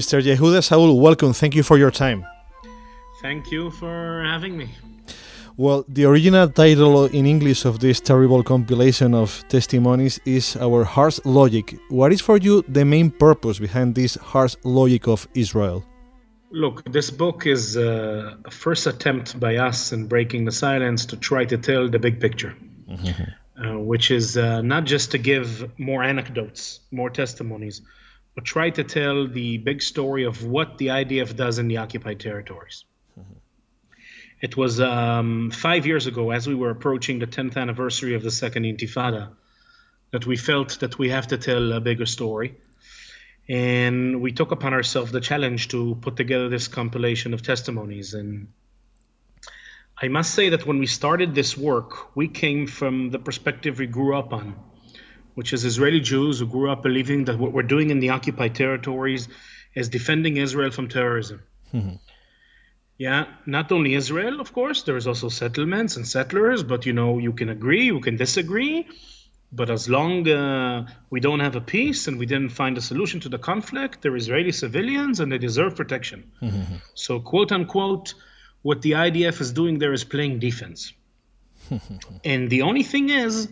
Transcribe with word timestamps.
Mr. 0.00 0.18
Yehuda 0.22 0.62
Shaul, 0.62 0.98
welcome. 0.98 1.34
Thank 1.34 1.54
you 1.54 1.62
for 1.62 1.76
your 1.76 1.90
time. 1.90 2.24
Thank 3.20 3.52
you 3.52 3.70
for 3.70 4.24
having 4.24 4.56
me. 4.56 4.68
Well, 5.58 5.84
the 5.88 6.06
original 6.06 6.48
title 6.48 7.04
in 7.04 7.26
English 7.26 7.66
of 7.66 7.80
this 7.80 8.00
terrible 8.00 8.42
compilation 8.42 9.12
of 9.12 9.44
testimonies 9.50 10.18
is 10.24 10.56
Our 10.56 10.84
Harsh 10.84 11.20
Logic. 11.26 11.66
What 11.90 12.14
is 12.14 12.22
for 12.22 12.38
you 12.38 12.64
the 12.66 12.86
main 12.86 13.10
purpose 13.10 13.58
behind 13.58 13.94
this 13.94 14.14
harsh 14.14 14.56
logic 14.64 15.06
of 15.06 15.28
Israel? 15.34 15.84
Look, 16.50 16.90
this 16.90 17.10
book 17.10 17.46
is 17.46 17.76
uh, 17.76 18.36
a 18.46 18.50
first 18.50 18.86
attempt 18.86 19.38
by 19.38 19.56
us 19.56 19.92
in 19.92 20.06
breaking 20.06 20.46
the 20.46 20.56
silence 20.66 21.04
to 21.10 21.16
try 21.18 21.44
to 21.44 21.58
tell 21.58 21.90
the 21.90 21.98
big 21.98 22.20
picture, 22.20 22.54
mm-hmm. 22.88 23.62
uh, 23.62 23.78
which 23.78 24.10
is 24.10 24.38
uh, 24.38 24.62
not 24.62 24.84
just 24.86 25.10
to 25.10 25.18
give 25.18 25.70
more 25.78 26.02
anecdotes, 26.02 26.80
more 26.90 27.10
testimonies, 27.10 27.82
but 28.34 28.44
try 28.44 28.70
to 28.70 28.84
tell 28.84 29.26
the 29.26 29.58
big 29.58 29.82
story 29.82 30.24
of 30.24 30.44
what 30.44 30.78
the 30.78 30.88
IDF 30.88 31.36
does 31.36 31.58
in 31.58 31.68
the 31.68 31.78
occupied 31.78 32.20
territories. 32.20 32.84
Mm-hmm. 33.18 33.34
It 34.40 34.56
was 34.56 34.80
um, 34.80 35.50
five 35.50 35.86
years 35.86 36.06
ago, 36.06 36.30
as 36.30 36.46
we 36.46 36.54
were 36.54 36.70
approaching 36.70 37.18
the 37.18 37.26
10th 37.26 37.56
anniversary 37.56 38.14
of 38.14 38.22
the 38.22 38.30
Second 38.30 38.64
Intifada, 38.64 39.30
that 40.12 40.26
we 40.26 40.36
felt 40.36 40.80
that 40.80 40.98
we 40.98 41.10
have 41.10 41.26
to 41.28 41.38
tell 41.38 41.72
a 41.72 41.80
bigger 41.80 42.06
story. 42.06 42.56
And 43.48 44.20
we 44.20 44.32
took 44.32 44.52
upon 44.52 44.72
ourselves 44.72 45.10
the 45.10 45.20
challenge 45.20 45.68
to 45.68 45.96
put 46.00 46.16
together 46.16 46.48
this 46.48 46.68
compilation 46.68 47.34
of 47.34 47.42
testimonies. 47.42 48.14
And 48.14 48.48
I 50.00 50.08
must 50.08 50.34
say 50.34 50.50
that 50.50 50.66
when 50.66 50.78
we 50.78 50.86
started 50.86 51.34
this 51.34 51.58
work, 51.58 52.16
we 52.16 52.28
came 52.28 52.66
from 52.66 53.10
the 53.10 53.18
perspective 53.18 53.78
we 53.78 53.86
grew 53.86 54.16
up 54.16 54.32
on 54.32 54.54
which 55.34 55.52
is 55.52 55.64
Israeli 55.64 56.00
Jews 56.00 56.40
who 56.40 56.46
grew 56.46 56.70
up 56.70 56.82
believing 56.82 57.24
that 57.26 57.38
what 57.38 57.52
we're 57.52 57.62
doing 57.62 57.90
in 57.90 58.00
the 58.00 58.10
occupied 58.10 58.54
territories 58.54 59.28
is 59.74 59.88
defending 59.88 60.36
Israel 60.36 60.70
from 60.70 60.88
terrorism. 60.88 61.42
Mm-hmm. 61.72 61.96
Yeah, 62.98 63.26
not 63.46 63.72
only 63.72 63.94
Israel, 63.94 64.40
of 64.40 64.52
course, 64.52 64.82
there's 64.82 65.06
also 65.06 65.30
settlements 65.30 65.96
and 65.96 66.06
settlers, 66.06 66.62
but 66.62 66.84
you 66.84 66.92
know, 66.92 67.18
you 67.18 67.32
can 67.32 67.48
agree, 67.48 67.86
you 67.86 68.00
can 68.00 68.16
disagree. 68.16 68.86
But 69.52 69.70
as 69.70 69.88
long 69.88 70.28
uh, 70.28 70.86
we 71.08 71.18
don't 71.18 71.40
have 71.40 71.56
a 71.56 71.60
peace 71.60 72.06
and 72.06 72.18
we 72.18 72.26
didn't 72.26 72.50
find 72.50 72.78
a 72.78 72.80
solution 72.80 73.18
to 73.20 73.28
the 73.28 73.38
conflict, 73.38 74.02
they're 74.02 74.16
Israeli 74.16 74.52
civilians 74.52 75.18
and 75.18 75.32
they 75.32 75.38
deserve 75.38 75.74
protection. 75.76 76.30
Mm-hmm. 76.42 76.74
So, 76.94 77.20
quote 77.20 77.50
unquote, 77.50 78.14
what 78.62 78.82
the 78.82 78.92
IDF 78.92 79.40
is 79.40 79.52
doing 79.52 79.78
there 79.78 79.92
is 79.92 80.04
playing 80.04 80.38
defense. 80.38 80.92
and 82.24 82.50
the 82.50 82.62
only 82.62 82.82
thing 82.82 83.08
is, 83.10 83.48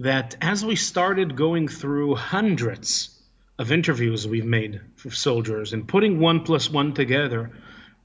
that 0.00 0.34
as 0.40 0.64
we 0.64 0.76
started 0.76 1.36
going 1.36 1.68
through 1.68 2.14
hundreds 2.14 3.20
of 3.58 3.70
interviews 3.70 4.26
we've 4.26 4.46
made 4.46 4.80
for 4.96 5.10
soldiers 5.10 5.74
and 5.74 5.86
putting 5.86 6.18
one 6.18 6.42
plus 6.42 6.70
one 6.70 6.94
together, 6.94 7.50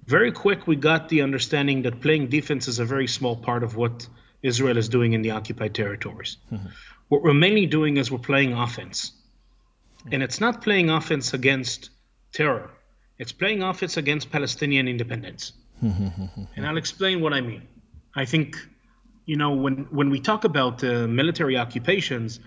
very 0.05 0.31
quick 0.31 0.67
we 0.67 0.75
got 0.75 1.07
the 1.07 1.21
understanding 1.21 1.81
that 1.83 2.01
playing 2.01 2.27
defense 2.27 2.67
is 2.67 2.79
a 2.79 2.85
very 2.85 3.07
small 3.07 3.37
part 3.37 3.63
of 3.63 3.77
what 3.77 4.07
Israel 4.43 4.77
is 4.77 4.89
doing 4.89 5.13
in 5.13 5.21
the 5.21 5.31
occupied 5.31 5.73
territories. 5.73 6.35
Mm-hmm. 6.51 6.67
What 7.07 7.23
we're 7.23 7.33
mainly 7.33 7.65
doing 7.65 7.95
is 7.95 8.11
we're 8.11 8.17
playing 8.17 8.51
offense. 8.53 9.13
And 10.11 10.21
it's 10.21 10.41
not 10.41 10.61
playing 10.61 10.89
offense 10.89 11.33
against 11.33 11.91
terror, 12.33 12.69
it's 13.17 13.31
playing 13.31 13.63
offense 13.63 13.95
against 13.95 14.29
Palestinian 14.29 14.89
independence. 14.89 15.53
and 16.57 16.67
I'll 16.67 16.77
explain 16.77 17.21
what 17.21 17.33
I 17.33 17.39
mean. 17.39 17.63
I 18.15 18.25
think 18.25 18.57
you 19.25 19.37
know, 19.37 19.51
when, 19.51 19.87
when 19.89 20.09
we 20.09 20.19
talk 20.19 20.43
about 20.43 20.83
uh, 20.83 21.07
military 21.07 21.57
occupations, 21.57 22.39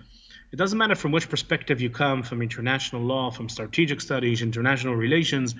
it 0.52 0.56
doesn't 0.56 0.78
matter 0.78 0.94
from 0.94 1.12
which 1.12 1.28
perspective 1.28 1.80
you 1.80 1.90
come, 1.90 2.22
from 2.22 2.40
international 2.40 3.02
law, 3.02 3.30
from 3.30 3.48
strategic 3.48 4.00
studies, 4.00 4.42
international 4.42 4.94
relations, 4.94 5.54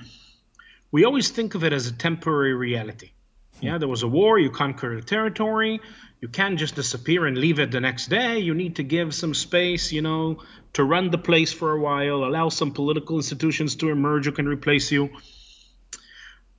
we 0.91 1.05
always 1.05 1.31
think 1.31 1.55
of 1.55 1.65
it 1.65 1.73
as 1.73 1.87
a 1.87 1.93
temporary 1.93 2.55
reality. 2.55 3.11
Yeah, 3.61 3.79
there 3.79 3.89
was 3.89 4.05
a 4.05 4.09
war, 4.09 4.39
you 4.39 4.51
conquered 4.51 4.99
a 4.99 5.03
territory, 5.03 5.81
you 6.21 6.29
can't 6.29 6.59
just 6.59 6.77
disappear 6.77 7.27
and 7.27 7.37
leave 7.37 7.59
it 7.59 7.73
the 7.73 7.81
next 7.81 8.07
day. 8.07 8.39
You 8.39 8.55
need 8.55 8.77
to 8.77 8.85
give 8.85 9.15
some 9.15 9.35
space, 9.35 9.93
you 9.93 10.01
know, 10.01 10.43
to 10.75 10.85
run 10.85 11.11
the 11.11 11.19
place 11.19 11.53
for 11.53 11.73
a 11.73 11.81
while, 11.81 12.25
allow 12.25 12.49
some 12.51 12.73
political 12.73 13.17
institutions 13.17 13.77
to 13.77 13.91
emerge 13.91 14.27
who 14.27 14.33
can 14.33 14.47
replace 14.47 14.93
you. 14.93 15.11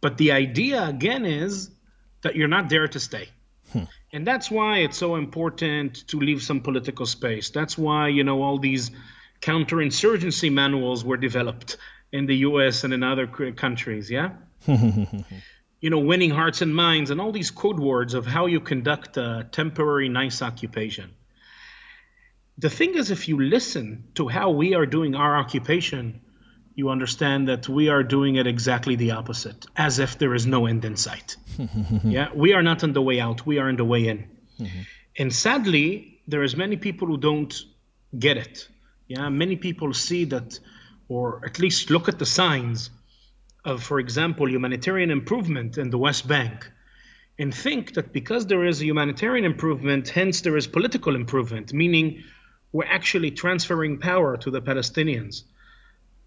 But 0.01 0.17
the 0.17 0.33
idea, 0.33 0.85
again, 0.85 1.25
is 1.25 1.71
that 2.21 2.35
you're 2.35 2.47
not 2.49 2.69
there 2.69 2.87
to 2.87 2.99
stay. 2.99 3.29
Hmm. 3.71 3.83
And 4.11 4.25
that's 4.25 4.49
why 4.49 4.79
it's 4.79 4.97
so 4.97 5.15
important 5.15 6.07
to 6.07 6.19
leave 6.19 6.41
some 6.41 6.61
political 6.61 7.05
space. 7.05 7.49
That's 7.51 7.77
why, 7.77 8.07
you 8.07 8.23
know, 8.23 8.41
all 8.41 8.57
these 8.57 8.91
counterinsurgency 9.41 10.51
manuals 10.51 11.05
were 11.05 11.17
developed 11.17 11.77
in 12.11 12.25
the 12.25 12.37
US 12.37 12.83
and 12.83 12.93
in 12.93 13.03
other 13.03 13.27
countries, 13.27 14.09
yeah? 14.09 14.31
you 14.67 15.89
know, 15.89 15.99
winning 15.99 16.31
hearts 16.31 16.61
and 16.61 16.75
minds 16.75 17.11
and 17.11 17.21
all 17.21 17.31
these 17.31 17.51
code 17.51 17.79
words 17.79 18.13
of 18.13 18.25
how 18.25 18.47
you 18.47 18.59
conduct 18.59 19.17
a 19.17 19.47
temporary 19.51 20.09
nice 20.09 20.41
occupation. 20.41 21.11
The 22.57 22.69
thing 22.69 22.95
is, 22.95 23.11
if 23.11 23.29
you 23.29 23.39
listen 23.39 24.05
to 24.15 24.27
how 24.27 24.49
we 24.49 24.73
are 24.73 24.85
doing 24.85 25.15
our 25.15 25.37
occupation, 25.37 26.19
you 26.79 26.89
understand 26.89 27.49
that 27.49 27.67
we 27.67 27.89
are 27.89 28.03
doing 28.03 28.37
it 28.37 28.47
exactly 28.47 28.95
the 28.95 29.11
opposite, 29.11 29.65
as 29.75 29.99
if 29.99 30.17
there 30.17 30.33
is 30.33 30.45
no 30.47 30.65
end 30.65 30.85
in 30.85 30.95
sight. 30.95 31.35
yeah, 32.03 32.29
we 32.33 32.53
are 32.53 32.63
not 32.63 32.83
on 32.85 32.93
the 32.93 33.01
way 33.01 33.19
out; 33.19 33.45
we 33.45 33.59
are 33.59 33.67
on 33.67 33.75
the 33.75 33.89
way 33.93 34.07
in. 34.07 34.19
Mm-hmm. 34.59 34.81
And 35.19 35.29
sadly, 35.33 36.21
there 36.27 36.43
is 36.47 36.55
many 36.55 36.77
people 36.77 37.07
who 37.07 37.17
don't 37.17 37.53
get 38.17 38.37
it. 38.37 38.67
Yeah, 39.07 39.27
many 39.29 39.57
people 39.57 39.93
see 39.93 40.23
that, 40.33 40.59
or 41.09 41.41
at 41.45 41.59
least 41.59 41.89
look 41.89 42.07
at 42.07 42.17
the 42.17 42.25
signs 42.25 42.89
of, 43.65 43.83
for 43.83 43.99
example, 43.99 44.49
humanitarian 44.49 45.11
improvement 45.11 45.77
in 45.77 45.89
the 45.89 45.97
West 45.97 46.27
Bank, 46.27 46.71
and 47.37 47.53
think 47.53 47.93
that 47.95 48.13
because 48.13 48.47
there 48.47 48.65
is 48.65 48.81
a 48.81 48.85
humanitarian 48.85 49.45
improvement, 49.45 50.07
hence 50.09 50.41
there 50.41 50.55
is 50.55 50.65
political 50.67 51.13
improvement, 51.15 51.73
meaning 51.73 52.23
we're 52.71 52.93
actually 52.99 53.31
transferring 53.31 53.99
power 53.99 54.37
to 54.37 54.49
the 54.49 54.61
Palestinians 54.61 55.43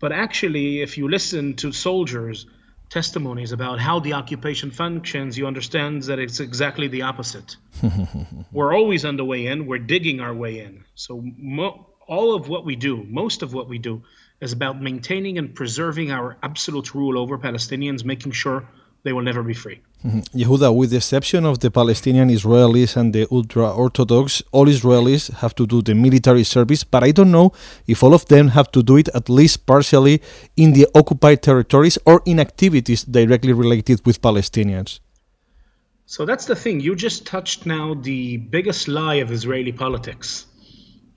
but 0.02 0.10
actually, 0.10 0.82
if 0.82 0.98
you 0.98 1.08
listen 1.08 1.54
to 1.54 1.70
soldiers' 1.70 2.46
testimonies 2.90 3.52
about 3.52 3.78
how 3.78 4.00
the 4.00 4.14
occupation 4.14 4.72
functions, 4.72 5.38
you 5.38 5.46
understand 5.46 6.02
that 6.02 6.18
it's 6.18 6.40
exactly 6.40 6.88
the 6.88 7.02
opposite. 7.02 7.56
we're 8.52 8.74
always 8.74 9.04
on 9.04 9.16
the 9.16 9.24
way 9.24 9.46
in, 9.46 9.64
we're 9.64 9.78
digging 9.78 10.18
our 10.20 10.34
way 10.34 10.58
in. 10.58 10.82
So, 10.96 11.22
mo- 11.38 11.86
all 12.08 12.34
of 12.34 12.48
what 12.48 12.64
we 12.64 12.74
do, 12.74 13.04
most 13.08 13.42
of 13.42 13.54
what 13.54 13.68
we 13.68 13.78
do, 13.78 14.02
is 14.41 14.52
about 14.52 14.82
maintaining 14.82 15.38
and 15.38 15.54
preserving 15.54 16.10
our 16.10 16.36
absolute 16.42 16.96
rule 16.96 17.16
over 17.16 17.38
Palestinians, 17.38 18.04
making 18.04 18.32
sure 18.32 18.68
they 19.04 19.12
will 19.12 19.22
never 19.22 19.44
be 19.44 19.54
free. 19.54 19.82
Mm-hmm. 20.04 20.20
Yehuda, 20.36 20.74
with 20.74 20.90
the 20.90 20.96
exception 20.96 21.44
of 21.44 21.60
the 21.60 21.70
Palestinian 21.70 22.28
Israelis 22.28 22.96
and 22.96 23.12
the 23.12 23.26
ultra 23.30 23.70
Orthodox, 23.70 24.42
all 24.50 24.66
Israelis 24.66 25.32
have 25.34 25.54
to 25.54 25.64
do 25.64 25.80
the 25.80 25.94
military 25.94 26.42
service, 26.42 26.82
but 26.82 27.04
I 27.04 27.12
don't 27.12 27.30
know 27.30 27.52
if 27.86 28.02
all 28.02 28.12
of 28.12 28.26
them 28.26 28.48
have 28.48 28.72
to 28.72 28.82
do 28.82 28.96
it 28.96 29.08
at 29.14 29.28
least 29.28 29.64
partially 29.64 30.20
in 30.56 30.72
the 30.72 30.88
occupied 30.96 31.42
territories 31.42 31.98
or 32.04 32.20
in 32.26 32.41
activities 32.41 33.04
directly 33.04 33.53
related 33.53 34.04
with 34.04 34.21
Palestinians. 34.21 34.98
So 36.06 36.27
that's 36.27 36.47
the 36.47 36.56
thing. 36.56 36.80
You 36.80 36.97
just 36.97 37.24
touched 37.24 37.65
now 37.65 37.94
the 37.94 38.38
biggest 38.38 38.88
lie 38.88 39.15
of 39.24 39.30
Israeli 39.30 39.72
politics. 39.72 40.47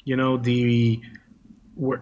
You 0.04 0.15
know, 0.15 0.38
the 0.38 1.01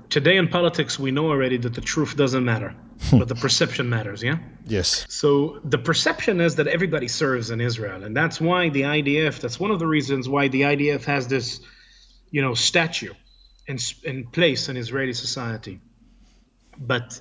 today 0.09 0.37
in 0.37 0.47
politics 0.47 0.99
we 0.99 1.11
know 1.11 1.27
already 1.27 1.57
that 1.57 1.73
the 1.73 1.81
truth 1.81 2.15
doesn't 2.15 2.45
matter 2.45 2.75
Hmm. 3.09 3.19
but 3.19 3.27
the 3.27 3.35
perception 3.35 3.89
matters, 3.89 4.23
yeah? 4.23 4.37
Yes. 4.65 5.05
So 5.09 5.59
the 5.63 5.77
perception 5.77 6.39
is 6.39 6.55
that 6.55 6.67
everybody 6.67 7.07
serves 7.07 7.49
in 7.49 7.59
Israel, 7.59 8.03
and 8.03 8.15
that's 8.15 8.39
why 8.39 8.69
the 8.69 8.83
IDF, 8.83 9.39
that's 9.41 9.59
one 9.59 9.71
of 9.71 9.79
the 9.79 9.87
reasons 9.87 10.29
why 10.29 10.47
the 10.47 10.61
IDF 10.61 11.03
has 11.05 11.27
this, 11.27 11.59
you 12.31 12.41
know, 12.41 12.53
statue 12.53 13.13
in, 13.67 13.77
in 14.03 14.27
place 14.27 14.69
in 14.69 14.77
Israeli 14.77 15.13
society. 15.13 15.81
But 16.77 17.19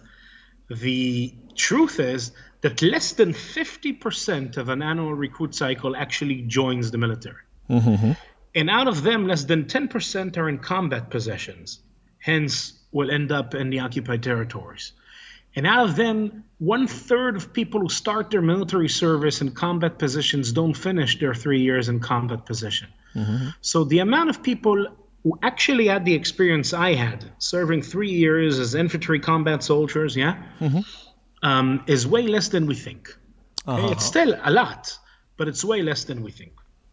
the 0.69 1.35
truth 1.57 1.99
is 1.99 2.33
that 2.61 2.81
less 2.81 3.13
than 3.13 3.33
50% 3.33 4.57
of 4.57 4.69
an 4.69 4.83
annual 4.83 5.15
recruit 5.15 5.55
cycle 5.55 5.97
actually 5.97 6.43
joins 6.43 6.91
the 6.93 6.99
military. 6.99 7.43
Mm-hmm. 7.69 8.13
And 8.55 8.71
out 8.71 8.87
of 8.87 9.03
them, 9.03 9.27
less 9.27 9.45
than 9.45 9.65
10% 9.65 10.37
are 10.37 10.49
in 10.49 10.59
combat 10.59 11.11
possessions, 11.11 11.81
hence 12.23 12.73
will 12.93 13.11
end 13.11 13.33
up 13.33 13.55
in 13.55 13.71
the 13.71 13.81
occupied 13.81 14.23
territories. 14.23 14.93
And 15.55 15.67
out 15.67 15.89
of 15.89 15.97
them, 15.97 16.45
one 16.59 16.87
third 16.87 17.37
of 17.37 17.53
people 17.53 17.81
who 17.81 17.89
start 17.89 18.31
their 18.31 18.41
military 18.41 18.89
service 18.89 19.43
in 19.43 19.51
combat 19.51 19.99
positions 19.99 20.53
don't 20.53 20.75
finish 20.75 21.19
their 21.19 21.35
three 21.35 21.61
years 21.61 21.89
in 21.89 22.01
combat 22.01 22.47
position. 22.47 22.89
Mm-hmm. 23.15 23.49
So 23.61 23.85
the 23.85 23.99
amount 23.99 24.31
of 24.31 24.43
people 24.43 24.87
who 25.25 25.39
actually 25.43 25.89
had 25.89 26.05
the 26.05 26.15
experience 26.15 26.73
I 26.73 26.95
had, 26.95 27.25
serving 27.39 27.83
three 27.83 28.11
years 28.11 28.59
as 28.59 28.75
infantry 28.75 29.21
combat 29.21 29.63
soldiers, 29.63 30.17
yeah, 30.17 30.43
mm-hmm. 30.61 30.81
um, 31.43 31.85
is 31.87 32.07
way 32.07 32.27
less 32.27 32.49
than 32.49 32.67
we 32.67 32.75
think. 32.75 33.15
Uh-huh. 33.67 33.89
It's 33.91 34.05
still 34.05 34.35
a 34.43 34.51
lot, 34.51 34.99
but 35.37 35.49
it's 35.49 35.65
way 35.65 35.83
less 35.83 36.05
than 36.05 36.23
we 36.23 36.31
think. 36.31 36.53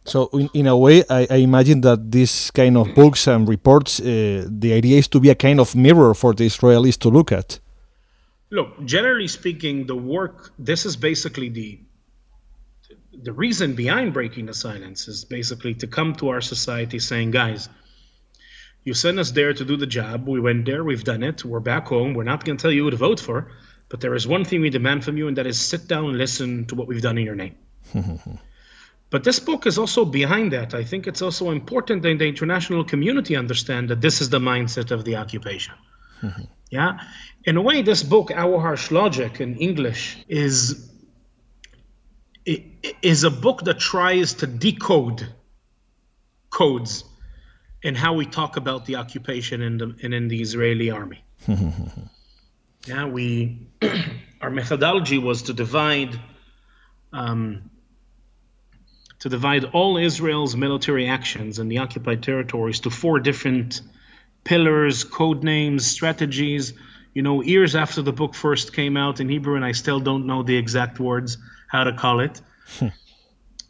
So, 0.09 0.29
in, 0.33 0.49
in 0.53 0.67
a 0.67 0.75
way, 0.75 1.03
I, 1.09 1.27
I, 1.29 1.35
imagine 1.35 1.81
that 1.81 2.11
this 2.11 2.51
kind 2.51 2.77
of 2.77 2.93
books 2.95 3.27
and 3.27 3.47
reports, 3.47 3.99
uh, 3.99 4.47
the 4.47 4.73
idea 4.73 4.97
is 4.97 5.07
to 5.09 5.19
be 5.19 5.29
a 5.29 5.35
kind 5.35 5.59
of 5.59 5.75
mirror 5.75 6.13
for 6.13 6.33
the 6.33 6.45
Israelis 6.45 6.97
to 6.99 7.09
look 7.09 7.31
at. 7.31 7.59
Look, 8.49 8.83
generally 8.85 9.27
speaking, 9.27 9.85
the 9.85 9.95
work, 9.95 10.51
this 10.57 10.85
is 10.85 10.95
basically 10.95 11.49
the 11.49 11.79
the 13.21 13.33
reason 13.33 13.73
behind 13.73 14.13
breaking 14.13 14.45
the 14.45 14.53
silence 14.53 15.07
is 15.07 15.25
basically 15.25 15.73
to 15.73 15.87
come 15.87 16.15
to 16.15 16.29
our 16.29 16.39
society 16.39 16.99
saying, 16.99 17.31
guys, 17.31 17.67
you 18.85 18.93
sent 18.93 19.19
us 19.19 19.31
there 19.31 19.53
to 19.53 19.65
do 19.65 19.75
the 19.75 19.85
job. 19.85 20.27
We 20.27 20.39
went 20.39 20.65
there, 20.65 20.83
we've 20.83 21.03
done 21.03 21.23
it, 21.23 21.43
we're 21.43 21.59
back 21.59 21.87
home. 21.87 22.13
We're 22.13 22.23
not 22.23 22.45
going 22.45 22.57
to 22.57 22.61
tell 22.61 22.71
you 22.71 22.85
who 22.85 22.91
to 22.91 22.97
vote 22.97 23.19
for, 23.19 23.51
but 23.89 23.99
there 23.99 24.15
is 24.15 24.25
one 24.25 24.45
thing 24.45 24.61
we 24.61 24.69
demand 24.69 25.03
from 25.03 25.17
you, 25.17 25.27
and 25.27 25.35
that 25.37 25.47
is 25.47 25.59
sit 25.59 25.87
down 25.87 26.05
and 26.05 26.17
listen 26.17 26.65
to 26.67 26.75
what 26.75 26.87
we've 26.87 27.01
done 27.01 27.17
in 27.17 27.25
your 27.25 27.35
name. 27.35 27.55
but 29.09 29.23
this 29.23 29.39
book 29.39 29.65
is 29.65 29.77
also 29.77 30.05
behind 30.05 30.53
that. 30.53 30.73
I 30.73 30.83
think 30.83 31.07
it's 31.07 31.21
also 31.21 31.49
important 31.49 32.03
that 32.03 32.19
the 32.19 32.27
international 32.27 32.83
community 32.83 33.35
understand 33.35 33.89
that 33.89 34.01
this 34.01 34.21
is 34.21 34.29
the 34.29 34.39
mindset 34.39 34.91
of 34.91 35.03
the 35.03 35.15
occupation. 35.15 35.73
yeah? 36.69 36.99
In 37.45 37.57
a 37.57 37.61
way, 37.61 37.81
this 37.81 38.03
book, 38.03 38.31
Our 38.31 38.59
Harsh 38.59 38.91
Logic 38.91 39.41
in 39.41 39.57
English, 39.57 40.17
is 40.27 40.85
is 43.01 43.23
a 43.23 43.29
book 43.29 43.63
that 43.65 43.79
tries 43.79 44.33
to 44.33 44.47
decode 44.47 45.27
codes 46.49 47.03
in 47.83 47.95
how 47.95 48.13
we 48.13 48.25
talk 48.25 48.57
about 48.57 48.85
the 48.85 48.95
occupation 48.95 49.61
in 49.61 49.77
the 49.77 49.95
and 50.03 50.13
in 50.13 50.27
the 50.27 50.41
Israeli 50.41 50.89
army. 50.89 51.23
yeah, 52.87 53.05
we 53.05 53.67
our 54.41 54.49
methodology 54.49 55.17
was 55.17 55.43
to 55.43 55.53
divide 55.53 56.19
um, 57.13 57.69
to 59.19 59.29
divide 59.29 59.65
all 59.65 59.97
Israel's 59.97 60.55
military 60.55 61.07
actions 61.07 61.59
in 61.59 61.67
the 61.67 61.77
occupied 61.77 62.23
territories 62.23 62.79
to 62.81 62.89
four 62.89 63.19
different 63.19 63.81
pillars, 64.43 65.03
code 65.03 65.43
names, 65.43 65.85
strategies. 65.85 66.73
You 67.13 67.21
know, 67.21 67.41
years 67.41 67.75
after 67.75 68.01
the 68.01 68.13
book 68.13 68.33
first 68.33 68.73
came 68.73 68.95
out 68.95 69.19
in 69.19 69.27
Hebrew, 69.27 69.55
and 69.55 69.65
I 69.65 69.73
still 69.73 69.99
don't 69.99 70.25
know 70.25 70.43
the 70.43 70.55
exact 70.55 70.99
words 70.99 71.37
how 71.67 71.83
to 71.83 71.93
call 71.93 72.21
it. 72.21 72.41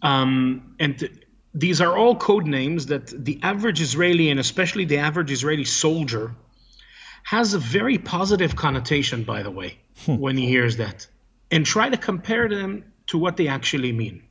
um, 0.02 0.76
and 0.80 1.10
these 1.54 1.82
are 1.82 1.98
all 1.98 2.16
code 2.16 2.46
names 2.46 2.86
that 2.88 3.08
the 3.26 3.40
average 3.42 3.82
Israeli 3.82 4.30
and 4.30 4.40
especially 4.40 4.86
the 4.86 4.98
average 4.98 5.32
Israeli 5.32 5.66
soldier 5.66 6.36
has 7.24 7.54
a 7.54 7.60
very 7.60 7.98
positive 7.98 8.56
connotation, 8.56 9.24
by 9.24 9.44
the 9.44 9.52
way, 9.52 9.80
hmm. 10.06 10.18
when 10.18 10.38
he 10.38 10.48
hears 10.48 10.78
that. 10.78 11.08
And 11.52 11.66
try 11.66 11.90
to 11.90 11.98
compare 11.98 12.48
them 12.48 12.84
to 13.08 13.18
what 13.18 13.38
they 13.38 13.48
actually 13.48 13.92
mean. 13.92 14.24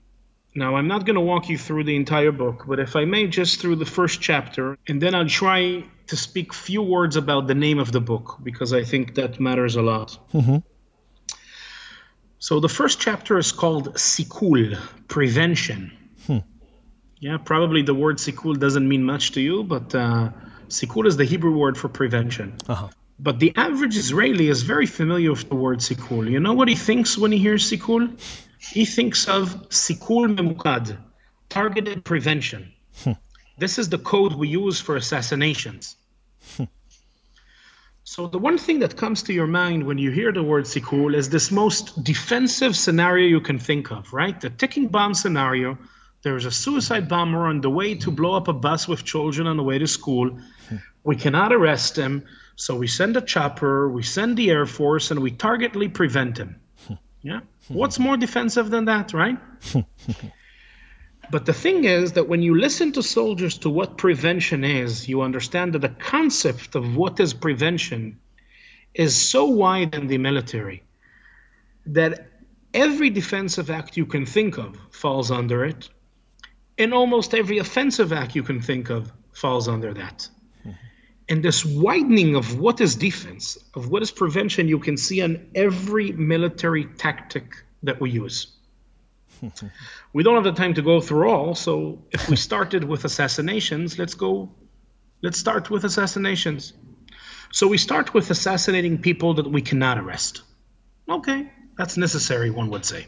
Now, 0.55 0.77
I'm 0.77 0.89
not 0.89 1.05
going 1.05 1.15
to 1.15 1.21
walk 1.21 1.49
you 1.49 1.59
through 1.59 1.85
the 1.85 1.95
entire 1.95 2.33
book, 2.33 2.65
but 2.67 2.81
if 2.81 2.97
I 2.97 3.05
may, 3.05 3.27
just 3.27 3.61
through 3.61 3.77
the 3.77 3.87
first 3.87 4.21
chapter, 4.21 4.77
and 4.89 5.01
then 5.01 5.15
I'll 5.15 5.29
try 5.29 5.85
to 6.07 6.17
speak 6.17 6.55
few 6.55 6.83
words 6.83 7.17
about 7.17 7.47
the 7.47 7.55
name 7.55 7.79
of 7.79 7.93
the 7.93 8.01
book 8.01 8.39
because 8.43 8.73
I 8.73 8.83
think 8.83 9.15
that 9.15 9.39
matters 9.39 9.77
a 9.77 9.83
lot. 9.83 10.19
Mm-hmm. 10.33 10.57
So 12.41 12.61
the 12.61 12.69
first 12.69 13.01
chapter 13.01 13.37
is 13.39 13.53
called 13.53 13.95
Sikul, 13.95 14.79
prevention. 15.09 15.93
Hmm. 16.27 16.39
Yeah, 17.21 17.37
probably 17.37 17.83
the 17.83 17.95
word 17.95 18.19
sikul 18.19 18.59
doesn't 18.59 18.89
mean 18.89 19.03
much 19.03 19.33
to 19.33 19.41
you, 19.41 19.65
but 19.65 19.93
uh, 19.95 20.31
sikul 20.69 21.07
is 21.07 21.17
the 21.17 21.25
Hebrew 21.25 21.57
word 21.57 21.77
for 21.77 21.89
prevention. 21.89 22.57
Uh-huh. 22.69 22.89
But 23.19 23.41
the 23.41 23.53
average 23.57 23.97
Israeli 23.97 24.49
is 24.49 24.63
very 24.63 24.87
familiar 24.87 25.33
with 25.33 25.49
the 25.49 25.57
word 25.57 25.81
sikul. 25.81 26.31
You 26.31 26.39
know 26.39 26.53
what 26.53 26.69
he 26.69 26.77
thinks 26.77 27.19
when 27.19 27.33
he 27.33 27.39
hears 27.39 27.69
sikul? 27.69 28.17
He 28.59 28.85
thinks 28.85 29.29
of 29.29 29.69
sikul 29.69 30.27
memukad, 30.37 30.99
targeted 31.49 32.05
prevention. 32.05 32.73
Hmm. 33.03 33.13
This 33.57 33.79
is 33.79 33.89
the 33.89 33.99
code 33.99 34.35
we 34.35 34.49
use 34.49 34.81
for 34.81 34.97
assassinations. 34.97 35.97
Hmm. 36.57 36.65
So 38.05 38.27
the 38.27 38.39
one 38.39 38.59
thing 38.59 38.79
that 38.81 38.97
comes 38.97 39.23
to 39.25 39.33
your 39.33 39.47
mind 39.47 39.85
when 39.85 39.99
you 39.99 40.11
hear 40.11 40.33
the 40.33 40.43
word 40.43 40.65
sikul 40.65 41.15
is 41.15 41.29
this 41.29 41.51
most 41.51 42.03
defensive 42.03 42.75
scenario 42.75 43.29
you 43.29 43.41
can 43.41 43.59
think 43.59 43.91
of, 43.91 44.13
right? 44.13 44.41
The 44.41 44.51
ticking 44.51 44.89
bomb 44.89 45.15
scenario. 45.15 45.79
There's 46.23 46.47
a 46.47 46.51
suicide 46.51 47.09
bomber 47.09 47.47
on 47.47 47.61
the 47.61 47.71
way 47.71 47.95
to 47.95 48.11
blow 48.11 48.35
up 48.35 48.49
a 48.49 48.53
bus 48.53 48.89
with 48.89 49.05
children 49.05 49.47
on 49.47 49.57
the 49.57 49.63
way 49.63 49.79
to 49.79 49.87
school. 49.87 50.37
We 51.05 51.17
cannot 51.17 51.53
arrest 51.53 51.97
him, 51.97 52.25
so 52.57 52.75
we 52.77 52.89
send 52.89 53.17
a 53.17 53.21
chopper, 53.21 53.89
we 53.89 54.03
send 54.03 54.37
the 54.37 54.51
air 54.51 54.67
force, 54.67 55.11
and 55.13 55.21
we 55.21 55.31
targetly 55.31 55.89
prevent 55.89 56.39
him. 56.39 56.57
Yeah. 57.29 57.41
What's 57.69 57.99
more 57.99 58.17
defensive 58.17 58.71
than 58.71 58.85
that, 58.87 59.13
right? 59.13 59.39
But 61.31 61.45
the 61.45 61.53
thing 61.53 61.85
is 61.85 62.13
that 62.13 62.29
when 62.29 62.41
you 62.41 62.59
listen 62.59 62.91
to 62.93 63.03
soldiers 63.03 63.59
to 63.59 63.69
what 63.69 63.99
prevention 63.99 64.65
is, 64.65 65.09
you 65.09 65.21
understand 65.21 65.75
that 65.75 65.81
the 65.81 65.91
concept 65.91 66.75
of 66.75 66.97
what 66.97 67.21
is 67.21 67.35
prevention 67.35 68.19
is 68.95 69.15
so 69.15 69.45
wide 69.45 69.95
in 69.95 70.07
the 70.07 70.17
military 70.17 70.83
that 71.85 72.31
every 72.73 73.11
defensive 73.11 73.69
act 73.71 73.97
you 73.97 74.07
can 74.07 74.25
think 74.25 74.57
of 74.59 74.79
falls 74.91 75.31
under 75.31 75.65
it, 75.65 75.91
and 76.79 76.95
almost 76.95 77.35
every 77.35 77.59
offensive 77.59 78.11
act 78.13 78.35
you 78.35 78.43
can 78.43 78.61
think 78.61 78.89
of 78.89 79.13
falls 79.33 79.69
under 79.69 79.93
that. 79.93 80.29
And 81.31 81.43
this 81.43 81.65
widening 81.65 82.35
of 82.37 82.59
what 82.59 82.81
is 82.81 82.97
defense, 82.97 83.59
of 83.75 83.91
what 83.91 84.03
is 84.03 84.11
prevention, 84.11 84.67
you 84.67 84.79
can 84.79 84.97
see 84.97 85.21
on 85.23 85.47
every 85.55 86.13
military 86.13 86.87
tactic 86.97 87.63
that 87.83 88.01
we 88.01 88.11
use. 88.11 88.47
we 90.13 90.23
don't 90.23 90.35
have 90.35 90.45
the 90.45 90.53
time 90.53 90.75
to 90.75 90.83
go 90.83 91.01
through 91.01 91.29
all. 91.29 91.55
So 91.55 92.03
if 92.13 92.29
we 92.29 92.37
started 92.37 92.85
with 92.85 93.05
assassinations, 93.05 93.99
let's 93.99 94.15
go. 94.15 94.51
Let's 95.23 95.39
start 95.39 95.69
with 95.71 95.85
assassinations. 95.85 96.73
So 97.53 97.67
we 97.67 97.79
start 97.79 98.15
with 98.15 98.31
assassinating 98.31 98.99
people 98.99 99.35
that 99.35 99.51
we 99.51 99.61
cannot 99.63 99.99
arrest. 99.99 100.43
Okay, 101.09 101.51
that's 101.77 101.97
necessary, 101.97 102.51
one 102.51 102.71
would 102.71 102.85
say. 102.85 103.07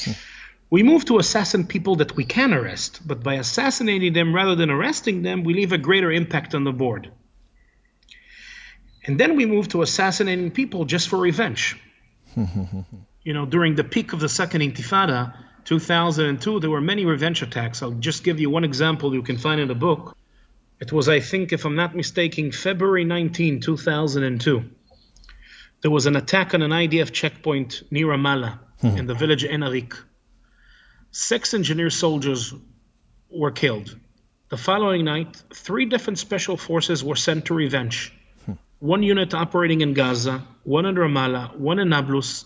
we 0.70 0.82
move 0.82 1.04
to 1.06 1.18
assassinate 1.18 1.68
people 1.68 1.96
that 1.96 2.16
we 2.16 2.24
can 2.24 2.52
arrest, 2.52 3.06
but 3.06 3.22
by 3.22 3.34
assassinating 3.34 4.12
them 4.12 4.34
rather 4.34 4.54
than 4.54 4.70
arresting 4.70 5.22
them, 5.22 5.44
we 5.44 5.54
leave 5.54 5.72
a 5.72 5.78
greater 5.78 6.10
impact 6.10 6.54
on 6.54 6.64
the 6.64 6.72
board. 6.72 7.10
And 9.08 9.18
then 9.18 9.36
we 9.36 9.46
moved 9.46 9.70
to 9.70 9.80
assassinating 9.80 10.50
people 10.50 10.84
just 10.84 11.08
for 11.08 11.16
revenge. 11.16 11.80
you 12.36 13.32
know, 13.32 13.46
during 13.46 13.74
the 13.74 13.82
peak 13.82 14.12
of 14.12 14.20
the 14.20 14.28
Second 14.28 14.60
Intifada, 14.60 15.34
2002, 15.64 16.60
there 16.60 16.68
were 16.68 16.82
many 16.82 17.06
revenge 17.06 17.40
attacks. 17.40 17.82
I'll 17.82 17.92
just 17.92 18.22
give 18.22 18.38
you 18.38 18.50
one 18.50 18.64
example 18.64 19.14
you 19.14 19.22
can 19.22 19.38
find 19.38 19.62
in 19.62 19.68
the 19.68 19.74
book. 19.74 20.14
It 20.78 20.92
was, 20.92 21.08
I 21.08 21.20
think, 21.20 21.54
if 21.54 21.64
I'm 21.64 21.74
not 21.74 21.96
mistaken, 21.96 22.52
February 22.52 23.04
19, 23.04 23.60
2002. 23.60 24.70
There 25.80 25.90
was 25.90 26.04
an 26.04 26.14
attack 26.14 26.52
on 26.52 26.60
an 26.60 26.70
IDF 26.70 27.10
checkpoint 27.10 27.84
near 27.90 28.08
Ramallah 28.08 28.58
hmm. 28.82 28.88
in 28.88 29.06
the 29.06 29.14
village 29.14 29.42
Ein 29.42 29.60
Arik. 29.60 29.94
Six 31.12 31.54
engineer 31.54 31.88
soldiers 31.88 32.52
were 33.30 33.52
killed. 33.52 33.98
The 34.50 34.58
following 34.58 35.06
night, 35.06 35.42
three 35.54 35.86
different 35.86 36.18
special 36.18 36.58
forces 36.58 37.02
were 37.02 37.16
sent 37.16 37.46
to 37.46 37.54
revenge. 37.54 38.12
One 38.80 39.02
unit 39.02 39.34
operating 39.34 39.80
in 39.80 39.92
Gaza, 39.92 40.46
one 40.62 40.86
in 40.86 40.94
Ramallah, 40.94 41.56
one 41.56 41.80
in 41.80 41.88
Nablus. 41.88 42.44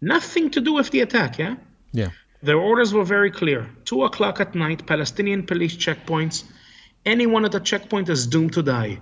Nothing 0.00 0.50
to 0.50 0.60
do 0.60 0.72
with 0.72 0.90
the 0.90 1.00
attack, 1.00 1.38
yeah? 1.38 1.56
Yeah. 1.92 2.10
Their 2.42 2.58
orders 2.58 2.94
were 2.94 3.04
very 3.04 3.30
clear. 3.30 3.68
Two 3.84 4.04
o'clock 4.04 4.40
at 4.40 4.54
night, 4.54 4.86
Palestinian 4.86 5.44
police 5.44 5.76
checkpoints. 5.76 6.44
Anyone 7.04 7.44
at 7.44 7.54
a 7.54 7.60
checkpoint 7.60 8.08
is 8.08 8.26
doomed 8.26 8.52
to 8.54 8.62
die. 8.62 9.00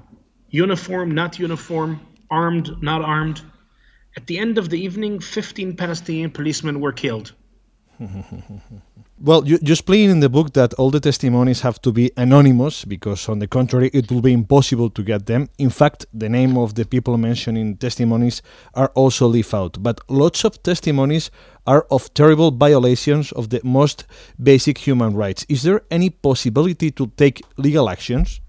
Uniform, 0.50 1.10
not 1.10 1.38
uniform, 1.38 2.00
armed, 2.30 2.82
not 2.82 3.02
armed. 3.02 3.42
At 4.16 4.26
the 4.26 4.38
end 4.38 4.58
of 4.58 4.70
the 4.70 4.80
evening, 4.80 5.20
15 5.20 5.76
Palestinian 5.76 6.30
policemen 6.30 6.80
were 6.80 6.92
killed. 6.92 7.32
Well, 9.18 9.48
you, 9.48 9.58
you 9.62 9.72
explain 9.72 10.10
in 10.10 10.20
the 10.20 10.28
book 10.28 10.52
that 10.52 10.74
all 10.74 10.90
the 10.90 11.00
testimonies 11.00 11.62
have 11.62 11.80
to 11.80 11.90
be 11.90 12.10
anonymous 12.18 12.84
because, 12.84 13.30
on 13.30 13.38
the 13.38 13.46
contrary, 13.46 13.90
it 13.94 14.12
will 14.12 14.20
be 14.20 14.34
impossible 14.34 14.90
to 14.90 15.02
get 15.02 15.24
them. 15.24 15.48
In 15.56 15.70
fact, 15.70 16.04
the 16.12 16.28
name 16.28 16.58
of 16.58 16.74
the 16.74 16.84
people 16.84 17.16
mentioned 17.16 17.56
in 17.56 17.78
testimonies 17.78 18.42
are 18.74 18.92
also 18.94 19.26
left 19.26 19.54
out. 19.54 19.82
But 19.82 20.02
lots 20.10 20.44
of 20.44 20.62
testimonies 20.62 21.30
are 21.66 21.86
of 21.90 22.12
terrible 22.12 22.50
violations 22.50 23.32
of 23.32 23.48
the 23.48 23.62
most 23.64 24.04
basic 24.42 24.76
human 24.76 25.14
rights. 25.14 25.46
Is 25.48 25.62
there 25.62 25.80
any 25.90 26.10
possibility 26.10 26.90
to 26.90 27.06
take 27.16 27.42
legal 27.56 27.88
actions? 27.88 28.42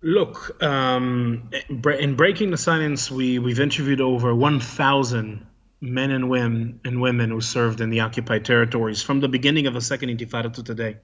Look, 0.00 0.62
um, 0.62 1.50
in 1.68 2.14
Breaking 2.14 2.52
the 2.52 2.56
Silence, 2.56 3.10
we, 3.10 3.40
we've 3.40 3.60
interviewed 3.60 4.00
over 4.00 4.32
1,000 4.32 5.44
men 5.80 6.10
and 6.10 6.28
women 6.28 6.80
and 6.84 7.00
women 7.00 7.30
who 7.30 7.40
served 7.40 7.80
in 7.80 7.90
the 7.90 8.00
occupied 8.00 8.44
territories 8.44 9.02
from 9.02 9.20
the 9.20 9.28
beginning 9.28 9.66
of 9.66 9.74
the 9.74 9.80
Second 9.80 10.10
Intifada 10.10 10.52
to 10.54 10.62
today. 10.62 10.96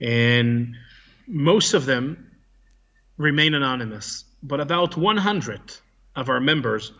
And 0.00 0.76
most 1.26 1.74
of 1.74 1.86
them 1.86 2.30
remain 3.16 3.54
anonymous, 3.54 4.24
but 4.42 4.60
about 4.60 4.96
100 4.96 5.60
of 6.14 6.28
our 6.28 6.40
members 6.40 6.92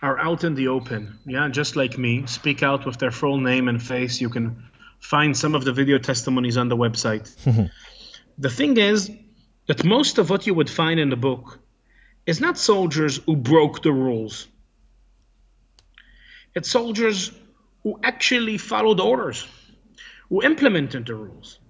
are 0.00 0.18
out 0.18 0.44
in 0.44 0.54
the 0.54 0.68
open. 0.68 1.18
Yeah, 1.26 1.48
just 1.48 1.76
like 1.76 1.98
me, 1.98 2.24
speak 2.26 2.62
out 2.62 2.86
with 2.86 2.98
their 2.98 3.10
full 3.10 3.38
name 3.38 3.68
and 3.68 3.82
face. 3.82 4.20
You 4.20 4.28
can 4.28 4.62
find 5.00 5.36
some 5.36 5.54
of 5.54 5.64
the 5.64 5.72
video 5.72 5.98
testimonies 5.98 6.56
on 6.56 6.68
the 6.68 6.76
website. 6.76 7.28
the 8.38 8.50
thing 8.50 8.76
is, 8.76 9.10
that 9.68 9.84
most 9.84 10.18
of 10.18 10.30
what 10.30 10.46
you 10.46 10.54
would 10.54 10.68
find 10.68 10.98
in 10.98 11.10
the 11.10 11.16
book 11.16 11.60
is 12.26 12.40
not 12.40 12.58
soldiers 12.58 13.20
who 13.26 13.36
broke 13.36 13.82
the 13.82 13.92
rules. 13.92 14.48
It's 16.58 16.72
soldiers 16.72 17.30
who 17.84 18.00
actually 18.02 18.58
followed 18.58 18.98
orders, 18.98 19.46
who 20.28 20.42
implemented 20.42 21.06
the 21.06 21.14
rules. 21.14 21.60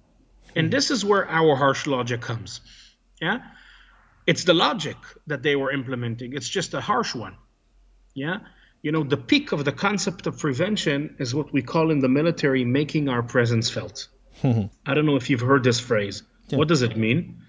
And 0.55 0.65
mm-hmm. 0.65 0.71
this 0.71 0.89
is 0.89 1.05
where 1.05 1.29
our 1.29 1.55
harsh 1.55 1.85
logic 1.85 2.21
comes. 2.21 2.61
Yeah? 3.21 3.41
It's 4.25 4.45
the 4.45 4.55
logic 4.55 4.97
that 5.27 5.43
they 5.43 5.55
were 5.55 5.71
implementing. 5.71 6.33
It's 6.33 6.49
just 6.49 6.73
a 6.73 6.81
harsh 6.81 7.13
one. 7.13 7.35
Yeah? 8.15 8.39
You 8.81 8.91
know, 8.91 9.03
the 9.03 9.17
peak 9.17 9.51
of 9.51 9.63
the 9.63 9.71
concept 9.71 10.25
of 10.25 10.39
prevention 10.39 11.15
is 11.19 11.35
what 11.35 11.53
we 11.53 11.61
call 11.61 11.91
in 11.91 11.99
the 11.99 12.09
military 12.09 12.65
making 12.65 13.09
our 13.09 13.21
presence 13.21 13.69
felt. 13.69 14.07
Mm-hmm. 14.41 14.73
I 14.87 14.95
don't 14.95 15.05
know 15.05 15.17
if 15.17 15.29
you've 15.29 15.47
heard 15.51 15.63
this 15.63 15.79
phrase. 15.79 16.23
Yeah. 16.47 16.57
What 16.57 16.67
does 16.67 16.81
it 16.81 16.97
mean? 16.97 17.43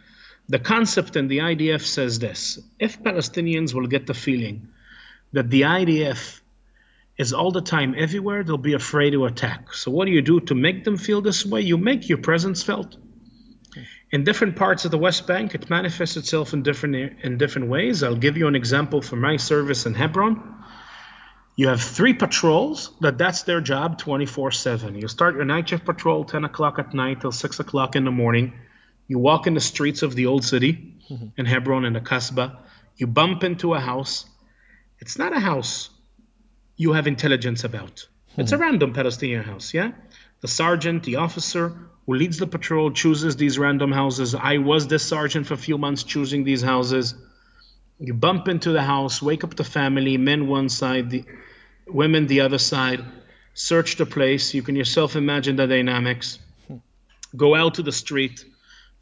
The 0.50 0.58
concept 0.58 1.16
in 1.16 1.28
the 1.28 1.38
IDF 1.38 1.80
says 1.86 2.18
this 2.18 2.58
if 2.78 3.02
Palestinians 3.02 3.72
will 3.72 3.86
get 3.86 4.06
the 4.06 4.12
feeling 4.26 4.68
that 5.32 5.48
the 5.48 5.62
IDF 5.62 6.39
is 7.20 7.34
all 7.34 7.50
the 7.50 7.60
time 7.60 7.94
everywhere, 7.98 8.42
they'll 8.42 8.56
be 8.56 8.72
afraid 8.72 9.10
to 9.10 9.26
attack. 9.26 9.74
So, 9.74 9.90
what 9.90 10.06
do 10.06 10.10
you 10.10 10.22
do 10.22 10.40
to 10.40 10.54
make 10.54 10.84
them 10.84 10.96
feel 10.96 11.20
this 11.20 11.44
way? 11.44 11.60
You 11.60 11.76
make 11.76 12.08
your 12.08 12.16
presence 12.16 12.62
felt. 12.62 12.96
In 14.10 14.24
different 14.24 14.56
parts 14.56 14.86
of 14.86 14.90
the 14.90 14.96
West 14.96 15.26
Bank, 15.26 15.54
it 15.54 15.68
manifests 15.68 16.16
itself 16.16 16.54
in 16.54 16.62
different 16.62 16.96
in 17.22 17.36
different 17.36 17.68
ways. 17.68 18.02
I'll 18.02 18.22
give 18.26 18.38
you 18.38 18.48
an 18.48 18.56
example 18.56 19.02
from 19.02 19.20
my 19.20 19.36
service 19.36 19.84
in 19.84 19.92
Hebron. 19.92 20.34
You 21.56 21.68
have 21.68 21.82
three 21.82 22.14
patrols 22.14 22.90
that 23.02 23.18
that's 23.18 23.42
their 23.42 23.60
job 23.60 24.00
24/7. 24.00 24.98
You 24.98 25.06
start 25.06 25.34
your 25.34 25.44
night 25.44 25.68
shift 25.68 25.84
patrol 25.84 26.24
10 26.24 26.44
o'clock 26.44 26.78
at 26.78 26.94
night 26.94 27.20
till 27.20 27.32
6 27.32 27.60
o'clock 27.60 27.96
in 27.96 28.04
the 28.06 28.10
morning. 28.10 28.54
You 29.08 29.18
walk 29.18 29.46
in 29.46 29.52
the 29.52 29.60
streets 29.60 30.02
of 30.02 30.14
the 30.14 30.24
old 30.24 30.44
city 30.44 30.72
mm-hmm. 31.10 31.26
in 31.36 31.44
Hebron 31.44 31.84
and 31.84 31.94
the 31.94 32.00
Kasbah. 32.00 32.56
You 32.96 33.06
bump 33.06 33.44
into 33.44 33.74
a 33.74 33.80
house. 33.80 34.24
It's 35.00 35.18
not 35.18 35.36
a 35.36 35.40
house 35.40 35.90
you 36.80 36.94
have 36.94 37.06
intelligence 37.06 37.62
about. 37.64 37.96
Mm-hmm. 37.96 38.40
It's 38.40 38.52
a 38.52 38.58
random 38.58 38.94
Palestinian 38.94 39.44
house, 39.44 39.74
yeah? 39.74 39.90
The 40.40 40.48
sergeant, 40.48 41.02
the 41.02 41.16
officer 41.16 41.74
who 42.06 42.14
leads 42.14 42.38
the 42.38 42.46
patrol 42.46 42.90
chooses 42.90 43.36
these 43.36 43.58
random 43.58 43.92
houses. 43.92 44.34
I 44.34 44.56
was 44.56 44.88
this 44.88 45.02
sergeant 45.02 45.46
for 45.46 45.54
a 45.54 45.64
few 45.68 45.76
months 45.76 46.04
choosing 46.04 46.42
these 46.42 46.62
houses. 46.62 47.14
You 47.98 48.14
bump 48.14 48.48
into 48.48 48.72
the 48.72 48.82
house, 48.82 49.20
wake 49.20 49.44
up 49.44 49.56
the 49.56 49.64
family, 49.78 50.16
men 50.16 50.46
one 50.46 50.70
side, 50.70 51.10
the 51.10 51.24
women 51.86 52.26
the 52.26 52.40
other 52.40 52.56
side, 52.56 53.04
search 53.52 53.96
the 53.96 54.06
place. 54.06 54.54
You 54.54 54.62
can 54.62 54.74
yourself 54.74 55.16
imagine 55.16 55.56
the 55.56 55.66
dynamics. 55.66 56.38
Hmm. 56.66 56.76
Go 57.36 57.54
out 57.54 57.74
to 57.74 57.82
the 57.82 57.92
street, 57.92 58.42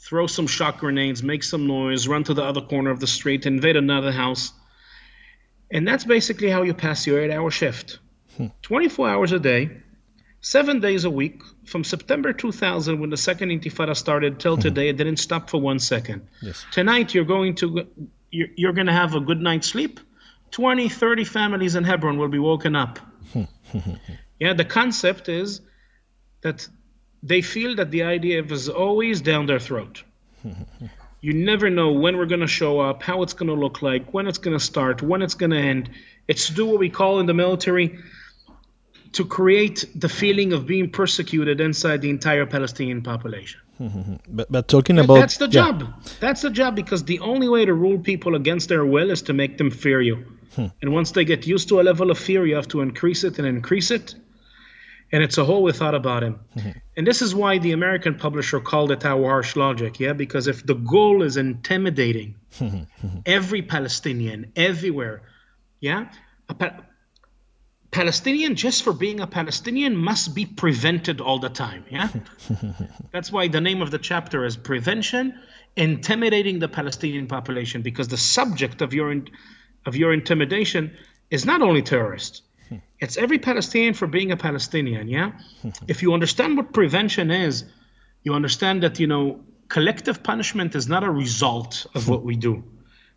throw 0.01 0.27
some 0.27 0.49
shock 0.49 0.79
grenades, 0.79 1.23
make 1.23 1.45
some 1.45 1.69
noise, 1.69 2.09
run 2.09 2.25
to 2.25 2.35
the 2.35 2.43
other 2.43 2.61
corner 2.61 2.91
of 2.91 2.99
the 2.99 3.07
street, 3.07 3.47
invade 3.47 3.77
another 3.77 4.11
house. 4.11 4.53
And 5.71 5.87
that's 5.87 6.05
basically 6.05 6.51
how 6.51 6.63
you 6.63 6.75
pass 6.75 7.07
your 7.07 7.21
eight 7.21 7.31
hour 7.31 7.51
shift. 7.51 7.99
Hmm. 8.37 8.47
24 8.63 9.09
hours 9.09 9.33
a 9.33 9.39
day, 9.39 9.71
seven 10.41 10.81
days 10.81 11.05
a 11.05 11.11
week, 11.11 11.43
from 11.67 11.85
September 11.85 12.33
2000, 12.33 13.01
when 13.01 13.11
the 13.11 13.17
second 13.17 13.51
Intifada 13.51 13.97
started, 13.97 14.41
till 14.41 14.57
hmm. 14.57 14.63
today, 14.63 14.89
it 14.89 14.97
didn't 14.97 15.19
stop 15.19 15.51
for 15.51 15.61
one 15.61 15.79
second. 15.79 16.27
Yes. 16.41 16.65
Tonight, 16.73 17.15
you're 17.15 17.25
going 17.25 17.55
to 17.57 17.87
you're, 18.31 18.49
you're 18.57 18.73
going 18.73 18.87
to 18.87 18.93
have 18.93 19.15
a 19.15 19.21
good 19.21 19.41
night's 19.41 19.69
sleep. 19.69 20.01
20, 20.51 20.89
30 20.89 21.25
families 21.25 21.75
in 21.75 21.85
Hebron 21.85 22.19
will 22.19 22.29
be 22.29 22.39
woken 22.39 22.75
up. 22.75 22.99
Hmm. 23.33 23.43
yeah, 24.41 24.55
the 24.55 24.65
concept 24.65 25.29
is 25.29 25.61
that 26.41 26.67
they 27.23 27.43
feel 27.43 27.77
that 27.77 27.91
the 27.91 28.01
IDF 28.01 28.51
is 28.51 28.69
always 28.69 29.21
down 29.21 29.47
their 29.47 29.59
throat. 29.59 30.05
you 31.21 31.33
never 31.33 31.69
know 31.69 31.93
when 31.93 32.17
we're 32.17 32.27
going 32.27 32.41
to 32.41 32.47
show 32.47 32.81
up, 32.81 33.03
how 33.03 33.23
it's 33.23 33.33
going 33.33 33.49
to 33.49 33.55
look 33.55 33.83
like, 33.83 34.15
when 34.15 34.27
it's 34.27 34.39
going 34.39 34.57
to 34.57 34.65
start, 34.65 35.03
when 35.03 35.23
it's 35.23 35.35
going 35.35 35.51
to 35.51 35.59
end. 35.59 35.91
It's 36.29 36.47
to 36.49 36.55
do 36.55 36.67
what 36.67 36.79
we 36.79 36.91
call 36.91 37.21
in 37.21 37.27
the 37.27 37.35
military 37.35 37.99
to 39.13 39.25
create 39.25 39.85
the 39.95 40.09
feeling 40.09 40.53
of 40.53 40.67
being 40.67 40.91
persecuted 40.91 41.61
inside 41.61 42.03
the 42.03 42.11
entire 42.11 42.47
Palestinian 42.47 43.03
population. 43.03 43.61
but, 44.29 44.51
but 44.51 44.69
talking 44.69 44.99
about 44.99 45.15
that's 45.15 45.39
the 45.39 45.49
job. 45.49 45.93
That's 46.21 46.43
the 46.43 46.51
job 46.51 46.77
because 46.77 47.05
the 47.05 47.21
only 47.21 47.49
way 47.49 47.65
to 47.65 47.73
rule 47.75 47.99
people 47.99 48.35
against 48.35 48.69
their 48.69 48.85
will 48.85 49.11
is 49.11 49.23
to 49.23 49.33
make 49.33 49.57
them 49.57 49.71
fear 49.71 50.01
you. 50.01 50.25
Hmm. 50.55 50.67
And 50.83 50.93
once 50.93 51.13
they 51.13 51.25
get 51.25 51.47
used 51.47 51.69
to 51.69 51.81
a 51.81 51.83
level 51.83 52.11
of 52.11 52.19
fear, 52.19 52.47
you 52.47 52.55
have 52.57 52.69
to 52.69 52.81
increase 52.81 53.25
it 53.25 53.39
and 53.39 53.47
increase 53.47 53.91
it 53.91 54.15
and 55.13 55.23
it's 55.23 55.39
a 55.39 55.45
whole 55.45 55.63
we 55.63 55.73
thought 55.73 55.95
about 55.95 56.23
him. 56.23 56.39
Mm-hmm. 56.57 56.71
And 56.97 57.07
this 57.07 57.23
is 57.23 57.35
why 57.35 57.59
the 57.59 57.73
American 57.73 58.15
publisher 58.15 58.61
called 58.61 58.91
it 58.91 59.05
our 59.05 59.25
harsh 59.25 59.57
logic, 59.57 59.99
yeah? 60.01 60.13
Because 60.13 60.47
if 60.47 60.67
the 60.67 60.75
goal 60.75 61.23
is 61.23 61.37
intimidating 61.37 62.35
every 63.27 63.63
Palestinian 63.63 64.53
everywhere, 64.57 65.23
yeah? 65.81 66.11
A 66.49 66.55
pa- 66.55 66.81
Palestinian, 67.91 68.55
just 68.55 68.83
for 68.83 68.93
being 68.93 69.21
a 69.21 69.27
Palestinian, 69.27 69.97
must 69.97 70.35
be 70.35 70.45
prevented 70.45 71.21
all 71.21 71.39
the 71.39 71.49
time, 71.49 71.85
yeah? 71.91 72.09
That's 73.13 73.33
why 73.33 73.49
the 73.49 73.61
name 73.61 73.81
of 73.81 73.91
the 73.91 73.99
chapter 73.99 74.45
is 74.45 74.57
Prevention 74.57 75.39
Intimidating 75.77 76.59
the 76.59 76.69
Palestinian 76.69 77.29
Population, 77.29 77.83
because 77.83 78.09
the 78.09 78.17
subject 78.17 78.83
of 78.83 78.93
your, 78.93 79.13
in- 79.13 79.29
of 79.87 79.97
your 79.97 80.13
intimidation 80.13 80.93
is 81.31 81.47
not 81.47 81.63
only 81.63 81.83
terrorists 81.83 82.43
it's 83.01 83.17
every 83.17 83.39
Palestinian 83.39 83.95
for 83.95 84.07
being 84.07 84.33
a 84.33 84.37
Palestinian, 84.37 85.09
yeah? 85.09 85.33
if 85.89 86.03
you 86.03 86.13
understand 86.13 86.57
what 86.57 86.73
prevention 86.73 87.31
is, 87.31 87.65
you 88.25 88.35
understand 88.35 88.83
that, 88.83 88.99
you 88.99 89.07
know, 89.07 89.41
collective 89.69 90.23
punishment 90.23 90.75
is 90.75 90.89
not 90.89 91.05
a 91.05 91.11
result 91.11 91.87
of 91.95 92.09
what 92.09 92.23
we 92.25 92.37
do. 92.37 92.63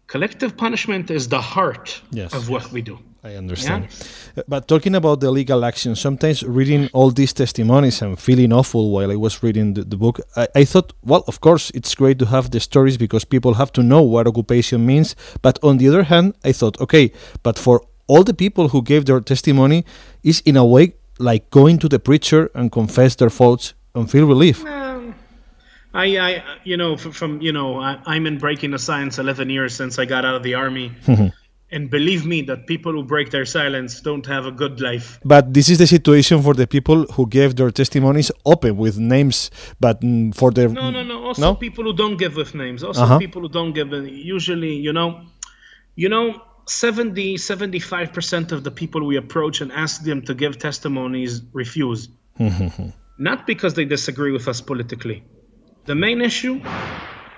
Collective 0.08 0.58
punishment 0.58 1.10
is 1.10 1.30
the 1.30 1.40
heart 1.40 2.02
yes. 2.12 2.34
of 2.34 2.50
what 2.50 2.72
we 2.72 2.82
do. 2.82 3.00
I 3.24 3.36
understand. 3.36 3.88
Yeah? 4.36 4.44
But 4.48 4.68
talking 4.68 4.96
about 4.96 5.20
the 5.20 5.30
legal 5.30 5.64
action, 5.64 5.96
sometimes 5.96 6.44
reading 6.44 6.90
all 6.92 7.12
these 7.12 7.34
testimonies 7.34 8.02
and 8.02 8.20
feeling 8.20 8.52
awful 8.52 8.90
while 8.90 9.12
I 9.12 9.16
was 9.16 9.44
reading 9.44 9.76
the, 9.76 9.84
the 9.84 9.96
book, 9.96 10.20
I, 10.36 10.48
I, 10.56 10.66
thought, 10.66 10.92
well, 11.04 11.24
of 11.28 11.40
course, 11.40 11.72
it's 11.76 11.94
great 11.94 12.18
to 12.20 12.26
have 12.26 12.50
the 12.50 12.60
stories 12.60 12.98
because 12.98 13.24
people 13.24 13.54
have 13.54 13.72
to 13.74 13.84
know 13.84 14.02
what 14.02 14.28
occupation 14.28 14.86
means. 14.86 15.16
But 15.42 15.60
on 15.64 15.78
the 15.78 15.88
other 15.88 16.04
hand, 16.04 16.34
I 16.44 16.52
thought, 16.52 16.82
okay, 16.82 17.12
but 17.44 17.60
for 17.60 17.84
all 18.12 18.24
the 18.24 18.34
people 18.34 18.68
who 18.68 18.82
gave 18.82 19.06
their 19.06 19.22
testimony 19.22 19.86
is 20.22 20.42
in 20.42 20.58
a 20.58 20.66
way 20.66 20.86
like 21.18 21.50
going 21.50 21.80
to 21.80 21.88
the 21.88 22.00
preacher 22.00 22.52
and 22.54 22.70
confess 22.70 23.16
their 23.16 23.30
faults 23.30 23.74
and 23.96 24.12
feel 24.12 24.26
relief. 24.28 24.66
Um, 24.66 25.16
I, 25.94 26.06
I, 26.18 26.44
you 26.66 26.76
know, 26.76 26.98
from, 26.98 27.42
you 27.42 27.54
know, 27.54 27.80
I, 27.80 28.16
am 28.18 28.26
in 28.26 28.38
breaking 28.38 28.72
the 28.72 28.80
silence 28.80 29.18
11 29.18 29.50
years 29.50 29.74
since 29.74 29.98
I 29.98 30.04
got 30.04 30.26
out 30.26 30.36
of 30.36 30.44
the 30.44 30.56
army. 30.56 30.92
and 31.74 31.90
believe 31.90 32.26
me 32.26 32.42
that 32.42 32.68
people 32.68 32.92
who 32.92 33.02
break 33.02 33.32
their 33.32 33.46
silence 33.46 34.02
don't 34.02 34.26
have 34.26 34.46
a 34.46 34.52
good 34.52 34.82
life 34.82 35.18
but 35.24 35.54
this 35.54 35.70
is 35.70 35.78
the 35.78 35.88
situation 35.88 36.42
for 36.42 36.54
the 36.54 36.68
people 36.68 37.06
who 37.14 37.26
gave 37.26 37.56
their 37.56 37.72
testimonies 37.72 38.30
open 38.46 38.76
with 38.76 39.00
names 39.00 39.50
but 39.80 40.02
mm, 40.02 40.36
for 40.36 40.52
the 40.52 40.68
no 40.68 40.92
no 40.92 41.02
no 41.02 41.24
also 41.28 41.42
no? 41.42 41.56
people 41.56 41.86
who 41.86 41.94
don't 41.94 42.18
give 42.18 42.36
with 42.36 42.54
names 42.54 42.84
also 42.84 43.04
uh-huh. 43.04 43.20
people 43.20 43.42
who 43.42 43.48
don't 43.48 43.72
give 43.72 43.90
usually 44.36 44.74
you 44.74 44.92
know 44.92 45.22
you 45.96 46.10
know 46.10 46.26
70 46.66 47.36
75% 47.36 48.52
of 48.52 48.64
the 48.64 48.72
people 48.72 49.06
we 49.06 49.18
approach 49.18 49.62
and 49.62 49.72
ask 49.72 50.04
them 50.04 50.22
to 50.24 50.34
give 50.34 50.58
testimonies 50.58 51.42
refuse. 51.54 52.10
Mm-hmm. 52.40 52.90
Not 53.18 53.46
because 53.46 53.74
they 53.74 53.86
disagree 53.86 54.32
with 54.32 54.48
us 54.48 54.62
politically. 54.62 55.24
The 55.86 55.96
main 55.96 56.22
issue 56.22 56.62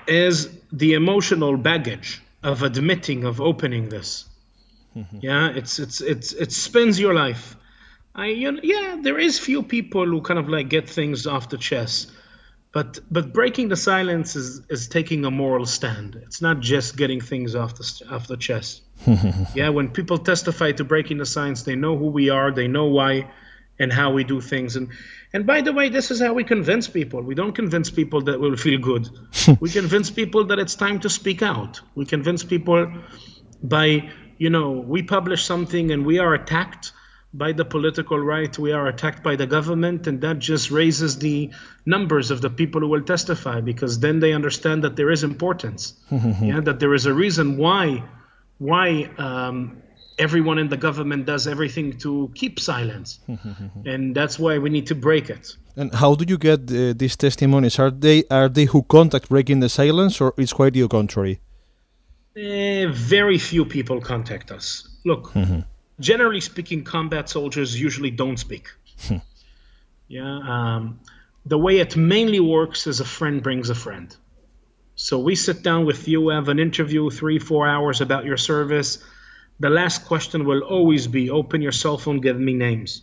is 0.08 0.50
the 0.72 0.94
emotional 0.94 1.58
baggage 1.58 2.22
of 2.44 2.64
admitting 2.64 3.24
of 3.24 3.40
opening 3.40 3.90
this. 3.90 4.26
Mm-hmm. 4.96 5.20
Yeah 5.22 5.50
it's 5.50 5.80
it's 5.80 6.02
it's 6.02 6.34
it 6.34 6.52
spins 6.52 7.00
your 7.00 7.14
life. 7.14 7.56
I 8.16 8.28
you 8.28 8.52
know, 8.52 8.60
yeah 8.62 8.98
there 9.02 9.18
is 9.18 9.40
few 9.40 9.64
people 9.64 10.06
who 10.06 10.22
kind 10.22 10.40
of 10.40 10.50
like 10.50 10.70
get 10.70 10.90
things 10.90 11.26
off 11.26 11.50
the 11.50 11.58
chest 11.58 12.12
but 12.74 13.00
but 13.10 13.34
breaking 13.34 13.70
the 13.70 13.76
silence 13.76 14.36
is 14.36 14.62
is 14.70 14.88
taking 14.88 15.24
a 15.26 15.32
moral 15.32 15.66
stand 15.66 16.16
it's 16.16 16.42
not 16.42 16.60
just 16.60 16.98
getting 16.98 17.22
things 17.22 17.56
off 17.56 17.76
the 17.76 18.06
off 18.12 18.28
the 18.28 18.38
chest 18.38 18.82
yeah 19.56 19.70
when 19.70 19.90
people 19.90 20.18
testify 20.18 20.72
to 20.72 20.84
breaking 20.84 21.18
the 21.18 21.26
silence 21.26 21.64
they 21.64 21.76
know 21.76 21.98
who 21.98 22.08
we 22.08 22.30
are 22.30 22.52
they 22.52 22.68
know 22.68 22.86
why 22.86 23.26
and 23.80 23.92
how 23.92 24.12
we 24.12 24.24
do 24.24 24.42
things. 24.42 24.76
And 24.76 24.90
and 25.34 25.46
by 25.46 25.62
the 25.62 25.74
way, 25.74 25.90
this 25.90 26.12
is 26.12 26.22
how 26.22 26.34
we 26.34 26.44
convince 26.44 26.88
people. 26.88 27.22
We 27.22 27.36
don't 27.36 27.54
convince 27.54 27.90
people 27.90 28.22
that 28.22 28.40
will 28.40 28.56
feel 28.56 28.80
good. 28.80 29.10
we 29.60 29.70
convince 29.70 30.12
people 30.12 30.44
that 30.46 30.60
it's 30.60 30.76
time 30.76 31.00
to 31.00 31.10
speak 31.10 31.42
out. 31.42 31.82
We 31.96 32.06
convince 32.06 32.44
people 32.44 32.92
by 33.64 34.10
you 34.38 34.50
know 34.50 34.72
we 34.72 35.04
publish 35.04 35.44
something 35.46 35.92
and 35.92 36.06
we 36.06 36.20
are 36.20 36.34
attacked 36.34 36.92
by 37.34 37.52
the 37.52 37.66
political 37.66 38.20
right, 38.20 38.58
we 38.60 38.72
are 38.72 38.88
attacked 38.88 39.24
by 39.24 39.36
the 39.36 39.48
government, 39.48 40.06
and 40.08 40.22
that 40.22 40.40
just 40.40 40.70
raises 40.70 41.18
the 41.18 41.50
numbers 41.86 42.30
of 42.32 42.42
the 42.42 42.50
people 42.50 42.82
who 42.82 42.88
will 42.88 43.02
testify 43.02 43.60
because 43.60 44.00
then 44.00 44.20
they 44.20 44.34
understand 44.34 44.84
that 44.84 44.96
there 44.96 45.10
is 45.10 45.24
importance, 45.24 45.94
yeah, 46.12 46.60
that 46.62 46.80
there 46.80 46.94
is 46.94 47.06
a 47.06 47.14
reason 47.14 47.58
why 47.58 48.04
why 48.60 49.10
um, 49.18 49.82
everyone 50.20 50.60
in 50.60 50.70
the 50.70 50.78
government 50.78 51.26
does 51.26 51.48
everything 51.48 51.98
to 51.98 52.32
keep 52.36 52.60
silence, 52.60 53.20
and 53.86 54.16
that's 54.16 54.38
why 54.38 54.60
we 54.60 54.70
need 54.70 54.88
to 54.88 54.96
break 54.96 55.30
it. 55.30 55.58
And 55.76 55.94
how 55.96 56.14
do 56.14 56.26
you 56.28 56.38
get 56.38 56.72
uh, 56.72 56.94
these 56.96 57.16
testimonies? 57.16 57.80
Are 57.80 57.90
they 57.90 58.24
are 58.30 58.48
they 58.48 58.66
who 58.66 58.84
contact 58.84 59.30
breaking 59.30 59.60
the 59.62 59.70
silence, 59.70 60.22
or 60.22 60.34
it's 60.38 60.54
quite 60.54 60.74
the 60.74 60.88
contrary? 60.88 61.40
Uh, 62.36 62.92
very 62.92 63.38
few 63.38 63.66
people 63.66 64.00
contact 64.02 64.52
us. 64.52 64.88
Look 65.04 65.34
generally 66.00 66.42
speaking, 66.42 66.84
combat 66.84 67.30
soldiers 67.30 67.80
usually 67.80 68.12
don't 68.12 68.38
speak. 68.38 68.70
Hmm. 69.08 69.18
yeah. 70.08 70.40
Um, 70.46 71.00
the 71.46 71.58
way 71.58 71.80
it 71.80 71.98
mainly 71.98 72.40
works 72.40 72.88
is 72.88 73.00
a 73.00 73.06
friend 73.06 73.44
brings 73.44 73.70
a 73.70 73.76
friend. 73.76 74.16
So 74.96 75.20
we 75.20 75.36
sit 75.36 75.64
down 75.64 75.86
with 75.86 76.08
you, 76.08 76.30
have 76.30 76.50
an 76.50 76.60
interview, 76.60 77.10
three, 77.10 77.40
four 77.40 77.68
hours 77.68 78.00
about 78.00 78.26
your 78.26 78.38
service. 78.38 79.04
The 79.60 79.70
last 79.70 80.06
question 80.06 80.46
will 80.46 80.62
always 80.62 81.08
be 81.08 81.30
open 81.30 81.62
your 81.62 81.72
cell 81.72 81.98
phone, 81.98 82.22
give 82.22 82.40
me 82.40 82.54
names. 82.54 83.02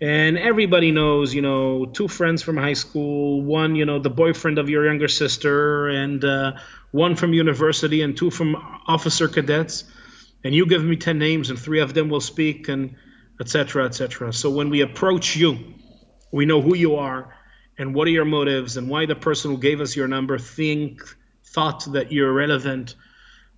And 0.00 0.36
everybody 0.36 0.90
knows, 0.90 1.34
you 1.34 1.40
know, 1.40 1.86
two 1.86 2.08
friends 2.08 2.42
from 2.42 2.56
high 2.56 2.74
school, 2.74 3.40
one, 3.42 3.76
you 3.76 3.84
know, 3.84 3.98
the 3.98 4.10
boyfriend 4.10 4.58
of 4.58 4.68
your 4.68 4.84
younger 4.84 5.08
sister, 5.08 5.88
and 5.88 6.22
uh, 6.24 6.52
one 6.90 7.16
from 7.16 7.32
university, 7.32 8.02
and 8.02 8.16
two 8.16 8.30
from 8.30 8.56
officer 8.86 9.28
cadets 9.28 9.84
and 10.46 10.54
you 10.54 10.64
give 10.66 10.84
me 10.84 10.96
10 10.96 11.18
names 11.18 11.50
and 11.50 11.58
three 11.58 11.80
of 11.80 11.92
them 11.92 12.08
will 12.08 12.20
speak 12.20 12.68
and 12.68 12.94
etc 13.40 13.84
etc 13.84 14.32
so 14.32 14.48
when 14.48 14.70
we 14.70 14.80
approach 14.80 15.36
you 15.36 15.58
we 16.32 16.46
know 16.46 16.60
who 16.60 16.76
you 16.76 16.96
are 16.96 17.34
and 17.78 17.94
what 17.94 18.06
are 18.08 18.10
your 18.10 18.24
motives 18.24 18.76
and 18.76 18.88
why 18.88 19.06
the 19.06 19.14
person 19.14 19.50
who 19.50 19.58
gave 19.58 19.80
us 19.80 19.94
your 19.96 20.08
number 20.08 20.38
think 20.38 21.02
thought 21.44 21.84
that 21.92 22.12
you're 22.12 22.32
relevant 22.32 22.94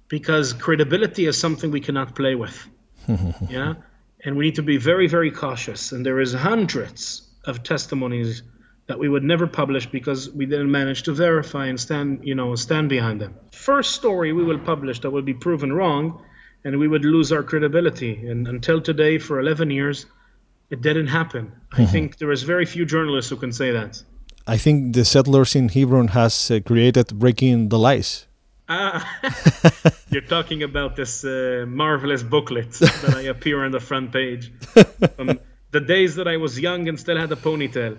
because 0.08 0.52
credibility 0.52 1.26
is 1.26 1.36
something 1.38 1.70
we 1.70 1.80
cannot 1.80 2.14
play 2.14 2.34
with. 2.34 2.66
Yeah? 3.48 3.74
And 4.24 4.36
we 4.36 4.46
need 4.46 4.56
to 4.56 4.62
be 4.62 4.76
very 4.76 5.06
very 5.06 5.30
cautious. 5.30 5.92
And 5.92 6.04
there 6.04 6.20
is 6.20 6.34
hundreds 6.34 7.28
of 7.44 7.62
testimonies 7.62 8.42
that 8.88 8.98
we 8.98 9.08
would 9.08 9.22
never 9.22 9.46
publish 9.46 9.86
because 9.86 10.30
we 10.30 10.44
didn't 10.44 10.70
manage 10.70 11.04
to 11.04 11.12
verify 11.12 11.66
and 11.66 11.78
stand 11.78 12.20
you 12.24 12.34
know 12.34 12.56
stand 12.56 12.88
behind 12.88 13.20
them. 13.20 13.34
First 13.52 13.94
story 13.94 14.32
we 14.32 14.44
will 14.44 14.58
publish 14.58 15.00
that 15.00 15.10
will 15.10 15.22
be 15.22 15.34
proven 15.34 15.72
wrong 15.72 16.20
and 16.68 16.78
we 16.78 16.86
would 16.86 17.04
lose 17.04 17.32
our 17.32 17.42
credibility. 17.42 18.28
And 18.28 18.46
until 18.46 18.80
today, 18.82 19.16
for 19.18 19.40
11 19.40 19.70
years, 19.70 20.04
it 20.68 20.82
didn't 20.82 21.06
happen. 21.06 21.46
Mm-hmm. 21.46 21.82
I 21.82 21.86
think 21.86 22.18
there 22.18 22.30
is 22.30 22.42
very 22.42 22.66
few 22.66 22.84
journalists 22.84 23.30
who 23.30 23.36
can 23.36 23.52
say 23.52 23.72
that. 23.72 24.02
I 24.46 24.58
think 24.58 24.94
the 24.94 25.04
settlers 25.04 25.56
in 25.56 25.70
Hebron 25.70 26.08
has 26.08 26.50
uh, 26.50 26.60
created 26.64 27.18
breaking 27.18 27.70
the 27.70 27.78
lies. 27.78 28.26
Ah, 28.68 29.00
you're 30.10 30.28
talking 30.36 30.62
about 30.62 30.94
this 30.94 31.24
uh, 31.24 31.64
marvelous 31.66 32.22
booklet 32.22 32.70
that 33.02 33.14
I 33.16 33.22
appear 33.22 33.64
on 33.64 33.70
the 33.72 33.80
front 33.80 34.12
page. 34.12 34.52
Um, 35.18 35.40
the 35.70 35.80
days 35.80 36.16
that 36.16 36.28
I 36.28 36.36
was 36.36 36.60
young 36.60 36.86
and 36.88 37.00
still 37.00 37.16
had 37.16 37.32
a 37.32 37.36
ponytail. 37.36 37.96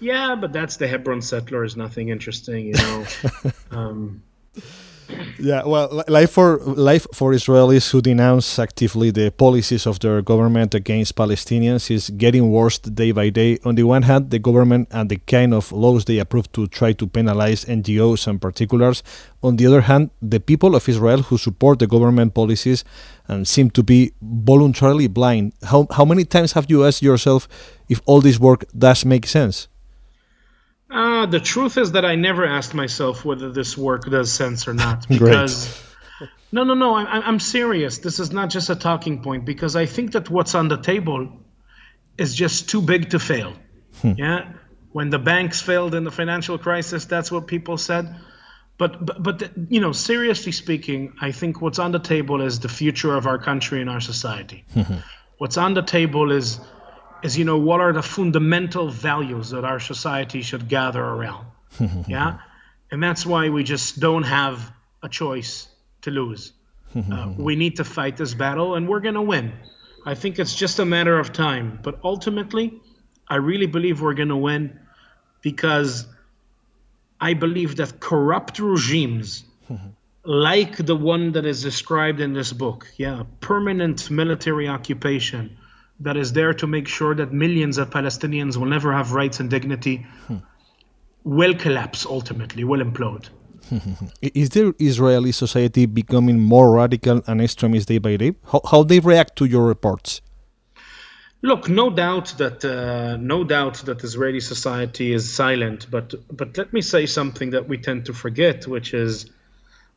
Yeah, 0.00 0.34
but 0.34 0.52
that's 0.52 0.78
the 0.78 0.88
Hebron 0.88 1.22
settlers. 1.22 1.76
Nothing 1.76 2.08
interesting, 2.08 2.66
you 2.66 2.72
know. 2.72 3.04
Um, 3.70 4.22
yeah, 5.38 5.62
well, 5.64 6.04
life 6.08 6.30
for 6.30 6.58
life 6.58 7.06
for 7.14 7.32
Israelis 7.32 7.90
who 7.90 8.00
denounce 8.00 8.58
actively 8.58 9.10
the 9.10 9.30
policies 9.30 9.86
of 9.86 9.98
their 10.00 10.22
government 10.22 10.74
against 10.74 11.16
Palestinians 11.16 11.90
is 11.90 12.10
getting 12.10 12.50
worse 12.50 12.78
day 12.78 13.12
by 13.12 13.30
day. 13.30 13.58
On 13.64 13.74
the 13.74 13.84
one 13.84 14.02
hand, 14.02 14.30
the 14.30 14.38
government 14.38 14.88
and 14.90 15.08
the 15.08 15.16
kind 15.16 15.54
of 15.54 15.72
laws 15.72 16.04
they 16.04 16.18
approve 16.18 16.50
to 16.52 16.66
try 16.66 16.92
to 16.92 17.06
penalize 17.06 17.64
NGOs 17.64 18.26
and 18.26 18.40
particulars. 18.40 19.02
On 19.42 19.56
the 19.56 19.66
other 19.66 19.82
hand, 19.82 20.10
the 20.20 20.40
people 20.40 20.74
of 20.74 20.88
Israel 20.88 21.22
who 21.22 21.38
support 21.38 21.78
the 21.78 21.86
government 21.86 22.34
policies 22.34 22.84
and 23.28 23.46
seem 23.48 23.70
to 23.70 23.82
be 23.82 24.12
voluntarily 24.20 25.08
blind. 25.08 25.52
How 25.64 25.86
how 25.90 26.04
many 26.04 26.24
times 26.24 26.52
have 26.52 26.66
you 26.68 26.84
asked 26.84 27.02
yourself 27.02 27.48
if 27.88 28.00
all 28.06 28.20
this 28.20 28.38
work 28.38 28.64
does 28.76 29.04
make 29.04 29.26
sense? 29.26 29.68
Uh, 30.90 31.26
the 31.26 31.38
truth 31.38 31.78
is 31.78 31.92
that 31.92 32.04
I 32.04 32.16
never 32.16 32.44
asked 32.44 32.74
myself 32.74 33.24
whether 33.24 33.52
this 33.52 33.78
work 33.78 34.04
does 34.10 34.32
sense 34.32 34.66
or 34.66 34.74
not. 34.74 35.06
Because, 35.08 35.82
no, 36.50 36.64
no, 36.64 36.74
no, 36.74 36.94
I, 36.94 37.20
I'm 37.20 37.38
serious. 37.38 37.98
This 37.98 38.18
is 38.18 38.32
not 38.32 38.50
just 38.50 38.70
a 38.70 38.74
talking 38.74 39.22
point 39.22 39.44
because 39.44 39.76
I 39.76 39.86
think 39.86 40.12
that 40.12 40.28
what's 40.28 40.54
on 40.54 40.68
the 40.68 40.76
table 40.76 41.30
is 42.18 42.34
just 42.34 42.68
too 42.68 42.82
big 42.82 43.10
to 43.10 43.18
fail. 43.18 43.54
Hmm. 44.02 44.12
Yeah. 44.16 44.52
When 44.92 45.10
the 45.10 45.20
banks 45.20 45.62
failed 45.62 45.94
in 45.94 46.02
the 46.02 46.10
financial 46.10 46.58
crisis, 46.58 47.04
that's 47.04 47.30
what 47.30 47.46
people 47.46 47.78
said. 47.78 48.16
But, 48.76 49.04
but, 49.04 49.22
but, 49.22 49.50
you 49.68 49.80
know, 49.80 49.92
seriously 49.92 50.52
speaking, 50.52 51.12
I 51.20 51.30
think 51.32 51.60
what's 51.60 51.78
on 51.78 51.92
the 51.92 51.98
table 52.00 52.40
is 52.40 52.58
the 52.60 52.68
future 52.68 53.14
of 53.14 53.26
our 53.26 53.38
country 53.38 53.80
and 53.80 53.88
our 53.88 54.00
society. 54.00 54.64
what's 55.38 55.56
on 55.56 55.74
the 55.74 55.82
table 55.82 56.32
is 56.32 56.58
is 57.22 57.38
you 57.38 57.44
know 57.44 57.58
what 57.58 57.80
are 57.80 57.92
the 57.92 58.02
fundamental 58.02 58.88
values 58.88 59.50
that 59.50 59.64
our 59.64 59.80
society 59.80 60.42
should 60.42 60.68
gather 60.68 61.02
around? 61.02 61.46
Yeah? 62.08 62.38
And 62.90 63.02
that's 63.02 63.24
why 63.24 63.50
we 63.50 63.62
just 63.62 64.00
don't 64.00 64.24
have 64.24 64.72
a 65.02 65.08
choice 65.08 65.68
to 66.02 66.10
lose. 66.10 66.52
Uh, 66.96 67.32
we 67.38 67.54
need 67.54 67.76
to 67.76 67.84
fight 67.84 68.16
this 68.16 68.34
battle 68.34 68.74
and 68.74 68.88
we're 68.88 69.00
going 69.00 69.14
to 69.14 69.22
win. 69.22 69.52
I 70.04 70.14
think 70.14 70.38
it's 70.38 70.54
just 70.54 70.78
a 70.78 70.84
matter 70.84 71.18
of 71.18 71.32
time 71.32 71.78
but 71.82 71.98
ultimately 72.02 72.80
i 73.28 73.36
really 73.36 73.66
believe 73.66 74.00
we're 74.00 74.14
going 74.14 74.28
to 74.28 74.36
win 74.36 74.78
because 75.42 76.06
i 77.20 77.34
believe 77.34 77.76
that 77.76 78.00
corrupt 78.00 78.58
regimes 78.58 79.44
like 80.24 80.76
the 80.76 80.96
one 80.96 81.32
that 81.32 81.44
is 81.44 81.62
described 81.62 82.20
in 82.20 82.32
this 82.32 82.52
book 82.52 82.86
yeah 82.96 83.24
permanent 83.40 84.10
military 84.10 84.68
occupation 84.68 85.56
that 86.00 86.16
is 86.16 86.32
there 86.32 86.54
to 86.54 86.66
make 86.66 86.88
sure 86.88 87.14
that 87.14 87.32
millions 87.32 87.78
of 87.78 87.90
Palestinians 87.90 88.56
will 88.56 88.66
never 88.66 88.92
have 88.92 89.12
rights 89.12 89.38
and 89.40 89.50
dignity 89.50 90.06
hmm. 90.26 90.36
will 91.24 91.54
collapse 91.54 92.06
ultimately, 92.06 92.64
will 92.64 92.80
implode. 92.80 93.28
is 94.22 94.50
the 94.50 94.74
Israeli 94.78 95.32
society 95.32 95.86
becoming 95.86 96.40
more 96.40 96.72
radical 96.72 97.22
and 97.26 97.40
extremist 97.40 97.88
day 97.88 97.98
by 97.98 98.16
day? 98.16 98.34
How, 98.50 98.60
how 98.70 98.82
they 98.82 98.98
react 99.00 99.36
to 99.36 99.44
your 99.44 99.66
reports? 99.66 100.22
Look, 101.42 101.68
no 101.70 101.88
doubt 101.88 102.34
that 102.36 102.64
uh, 102.64 103.16
no 103.16 103.44
doubt 103.44 103.76
that 103.86 104.04
Israeli 104.04 104.40
society 104.40 105.12
is 105.12 105.32
silent, 105.32 105.86
but 105.90 106.14
but 106.30 106.58
let 106.58 106.72
me 106.72 106.82
say 106.82 107.06
something 107.06 107.50
that 107.50 107.66
we 107.66 107.78
tend 107.78 108.06
to 108.06 108.12
forget, 108.12 108.66
which 108.66 108.92
is, 108.92 109.30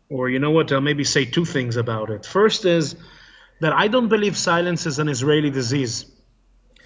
or 0.08 0.30
you 0.30 0.40
know 0.40 0.52
what? 0.52 0.72
I'll 0.72 0.80
maybe 0.80 1.04
say 1.04 1.26
two 1.26 1.44
things 1.44 1.76
about 1.76 2.10
it. 2.12 2.26
First 2.26 2.64
is 2.64 2.96
that 3.64 3.74
I 3.74 3.88
don't 3.88 4.10
believe 4.10 4.38
silence 4.38 4.86
is 4.86 5.00
an 5.00 5.08
Israeli 5.08 5.50
disease. 5.50 6.06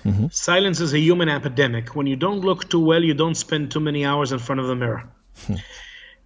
Mm-hmm. 0.05 0.27
Silence 0.31 0.79
is 0.79 0.93
a 0.93 0.99
human 0.99 1.27
epidemic. 1.27 1.95
When 1.95 2.05
you 2.05 2.15
don't 2.15 2.41
look 2.41 2.69
too 2.69 2.79
well, 2.79 3.03
you 3.03 3.15
don't 3.15 3.35
spend 3.35 3.71
too 3.71 3.79
many 3.79 4.05
hours 4.05 4.31
in 4.31 4.39
front 4.39 4.61
of 4.61 4.67
the 4.67 4.75
mirror. 4.75 5.09
Hmm. 5.45 5.55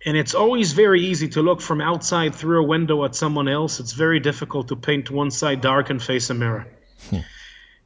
And 0.05 0.17
it's 0.17 0.35
always 0.35 0.73
very 0.73 1.01
easy 1.05 1.29
to 1.29 1.41
look 1.41 1.61
from 1.61 1.79
outside 1.79 2.35
through 2.35 2.59
a 2.63 2.67
window 2.67 3.05
at 3.05 3.15
someone 3.15 3.47
else. 3.47 3.79
It's 3.79 3.93
very 3.93 4.19
difficult 4.19 4.67
to 4.67 4.75
paint 4.75 5.09
one 5.09 5.31
side 5.31 5.61
dark 5.61 5.89
and 5.89 6.03
face 6.03 6.29
a 6.29 6.33
mirror. 6.33 6.67
Hmm. 7.09 7.23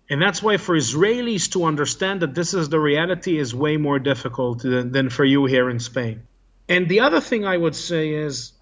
And 0.10 0.21
that's 0.21 0.41
why 0.41 0.58
for 0.58 0.75
Israelis 0.75 1.51
to 1.51 1.65
understand 1.65 2.23
that 2.23 2.34
this 2.34 2.54
is 2.56 2.69
the 2.69 2.80
reality 2.80 3.38
is 3.38 3.54
way 3.54 3.78
more 3.78 3.99
difficult 3.99 4.63
than, 4.63 4.91
than 4.91 5.10
for 5.10 5.25
you 5.25 5.45
here 5.45 5.69
in 5.69 5.80
Spain. 5.80 6.23
And 6.67 6.89
the 6.89 7.01
other 7.01 7.21
thing 7.21 7.45
I 7.45 7.58
would 7.58 7.75
say 7.75 8.10
is 8.10 8.54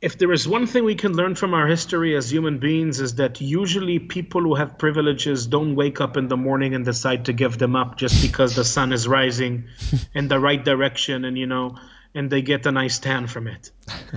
if 0.00 0.16
there 0.16 0.32
is 0.32 0.48
one 0.48 0.66
thing 0.66 0.84
we 0.84 0.94
can 0.94 1.12
learn 1.12 1.34
from 1.34 1.52
our 1.52 1.66
history 1.66 2.16
as 2.16 2.32
human 2.32 2.58
beings 2.58 3.00
is 3.00 3.16
that 3.16 3.40
usually 3.40 3.98
people 3.98 4.40
who 4.40 4.54
have 4.54 4.78
privileges 4.78 5.46
don't 5.46 5.74
wake 5.76 6.00
up 6.00 6.16
in 6.16 6.28
the 6.28 6.36
morning 6.36 6.74
and 6.74 6.84
decide 6.84 7.26
to 7.26 7.32
give 7.32 7.58
them 7.58 7.76
up 7.76 7.96
just 7.98 8.22
because 8.22 8.56
the 8.56 8.64
sun 8.64 8.92
is 8.92 9.06
rising 9.06 9.64
in 10.14 10.28
the 10.28 10.40
right 10.40 10.64
direction 10.64 11.24
and 11.24 11.36
you 11.36 11.46
know 11.46 11.76
and 12.14 12.30
they 12.30 12.42
get 12.42 12.66
a 12.66 12.72
nice 12.72 12.98
tan 12.98 13.26
from 13.26 13.46
it. 13.46 13.70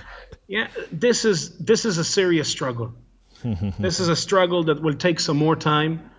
Yeah 0.45 0.67
this 0.91 1.23
is 1.23 1.57
this 1.57 1.85
is 1.85 1.97
a 1.97 2.03
serious 2.03 2.49
struggle. 2.49 2.93
This 3.79 3.99
is 3.99 4.09
a 4.09 4.15
struggle 4.15 4.65
that 4.65 4.81
will 4.81 4.93
take 4.93 5.19
some 5.19 5.37
more 5.37 5.55
time 5.55 6.09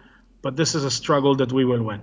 but 0.43 0.57
this 0.57 0.75
is 0.75 0.85
a 0.85 0.91
struggle 0.91 1.37
that 1.37 1.53
we 1.53 1.65
will 1.65 1.83
win 1.83 2.01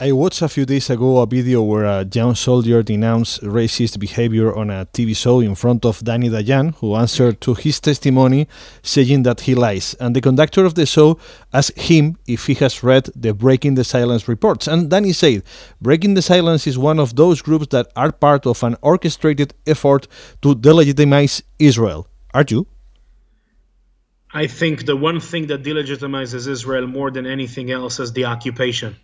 I 0.00 0.12
watched 0.12 0.42
a 0.42 0.48
few 0.48 0.64
days 0.64 0.88
ago 0.90 1.18
a 1.18 1.26
video 1.26 1.62
where 1.62 1.84
a 1.84 2.06
young 2.12 2.34
soldier 2.34 2.82
denounced 2.82 3.42
racist 3.42 3.98
behavior 3.98 4.54
on 4.54 4.70
a 4.70 4.86
TV 4.86 5.16
show 5.16 5.40
in 5.40 5.54
front 5.54 5.84
of 5.84 6.02
Danny 6.02 6.28
Dayan, 6.30 6.74
who 6.76 6.94
answered 6.94 7.40
to 7.42 7.54
his 7.54 7.80
testimony 7.80 8.48
saying 8.82 9.24
that 9.24 9.42
he 9.42 9.54
lies. 9.54 9.94
And 10.00 10.16
the 10.16 10.20
conductor 10.20 10.64
of 10.64 10.74
the 10.74 10.86
show 10.86 11.18
asked 11.52 11.78
him 11.78 12.16
if 12.26 12.46
he 12.46 12.54
has 12.54 12.82
read 12.82 13.10
the 13.14 13.34
Breaking 13.34 13.74
the 13.74 13.84
Silence 13.84 14.28
reports. 14.28 14.66
And 14.66 14.90
Danny 14.90 15.12
said, 15.12 15.42
Breaking 15.80 16.14
the 16.14 16.22
Silence 16.22 16.66
is 16.66 16.78
one 16.78 16.98
of 16.98 17.16
those 17.16 17.42
groups 17.42 17.68
that 17.68 17.92
are 17.96 18.12
part 18.12 18.46
of 18.46 18.62
an 18.62 18.76
orchestrated 18.82 19.54
effort 19.66 20.06
to 20.42 20.54
delegitimize 20.54 21.42
Israel. 21.58 22.08
Are 22.32 22.44
you? 22.48 22.66
I 24.32 24.46
think 24.46 24.86
the 24.86 24.96
one 24.96 25.20
thing 25.20 25.48
that 25.48 25.62
delegitimizes 25.62 26.48
Israel 26.48 26.86
more 26.86 27.10
than 27.10 27.26
anything 27.26 27.70
else 27.70 28.00
is 28.00 28.12
the 28.12 28.24
occupation 28.24 28.96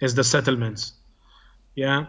is 0.00 0.14
the 0.14 0.24
settlements. 0.24 0.92
Yeah, 1.74 2.06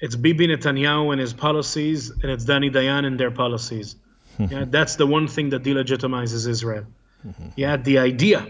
it's 0.00 0.16
Bibi 0.16 0.48
Netanyahu 0.48 1.12
and 1.12 1.20
his 1.20 1.32
policies, 1.32 2.10
and 2.10 2.30
it's 2.30 2.44
Danny 2.44 2.70
Dayan 2.70 3.06
and 3.06 3.18
their 3.18 3.30
policies. 3.30 3.96
Hmm. 4.36 4.44
yeah, 4.50 4.64
that's 4.68 4.96
the 4.96 5.06
one 5.06 5.28
thing 5.28 5.50
that 5.50 5.62
delegitimizes 5.62 6.48
Israel. 6.48 6.86
Hmm. 7.22 7.48
yeah, 7.56 7.76
the 7.76 7.98
idea. 7.98 8.46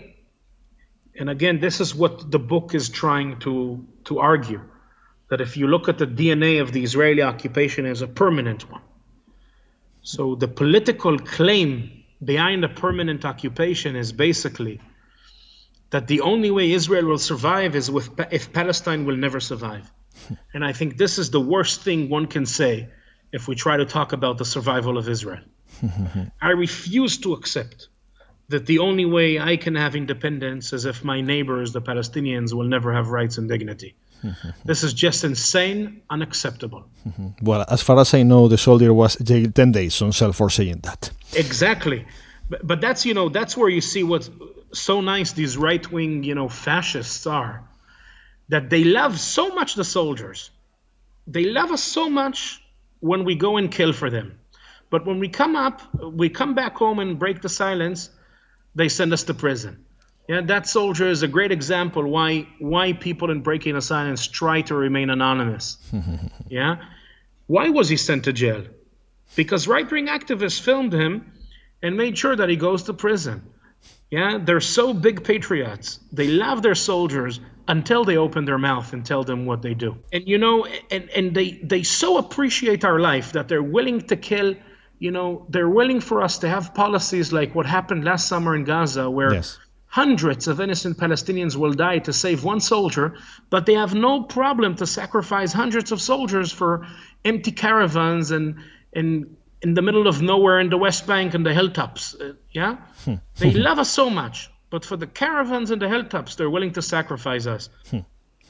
And 1.19 1.31
again, 1.31 1.61
this 1.61 1.81
is 1.81 1.95
what 1.95 2.31
the 2.31 2.39
book 2.39 2.75
is 2.75 2.89
trying 2.89 3.39
to 3.41 3.87
to 4.05 4.19
argue 4.19 4.61
that 5.31 5.41
if 5.41 5.57
you 5.57 5.67
look 5.67 5.89
at 5.89 5.99
the 5.99 6.07
DNA 6.07 6.61
of 6.61 6.73
the 6.73 6.83
Israeli 6.83 7.23
occupation 7.23 7.87
as 7.87 8.03
a 8.03 8.07
permanent 8.07 8.71
one. 8.71 8.83
So 10.03 10.35
the 10.35 10.49
political 10.49 11.19
claim 11.19 12.05
behind 12.23 12.65
a 12.65 12.69
permanent 12.69 13.25
occupation 13.25 13.97
is 13.97 14.13
basically 14.13 14.81
that 15.95 16.09
the 16.09 16.21
only 16.23 16.51
way 16.51 16.73
Israel 16.73 17.05
will 17.05 17.25
survive 17.33 17.77
is 17.77 17.89
with 17.89 18.07
if 18.33 18.53
Palestine 18.53 19.05
will 19.07 19.17
never 19.27 19.39
survive. 19.39 19.93
and 20.55 20.65
I 20.71 20.73
think 20.73 20.97
this 20.97 21.19
is 21.23 21.31
the 21.31 21.45
worst 21.55 21.83
thing 21.83 22.09
one 22.09 22.27
can 22.27 22.47
say 22.47 22.89
if 23.31 23.47
we 23.49 23.55
try 23.55 23.77
to 23.77 23.87
talk 23.97 24.13
about 24.13 24.37
the 24.39 24.45
survival 24.45 24.99
of 24.99 25.09
Israel. 25.09 25.45
I 26.49 26.51
refuse 26.51 27.15
to 27.19 27.33
accept 27.39 27.79
that 28.49 28.67
the 28.67 28.81
only 28.81 29.07
way 29.17 29.29
I 29.39 29.57
can 29.57 29.77
have 29.77 29.95
independence 29.95 30.73
is 30.73 30.85
if 30.85 31.05
my 31.05 31.21
neighbors, 31.21 31.73
the 31.73 31.85
Palestinians, 31.91 32.53
will 32.53 32.71
never 32.77 32.93
have 32.93 33.07
rights 33.19 33.39
and 33.39 33.49
dignity. 33.49 33.95
this 34.65 34.83
is 34.83 34.93
just 34.95 35.23
insane, 35.23 36.03
unacceptable. 36.11 36.83
well, 37.41 37.65
as 37.69 37.83
far 37.83 38.01
as 38.01 38.13
I 38.15 38.25
know, 38.25 38.49
the 38.49 38.59
soldier 38.59 38.93
was 38.93 39.15
jailed 39.29 39.55
10 39.55 39.71
days 39.71 40.03
on 40.03 40.11
cell 40.11 40.33
for 40.33 40.51
saying 40.51 40.81
that. 40.83 41.11
Exactly. 41.35 42.05
But, 42.51 42.67
but 42.67 42.81
that's, 42.81 43.07
you 43.07 43.15
know, 43.15 43.29
that's 43.29 43.57
where 43.57 43.69
you 43.69 43.81
see 43.81 44.03
what's 44.03 44.29
so 44.75 45.01
nice 45.01 45.33
these 45.33 45.57
right 45.57 45.91
wing, 45.91 46.23
you 46.23 46.35
know, 46.35 46.49
fascists 46.49 47.27
are 47.27 47.65
that 48.49 48.71
they 48.71 48.85
love 48.85 49.19
so 49.19 49.55
much 49.55 49.75
the 49.75 49.85
soldiers. 49.85 50.51
They 51.27 51.45
love 51.45 51.71
us 51.71 51.83
so 51.83 52.11
much 52.11 52.63
when 53.01 53.25
we 53.25 53.35
go 53.35 53.57
and 53.57 53.71
kill 53.71 53.93
for 53.93 54.11
them. 54.11 54.39
But 54.91 55.07
when 55.07 55.19
we 55.19 55.29
come 55.29 55.57
up, 55.57 55.83
we 56.03 56.29
come 56.29 56.55
back 56.55 56.77
home 56.77 56.99
and 56.99 57.19
break 57.19 57.41
the 57.41 57.49
silence, 57.49 58.11
they 58.75 58.89
send 58.89 59.13
us 59.13 59.25
to 59.25 59.35
prison. 59.35 59.85
Yeah, 60.29 60.41
that 60.43 60.67
soldier 60.67 61.09
is 61.09 61.23
a 61.23 61.29
great 61.29 61.53
example 61.53 62.03
why 62.09 62.47
why 62.59 62.95
people 62.95 63.31
in 63.31 63.43
breaking 63.43 63.75
the 63.75 63.83
silence 63.83 64.27
try 64.27 64.63
to 64.63 64.75
remain 64.75 65.11
anonymous. 65.11 65.77
yeah, 66.49 66.77
why 67.47 67.69
was 67.69 67.89
he 67.89 67.97
sent 67.97 68.25
to 68.25 68.33
jail? 68.33 68.65
Because 69.37 69.69
right-wing 69.69 70.07
activists 70.07 70.61
filmed 70.61 70.93
him 70.93 71.33
and 71.83 71.97
made 71.97 72.17
sure 72.17 72.37
that 72.37 72.49
he 72.49 72.57
goes 72.57 72.85
to 72.85 72.95
prison. 72.95 73.43
Yeah, 74.11 74.39
they're 74.41 74.61
so 74.61 74.95
big 74.95 75.25
patriots. 75.25 75.99
They 76.13 76.29
love 76.29 76.63
their 76.63 76.75
soldiers 76.75 77.41
until 77.69 78.05
they 78.05 78.17
open 78.17 78.45
their 78.45 78.59
mouth 78.59 78.93
and 78.93 79.05
tell 79.05 79.25
them 79.25 79.47
what 79.47 79.63
they 79.63 79.75
do. 79.75 79.97
And 80.13 80.27
you 80.27 80.39
know, 80.39 80.67
and, 80.91 81.09
and 81.11 81.35
they 81.35 81.53
they 81.63 81.83
so 81.83 82.19
appreciate 82.19 82.85
our 82.85 83.01
life 83.01 83.33
that 83.33 83.49
they're 83.49 83.63
willing 83.63 84.03
to 84.03 84.17
kill, 84.17 84.55
you 84.99 85.11
know, 85.11 85.47
they're 85.49 85.69
willing 85.69 86.01
for 86.01 86.23
us 86.23 86.39
to 86.39 86.49
have 86.49 86.75
policies 86.75 87.33
like 87.33 87.55
what 87.55 87.67
happened 87.67 88.05
last 88.05 88.29
summer 88.29 88.55
in 88.55 88.65
Gaza 88.65 89.11
where 89.11 89.35
yes. 89.35 89.59
hundreds 89.87 90.47
of 90.47 90.61
innocent 90.61 90.99
Palestinians 90.99 91.57
will 91.57 91.73
die 91.73 91.99
to 91.99 92.13
save 92.13 92.45
one 92.45 92.61
soldier, 92.61 93.15
but 93.51 93.67
they 93.67 93.75
have 93.75 93.95
no 93.95 94.23
problem 94.23 94.77
to 94.77 94.87
sacrifice 94.87 95.53
hundreds 95.53 95.91
of 95.91 96.01
soldiers 96.01 96.53
for 96.53 96.87
empty 97.25 97.53
caravans 97.53 98.31
and 98.31 98.57
and 98.93 99.37
in 99.65 99.73
the 99.73 99.83
middle 99.83 100.07
of 100.07 100.21
nowhere 100.21 100.61
in 100.61 100.69
the 100.69 100.77
West 100.77 101.07
Bank 101.07 101.35
and 101.35 101.45
the 101.45 101.55
hilltops. 101.55 102.15
Uh, 102.15 102.35
yeah? 102.53 102.77
Hmm. 103.05 103.15
they 103.39 103.51
love 103.51 103.79
us 103.79 103.91
so 103.91 104.11
much, 104.11 104.51
but 104.71 104.85
for 104.85 104.97
the 104.97 105.07
caravans 105.07 105.71
and 105.71 105.81
the 105.81 105.89
hilltops, 105.89 106.37
they're 106.37 106.51
willing 106.51 106.75
to 106.75 106.83
sacrifice 106.83 107.47
us. 107.47 107.71
Hmm. 107.91 108.01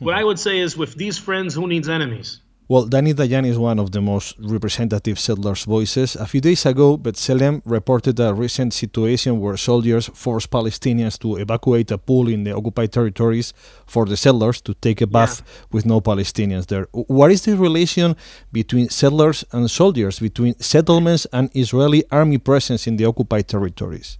what 0.00 0.14
I 0.14 0.24
would 0.24 0.40
say 0.40 0.58
is 0.58 0.76
with 0.76 0.94
these 0.96 1.16
friends, 1.16 1.54
who 1.54 1.68
needs 1.68 1.88
enemies? 1.88 2.40
Well, 2.66 2.86
Danny 2.86 3.12
Dayan 3.12 3.46
is 3.46 3.58
one 3.58 3.78
of 3.78 3.92
the 3.92 4.00
most 4.00 4.36
representative 4.38 5.18
settlers' 5.18 5.64
voices. 5.64 6.16
A 6.16 6.24
few 6.24 6.40
days 6.40 6.64
ago, 6.64 6.96
B'Tselem 6.96 7.60
reported 7.66 8.18
a 8.18 8.32
recent 8.32 8.72
situation 8.72 9.38
where 9.38 9.58
soldiers 9.58 10.08
forced 10.14 10.50
Palestinians 10.50 11.18
to 11.18 11.36
evacuate 11.36 11.90
a 11.90 11.98
pool 11.98 12.26
in 12.26 12.44
the 12.44 12.52
occupied 12.56 12.90
territories 12.90 13.52
for 13.86 14.06
the 14.06 14.16
settlers 14.16 14.62
to 14.62 14.72
take 14.72 15.02
a 15.02 15.06
bath 15.06 15.42
yeah. 15.44 15.66
with 15.72 15.84
no 15.84 16.00
Palestinians 16.00 16.68
there. 16.68 16.86
What 16.92 17.30
is 17.30 17.44
the 17.44 17.54
relation 17.54 18.16
between 18.50 18.88
settlers 18.88 19.44
and 19.52 19.70
soldiers, 19.70 20.18
between 20.18 20.58
settlements 20.58 21.26
and 21.34 21.50
Israeli 21.54 22.04
army 22.10 22.38
presence 22.38 22.86
in 22.86 22.96
the 22.96 23.04
occupied 23.04 23.46
territories? 23.46 24.16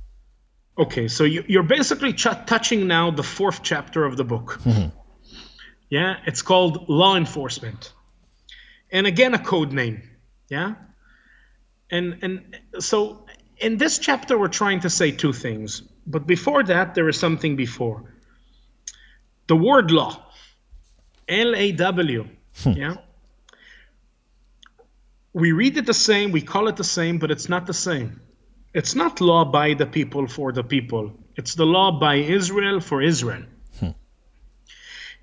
Okay, 0.77 1.09
so 1.09 1.25
you're 1.25 1.63
basically 1.63 2.13
ch- 2.13 2.45
touching 2.45 2.87
now 2.87 3.11
the 3.11 3.23
fourth 3.23 3.63
chapter 3.63 4.05
of 4.05 4.19
the 4.19 4.25
book. 4.25 4.61
Mm-hmm. 4.65 4.89
Yeah, 5.89 6.17
it's 6.27 6.43
called 6.43 6.87
law 6.91 7.17
enforcement 7.17 7.95
and 8.95 9.07
again 9.07 9.35
a 9.35 9.39
code 9.39 9.73
name 9.73 10.01
yeah? 10.49 10.75
And 11.91 12.19
and 12.23 12.61
so 12.79 13.27
in 13.59 13.77
this 13.77 13.99
chapter 13.99 14.39
we're 14.39 14.49
trying 14.49 14.81
to 14.81 14.91
say 14.91 15.11
two 15.11 15.33
things 15.33 15.83
but 16.07 16.27
before 16.27 16.63
that 16.65 16.95
there 16.95 17.09
is 17.09 17.19
something 17.19 17.57
before. 17.57 18.15
The 19.47 19.57
word 19.57 19.91
law 19.91 20.21
l-a-w 21.29 22.29
hmm. 22.63 22.71
yeah? 22.71 22.97
We 25.33 25.53
read 25.53 25.77
it 25.77 25.87
the 25.87 25.95
same 25.95 26.31
we 26.31 26.43
call 26.43 26.69
it 26.69 26.77
the 26.77 26.85
same 26.85 27.19
but 27.19 27.31
it's 27.31 27.49
not 27.49 27.67
the 27.67 27.75
same. 27.75 28.21
It's 28.75 28.95
not 28.95 29.21
law 29.21 29.45
by 29.45 29.75
the 29.75 29.87
people 29.87 30.27
for 30.27 30.53
the 30.53 30.65
people. 30.65 31.13
It's 31.37 31.55
the 31.55 31.67
law 31.67 31.93
by 31.99 32.17
israel 32.17 32.81
for 32.81 33.03
israel. 33.03 33.45
Hmm. 33.81 33.91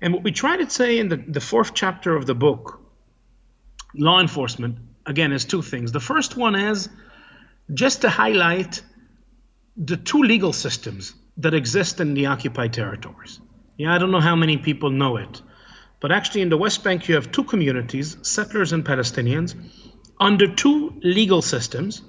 and 0.02 0.14
what 0.14 0.22
we 0.22 0.32
try 0.32 0.56
to 0.56 0.68
say 0.68 0.98
in 0.98 1.08
the, 1.08 1.16
the 1.16 1.40
fourth 1.40 1.72
chapter 1.74 2.14
of 2.14 2.26
the 2.26 2.34
book 2.34 2.81
law 3.94 4.20
enforcement, 4.20 4.78
again, 5.06 5.32
is 5.32 5.44
two 5.44 5.62
things. 5.62 5.92
The 5.92 6.00
first 6.00 6.36
one 6.36 6.54
is 6.54 6.88
just 7.74 8.02
to 8.02 8.08
highlight 8.08 8.82
the 9.76 9.96
two 9.96 10.22
legal 10.22 10.52
systems 10.52 11.14
that 11.38 11.54
exist 11.54 12.00
in 12.00 12.14
the 12.14 12.26
occupied 12.26 12.72
territories. 12.72 13.40
Yeah, 13.76 13.94
I 13.94 13.98
don't 13.98 14.10
know 14.10 14.20
how 14.20 14.36
many 14.36 14.58
people 14.58 14.90
know 14.90 15.16
it, 15.16 15.40
but 16.00 16.12
actually 16.12 16.42
in 16.42 16.50
the 16.50 16.58
West 16.58 16.84
Bank 16.84 17.08
you 17.08 17.14
have 17.14 17.32
two 17.32 17.44
communities, 17.44 18.16
settlers 18.22 18.72
and 18.72 18.84
Palestinians, 18.84 19.54
under 20.20 20.46
two 20.46 20.92
legal 21.02 21.42
systems 21.42 22.02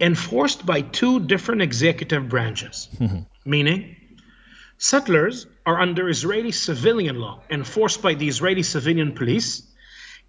enforced 0.00 0.64
by 0.64 0.80
two 0.80 1.20
different 1.20 1.62
executive 1.62 2.28
branches. 2.28 2.88
Mm-hmm. 2.98 3.20
Meaning, 3.44 3.96
settlers 4.78 5.46
are 5.66 5.78
under 5.78 6.08
Israeli 6.08 6.52
civilian 6.52 7.20
law 7.20 7.42
enforced 7.50 8.02
by 8.02 8.14
the 8.14 8.26
Israeli 8.26 8.62
civilian 8.62 9.12
police 9.12 9.69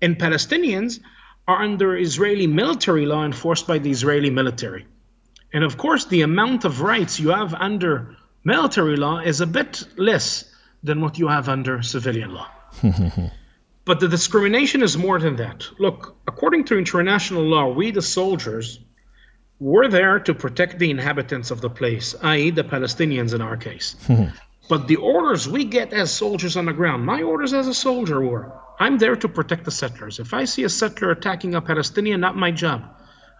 and 0.02 0.18
Palestinians 0.18 1.00
are 1.48 1.62
under 1.62 1.98
Israeli 1.98 2.48
military 2.48 3.06
law 3.06 3.24
enforced 3.24 3.68
by 3.68 3.78
the 3.80 3.92
Israeli 3.92 4.30
military. 4.30 4.86
And 5.54 5.64
of 5.64 5.78
course, 5.78 6.06
the 6.06 6.22
amount 6.22 6.66
of 6.66 6.82
rights 6.82 7.20
you 7.20 7.30
have 7.30 7.54
under 7.54 8.16
military 8.44 8.96
law 8.96 9.20
is 9.20 9.42
a 9.42 9.48
bit 9.48 9.84
less 9.98 10.46
than 10.84 11.02
what 11.02 11.20
you 11.20 11.28
have 11.28 11.50
under 11.50 11.82
civilian 11.82 12.34
law. 12.34 12.48
but 13.86 14.00
the 14.00 14.08
discrimination 14.08 14.82
is 14.82 14.98
more 14.98 15.20
than 15.20 15.36
that. 15.36 15.68
Look, 15.78 16.16
according 16.28 16.66
to 16.66 16.78
international 16.78 17.44
law, 17.44 17.68
we, 17.68 17.92
the 17.92 18.02
soldiers, 18.02 18.80
were 19.60 19.88
there 19.88 20.20
to 20.20 20.34
protect 20.34 20.80
the 20.80 20.90
inhabitants 20.90 21.52
of 21.52 21.62
the 21.62 21.70
place, 21.70 22.16
i.e., 22.24 22.50
the 22.50 22.64
Palestinians 22.64 23.34
in 23.34 23.42
our 23.42 23.58
case. 23.58 23.96
but 24.70 24.88
the 24.88 24.96
orders 24.96 25.48
we 25.48 25.66
get 25.66 25.94
as 25.94 26.12
soldiers 26.12 26.56
on 26.56 26.66
the 26.66 26.74
ground, 26.74 27.06
my 27.06 27.22
orders 27.22 27.54
as 27.54 27.68
a 27.68 27.74
soldier 27.74 28.22
were 28.22 28.52
I'm 28.82 28.98
there 28.98 29.16
to 29.16 29.30
protect 29.30 29.66
the 29.66 29.72
settlers. 29.72 30.20
If 30.20 30.34
I 30.34 30.46
see 30.46 30.64
a 30.64 30.70
settler 30.70 31.12
attacking 31.12 31.54
a 31.54 31.62
Palestinian, 31.62 32.20
not 32.20 32.36
my 32.36 32.50
job. 32.50 32.84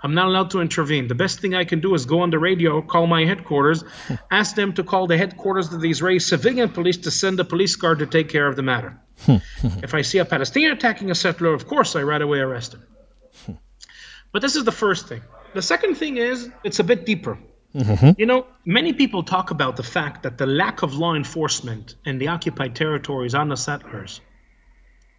I'm 0.04 0.14
not 0.14 0.28
allowed 0.28 0.52
to 0.52 0.62
intervene. 0.62 1.08
The 1.08 1.16
best 1.16 1.40
thing 1.40 1.54
I 1.56 1.64
can 1.64 1.80
do 1.80 1.94
is 1.96 2.06
go 2.06 2.22
on 2.22 2.30
the 2.30 2.40
radio, 2.40 2.82
call 2.82 3.08
my 3.08 3.26
headquarters, 3.26 3.84
ask 4.32 4.56
them 4.56 4.74
to 4.74 4.84
call 4.84 5.08
the 5.08 5.18
headquarters 5.18 5.74
of 5.74 5.82
the 5.82 5.90
Israeli 5.90 6.20
civilian 6.20 6.70
police 6.70 6.98
to 6.98 7.12
send 7.12 7.40
a 7.40 7.44
police 7.44 7.76
guard 7.76 8.00
to 8.00 8.06
take 8.06 8.30
care 8.30 8.48
of 8.48 8.56
the 8.56 8.62
matter. 8.62 9.00
if 9.28 9.94
I 9.94 10.02
see 10.02 10.20
a 10.20 10.26
Palestinian 10.26 10.74
attacking 10.74 11.12
a 11.12 11.16
settler, 11.16 11.54
of 11.54 11.68
course 11.68 11.96
I 11.96 12.04
right 12.04 12.22
away 12.22 12.40
arrest 12.40 12.76
him. 12.76 12.84
but 14.32 14.42
this 14.42 14.56
is 14.56 14.64
the 14.64 14.72
first 14.72 15.08
thing. 15.08 15.22
The 15.54 15.62
second 15.62 15.96
thing 15.96 16.18
is 16.18 16.50
it's 16.64 16.80
a 16.80 16.84
bit 16.84 17.06
deeper. 17.06 17.38
Mm-hmm. 17.76 18.12
You 18.18 18.26
know, 18.26 18.48
many 18.66 18.94
people 18.94 19.24
talk 19.24 19.50
about 19.50 19.76
the 19.76 19.84
fact 19.84 20.24
that 20.24 20.38
the 20.38 20.46
lack 20.46 20.82
of 20.82 20.94
law 20.94 21.16
enforcement 21.16 21.96
in 22.06 22.18
the 22.18 22.28
occupied 22.28 22.76
territories 22.76 23.34
on 23.34 23.50
the 23.50 23.56
settlers, 23.56 24.22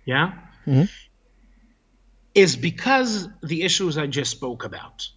yeah, 0.05 0.33
mm-hmm. 0.67 0.85
is 2.35 2.57
because 2.57 3.29
the 3.43 3.63
issues 3.63 3.99
I 3.99 4.07
just 4.07 4.31
spoke 4.31 4.65
about. 4.65 5.09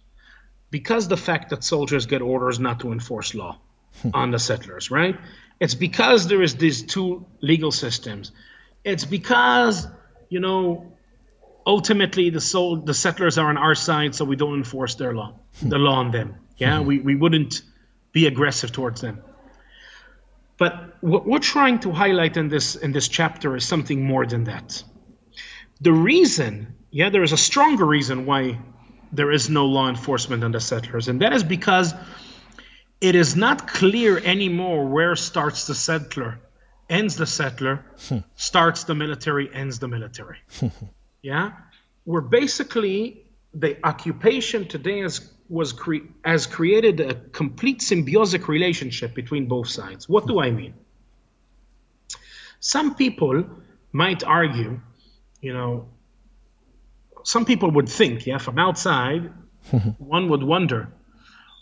Because 0.70 1.08
the 1.08 1.16
fact 1.16 1.50
that 1.50 1.64
soldiers 1.64 2.06
get 2.06 2.22
orders 2.22 2.58
not 2.58 2.80
to 2.80 2.92
enforce 2.92 3.34
law 3.34 3.58
hmm. 4.02 4.10
on 4.14 4.30
the 4.32 4.38
settlers, 4.38 4.90
right? 4.90 5.16
It's 5.60 5.74
because 5.74 6.26
there 6.26 6.42
is 6.42 6.56
these 6.56 6.82
two 6.82 7.24
legal 7.40 7.72
systems. 7.72 8.32
It's 8.84 9.04
because, 9.04 9.86
you 10.28 10.40
know, 10.40 10.92
ultimately 11.66 12.30
the 12.30 12.40
soul, 12.40 12.76
the 12.76 12.94
settlers 12.94 13.38
are 13.38 13.48
on 13.48 13.56
our 13.56 13.74
side, 13.74 14.14
so 14.14 14.24
we 14.24 14.36
don't 14.36 14.54
enforce 14.54 14.96
their 14.96 15.14
law, 15.14 15.34
hmm. 15.60 15.68
the 15.68 15.78
law 15.78 15.96
on 15.96 16.10
them. 16.10 16.36
Yeah, 16.58 16.80
hmm. 16.80 16.86
we, 16.86 16.98
we 16.98 17.14
wouldn't 17.14 17.62
be 18.12 18.26
aggressive 18.26 18.72
towards 18.72 19.00
them. 19.00 19.22
But 20.58 20.96
what 21.00 21.26
we're 21.26 21.38
trying 21.38 21.80
to 21.80 21.92
highlight 21.92 22.36
in 22.36 22.48
this 22.48 22.76
in 22.76 22.92
this 22.92 23.08
chapter 23.08 23.56
is 23.56 23.64
something 23.64 24.02
more 24.04 24.26
than 24.26 24.44
that. 24.44 24.82
The 25.80 25.92
reason, 25.92 26.74
yeah, 26.90 27.10
there 27.10 27.22
is 27.22 27.32
a 27.32 27.36
stronger 27.36 27.84
reason 27.84 28.24
why 28.24 28.58
there 29.12 29.30
is 29.30 29.50
no 29.50 29.66
law 29.66 29.88
enforcement 29.88 30.42
on 30.42 30.52
the 30.52 30.60
settlers, 30.60 31.08
and 31.08 31.20
that 31.20 31.32
is 31.32 31.44
because 31.44 31.94
it 33.00 33.14
is 33.14 33.36
not 33.36 33.68
clear 33.68 34.18
anymore 34.18 34.86
where 34.86 35.14
starts 35.16 35.66
the 35.66 35.74
settler, 35.74 36.40
ends 36.88 37.16
the 37.16 37.26
settler, 37.26 37.84
hmm. 38.08 38.18
starts 38.36 38.84
the 38.84 38.94
military, 38.94 39.52
ends 39.54 39.78
the 39.78 39.88
military. 39.88 40.38
yeah, 41.22 41.52
we're 42.06 42.22
basically 42.22 43.26
the 43.52 43.76
occupation 43.84 44.66
today 44.66 45.00
has 45.00 45.32
was 45.48 45.72
cre- 45.72 46.08
has 46.24 46.46
created 46.46 47.00
a 47.00 47.14
complete 47.14 47.80
symbiotic 47.80 48.48
relationship 48.48 49.14
between 49.14 49.46
both 49.46 49.68
sides. 49.68 50.08
What 50.08 50.26
do 50.26 50.40
I 50.40 50.50
mean? 50.50 50.74
Some 52.60 52.94
people 52.94 53.44
might 53.92 54.24
argue, 54.24 54.80
you 55.40 55.52
know, 55.52 55.88
some 57.22 57.44
people 57.44 57.70
would 57.72 57.88
think, 57.88 58.26
yeah, 58.26 58.38
from 58.38 58.58
outside, 58.58 59.32
one 59.98 60.28
would 60.28 60.42
wonder, 60.42 60.88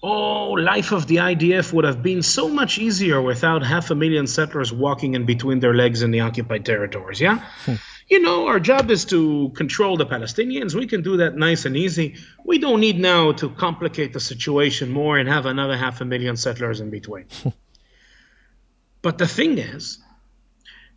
oh, 0.02 0.50
life 0.50 0.92
of 0.92 1.06
the 1.06 1.16
IDF 1.16 1.72
would 1.72 1.84
have 1.84 2.02
been 2.02 2.22
so 2.22 2.48
much 2.48 2.78
easier 2.78 3.20
without 3.22 3.64
half 3.64 3.90
a 3.90 3.94
million 3.94 4.26
settlers 4.26 4.72
walking 4.72 5.14
in 5.14 5.24
between 5.24 5.60
their 5.60 5.74
legs 5.74 6.02
in 6.02 6.10
the 6.10 6.20
occupied 6.20 6.64
territories, 6.66 7.20
yeah? 7.20 7.38
Hmm. 7.64 7.74
You 8.08 8.20
know, 8.20 8.46
our 8.48 8.60
job 8.60 8.90
is 8.90 9.04
to 9.06 9.50
control 9.50 9.96
the 9.96 10.06
Palestinians. 10.06 10.74
We 10.74 10.86
can 10.86 11.02
do 11.02 11.16
that 11.18 11.36
nice 11.36 11.64
and 11.64 11.76
easy. 11.76 12.16
We 12.44 12.58
don't 12.58 12.80
need 12.80 12.98
now 12.98 13.32
to 13.32 13.48
complicate 13.50 14.12
the 14.12 14.20
situation 14.20 14.90
more 14.90 15.16
and 15.16 15.28
have 15.28 15.46
another 15.46 15.76
half 15.76 16.00
a 16.00 16.04
million 16.04 16.36
settlers 16.36 16.80
in 16.80 16.90
between. 16.90 17.26
but 19.02 19.18
the 19.18 19.26
thing 19.26 19.58
is 19.58 19.98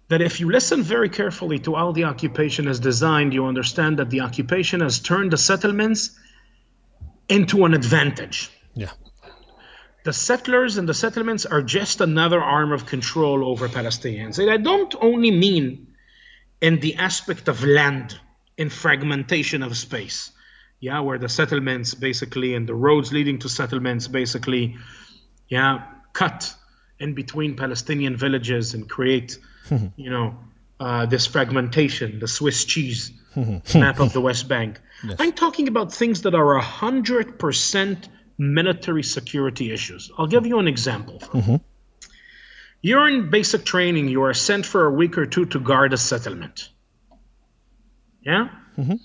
that 0.09 0.21
if 0.21 0.39
you 0.39 0.51
listen 0.51 0.83
very 0.83 1.09
carefully 1.09 1.59
to 1.59 1.75
how 1.75 1.91
the 1.91 2.03
occupation 2.03 2.67
is 2.67 2.79
designed, 2.79 3.33
you 3.33 3.45
understand 3.45 3.99
that 3.99 4.09
the 4.09 4.21
occupation 4.21 4.81
has 4.81 4.99
turned 4.99 5.31
the 5.31 5.37
settlements 5.37 6.17
into 7.29 7.65
an 7.65 7.73
advantage. 7.73 8.49
Yeah. 8.73 8.91
The 10.03 10.13
settlers 10.13 10.77
and 10.77 10.87
the 10.87 10.93
settlements 10.93 11.45
are 11.45 11.61
just 11.61 11.99
another 11.99 12.41
arm 12.41 12.71
of 12.71 12.85
control 12.85 13.45
over 13.45 13.67
Palestinians. 13.67 14.39
And 14.39 14.49
I 14.49 14.57
don't 14.57 14.93
only 15.01 15.31
mean 15.31 15.86
in 16.61 16.79
the 16.79 16.95
aspect 16.95 17.47
of 17.47 17.63
land 17.63 18.19
in 18.57 18.69
fragmentation 18.69 19.63
of 19.63 19.77
space. 19.77 20.31
Yeah 20.79 20.99
where 20.99 21.17
the 21.17 21.29
settlements 21.29 21.95
basically 21.95 22.53
and 22.53 22.67
the 22.67 22.75
roads 22.75 23.11
leading 23.11 23.39
to 23.39 23.49
settlements 23.49 24.07
basically 24.07 24.77
yeah 25.49 25.85
cut 26.13 26.53
in 26.99 27.15
between 27.15 27.55
palestinian 27.55 28.15
villages 28.15 28.75
and 28.75 28.87
create 28.87 29.39
you 29.95 30.09
know 30.11 30.37
uh, 30.79 31.07
this 31.07 31.25
fragmentation 31.25 32.19
the 32.19 32.27
swiss 32.27 32.63
cheese 32.65 33.11
map 33.75 33.99
of 33.99 34.13
the 34.13 34.21
west 34.21 34.47
bank. 34.47 34.79
I'm 35.19 35.31
talking 35.31 35.67
about 35.67 35.93
things 35.93 36.21
that 36.23 36.33
are 36.33 36.59
100% 36.59 38.07
military 38.37 39.03
security 39.03 39.71
issues. 39.71 40.11
I'll 40.17 40.27
give 40.27 40.45
you 40.45 40.59
an 40.59 40.67
example 40.67 41.21
you're 42.81 43.07
in 43.07 43.29
basic 43.29 43.65
training. 43.65 44.07
You 44.07 44.23
are 44.23 44.33
sent 44.33 44.65
for 44.65 44.85
a 44.85 44.91
week 44.91 45.17
or 45.17 45.25
two 45.25 45.45
to 45.45 45.59
guard 45.59 45.93
a 45.93 45.97
settlement. 45.97 46.69
Yeah? 48.21 48.49
Mm-hmm. 48.77 48.95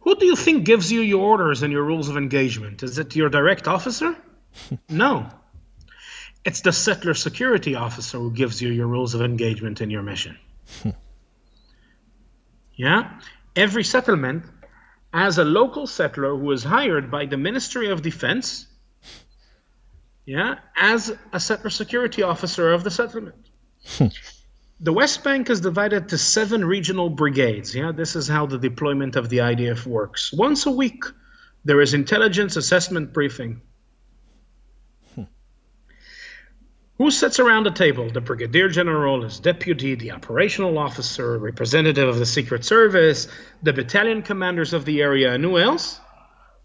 Who 0.00 0.16
do 0.16 0.26
you 0.26 0.36
think 0.36 0.64
gives 0.64 0.90
you 0.92 1.00
your 1.00 1.24
orders 1.24 1.62
and 1.62 1.72
your 1.72 1.82
rules 1.82 2.08
of 2.08 2.16
engagement? 2.16 2.82
Is 2.82 2.98
it 2.98 3.16
your 3.16 3.28
direct 3.28 3.66
officer? 3.66 4.16
no. 4.88 5.28
It's 6.44 6.60
the 6.60 6.72
settler 6.72 7.14
security 7.14 7.74
officer 7.74 8.18
who 8.18 8.30
gives 8.30 8.62
you 8.62 8.70
your 8.70 8.86
rules 8.86 9.14
of 9.14 9.22
engagement 9.22 9.80
in 9.80 9.90
your 9.90 10.02
mission. 10.02 10.38
yeah? 12.76 13.20
Every 13.56 13.82
settlement 13.82 14.44
has 15.12 15.38
a 15.38 15.44
local 15.44 15.86
settler 15.86 16.36
who 16.36 16.52
is 16.52 16.62
hired 16.62 17.10
by 17.10 17.26
the 17.26 17.36
Ministry 17.36 17.90
of 17.90 18.02
Defense 18.02 18.66
yeah, 20.26 20.56
as 20.76 21.16
a 21.32 21.38
settler 21.38 21.70
security 21.70 22.22
officer 22.22 22.72
of 22.72 22.82
the 22.82 22.90
settlement. 22.90 23.48
Hmm. 23.86 24.06
the 24.80 24.92
West 24.92 25.22
Bank 25.22 25.48
is 25.48 25.60
divided 25.60 26.08
to 26.08 26.18
seven 26.18 26.64
regional 26.64 27.08
brigades. 27.08 27.74
Yeah, 27.74 27.92
this 27.92 28.16
is 28.16 28.26
how 28.26 28.44
the 28.46 28.58
deployment 28.58 29.14
of 29.14 29.28
the 29.28 29.38
IDF 29.38 29.86
works. 29.86 30.32
Once 30.32 30.66
a 30.66 30.70
week, 30.72 31.04
there 31.64 31.80
is 31.80 31.94
intelligence 31.94 32.56
assessment 32.56 33.12
briefing. 33.12 33.60
Hmm. 35.14 35.22
Who 36.98 37.12
sits 37.12 37.38
around 37.38 37.62
the 37.62 37.70
table? 37.70 38.10
The 38.10 38.20
brigadier 38.20 38.68
general, 38.68 39.22
his 39.22 39.38
deputy, 39.38 39.94
the 39.94 40.10
operational 40.10 40.76
officer, 40.76 41.38
representative 41.38 42.08
of 42.08 42.18
the 42.18 42.26
Secret 42.26 42.64
Service, 42.64 43.28
the 43.62 43.72
battalion 43.72 44.22
commanders 44.22 44.72
of 44.72 44.84
the 44.84 45.02
area, 45.02 45.32
and 45.34 45.44
who 45.44 45.58
else? 45.58 46.00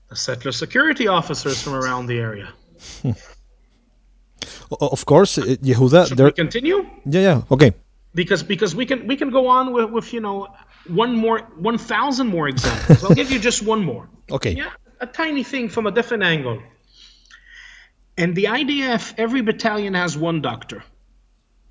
The 0.10 0.16
settler 0.16 0.52
security 0.52 1.08
officers 1.08 1.62
from 1.62 1.76
around 1.76 2.08
the 2.08 2.18
area. 2.18 2.52
Hmm. 3.04 3.12
Of 4.80 5.06
course, 5.06 5.38
uh, 5.38 5.44
Yehuda. 5.62 6.08
Should 6.08 6.18
there, 6.18 6.28
we 6.28 6.32
continue? 6.34 6.86
yeah, 7.06 7.22
yeah. 7.22 7.42
Okay. 7.52 7.74
because 8.14 8.44
because 8.44 8.76
we 8.76 8.86
can 8.86 9.08
we 9.08 9.16
can 9.16 9.30
go 9.30 9.48
on 9.48 9.74
with, 9.74 9.90
with 9.90 10.14
you 10.14 10.22
know 10.22 10.48
one 10.88 11.16
more 11.16 11.40
one 11.58 11.78
thousand 11.78 12.28
more 12.28 12.48
examples. 12.48 13.04
I'll 13.04 13.16
give 13.16 13.32
you 13.32 13.40
just 13.40 13.62
one 13.64 13.84
more. 13.84 14.08
Okay. 14.32 14.52
Yeah, 14.52 14.70
a 15.02 15.08
tiny 15.08 15.44
thing 15.44 15.68
from 15.70 15.88
a 15.88 15.92
different 15.92 16.24
angle. 16.24 16.62
And 18.18 18.34
the 18.36 18.46
IDF, 18.46 19.14
every 19.18 19.42
battalion 19.42 19.94
has 19.94 20.18
one 20.18 20.42
doctor. 20.42 20.84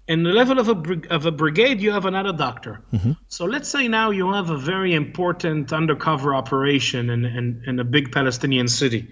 And 0.08 0.26
the 0.26 0.30
level 0.30 0.58
of 0.58 0.68
a 0.68 0.74
brig- 0.74 1.06
of 1.10 1.24
a 1.24 1.30
brigade, 1.30 1.80
you 1.80 1.92
have 1.92 2.04
another 2.04 2.32
doctor. 2.32 2.82
So 3.28 3.44
let's 3.46 3.68
say 3.68 3.88
now 3.88 4.10
you 4.10 4.32
have 4.32 4.50
a 4.50 4.58
very 4.58 4.92
important 4.92 5.72
undercover 5.72 6.34
operation 6.34 7.08
in, 7.08 7.24
in, 7.24 7.62
in 7.66 7.78
a 7.80 7.84
big 7.84 8.10
Palestinian 8.12 8.68
city, 8.68 9.08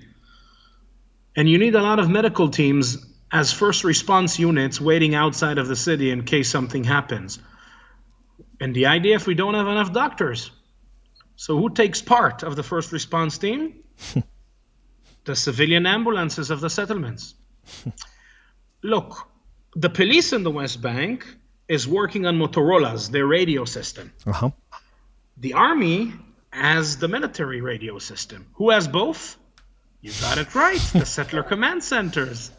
and 1.36 1.48
you 1.48 1.56
need 1.56 1.74
a 1.74 1.82
lot 1.82 1.98
of 1.98 2.10
medical 2.10 2.48
teams 2.50 2.98
as 3.30 3.52
first 3.52 3.84
response 3.84 4.38
units 4.38 4.80
waiting 4.80 5.14
outside 5.14 5.58
of 5.58 5.68
the 5.68 5.76
city 5.76 6.10
in 6.10 6.24
case 6.24 6.48
something 6.48 6.84
happens. 6.84 7.38
And 8.60 8.74
the 8.74 8.86
idea 8.86 9.18
IDF, 9.18 9.26
we 9.26 9.34
don't 9.34 9.54
have 9.54 9.68
enough 9.68 9.92
doctors. 9.92 10.50
So 11.36 11.56
who 11.56 11.70
takes 11.70 12.02
part 12.02 12.42
of 12.42 12.56
the 12.56 12.62
first 12.62 12.90
response 12.90 13.38
team? 13.38 13.84
the 15.24 15.36
civilian 15.36 15.86
ambulances 15.86 16.50
of 16.50 16.60
the 16.60 16.70
settlements. 16.70 17.34
Look, 18.82 19.28
the 19.76 19.90
police 19.90 20.32
in 20.32 20.42
the 20.42 20.50
West 20.50 20.80
Bank 20.80 21.26
is 21.68 21.86
working 21.86 22.26
on 22.26 22.38
Motorola's, 22.38 23.10
their 23.10 23.26
radio 23.26 23.64
system. 23.64 24.12
Uh 24.26 24.32
huh. 24.32 24.50
The 25.36 25.52
army 25.52 26.12
has 26.50 26.96
the 26.96 27.08
military 27.08 27.60
radio 27.60 27.98
system. 27.98 28.46
Who 28.54 28.70
has 28.70 28.88
both? 28.88 29.36
You 30.00 30.12
got 30.20 30.38
it 30.38 30.54
right. 30.54 30.80
The 30.92 31.04
settler 31.04 31.42
command 31.42 31.82
centers. 31.82 32.52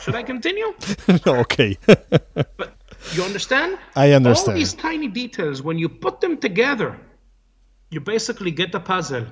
Should 0.00 0.14
I 0.14 0.22
continue? 0.22 0.74
okay. 1.26 1.76
But 1.86 2.74
you 3.12 3.22
understand? 3.22 3.78
I 3.94 4.12
understand. 4.12 4.50
All 4.50 4.54
these 4.54 4.74
tiny 4.74 5.08
details, 5.08 5.62
when 5.62 5.78
you 5.78 5.88
put 5.88 6.20
them 6.20 6.38
together, 6.38 6.98
you 7.90 8.00
basically 8.00 8.50
get 8.50 8.72
the 8.72 8.80
puzzle. 8.80 9.26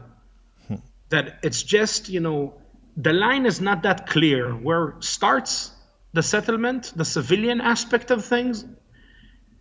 That 1.08 1.38
it's 1.42 1.62
just, 1.62 2.08
you 2.08 2.20
know, 2.20 2.54
the 2.96 3.12
line 3.12 3.46
is 3.46 3.60
not 3.60 3.82
that 3.84 4.06
clear. 4.06 4.52
Where 4.52 4.94
starts 5.00 5.70
the 6.12 6.22
settlement, 6.22 6.92
the 6.96 7.04
civilian 7.04 7.60
aspect 7.60 8.10
of 8.10 8.24
things, 8.24 8.64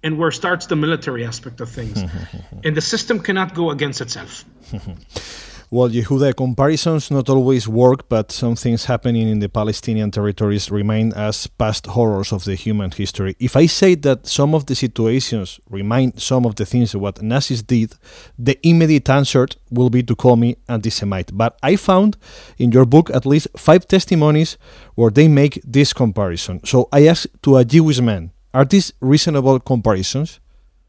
and 0.03 0.17
where 0.17 0.31
starts 0.31 0.65
the 0.65 0.75
military 0.75 1.25
aspect 1.25 1.61
of 1.61 1.69
things. 1.69 2.03
and 2.63 2.75
the 2.75 2.81
system 2.81 3.19
cannot 3.19 3.53
go 3.53 3.69
against 3.69 4.01
itself. 4.01 4.43
Well, 5.71 5.89
Yehuda, 5.89 6.35
comparisons 6.35 7.09
not 7.09 7.27
always 7.27 7.67
work, 7.67 8.07
but 8.07 8.31
some 8.31 8.55
things 8.55 8.85
happening 8.85 9.27
in 9.27 9.39
the 9.39 9.49
Palestinian 9.49 10.11
territories 10.11 10.69
remain 10.69 11.11
as 11.13 11.47
past 11.47 11.87
horrors 11.87 12.31
of 12.31 12.43
the 12.45 12.53
human 12.55 12.91
history. 12.91 13.35
If 13.39 13.55
I 13.55 13.65
say 13.65 13.95
that 13.95 14.27
some 14.27 14.53
of 14.53 14.67
the 14.67 14.75
situations 14.75 15.59
remind 15.69 16.21
some 16.21 16.45
of 16.45 16.55
the 16.55 16.65
things 16.65 16.95
what 16.95 17.21
Nazis 17.21 17.63
did, 17.63 17.95
the 18.37 18.59
immediate 18.61 19.09
answer 19.09 19.47
will 19.71 19.89
be 19.89 20.03
to 20.03 20.15
call 20.15 20.35
me 20.35 20.55
anti-Semite. 20.69 21.31
But 21.33 21.57
I 21.63 21.77
found 21.77 22.15
in 22.59 22.71
your 22.71 22.85
book 22.85 23.09
at 23.09 23.25
least 23.25 23.47
five 23.57 23.87
testimonies 23.87 24.57
where 24.93 25.11
they 25.11 25.27
make 25.27 25.59
this 25.65 25.93
comparison. 25.93 26.63
So 26.63 26.87
I 26.91 27.07
asked 27.07 27.27
to 27.41 27.57
a 27.57 27.65
Jewish 27.65 27.99
man, 27.99 28.31
are 28.53 28.65
these 28.65 28.93
reasonable 29.01 29.59
comparisons? 29.59 30.39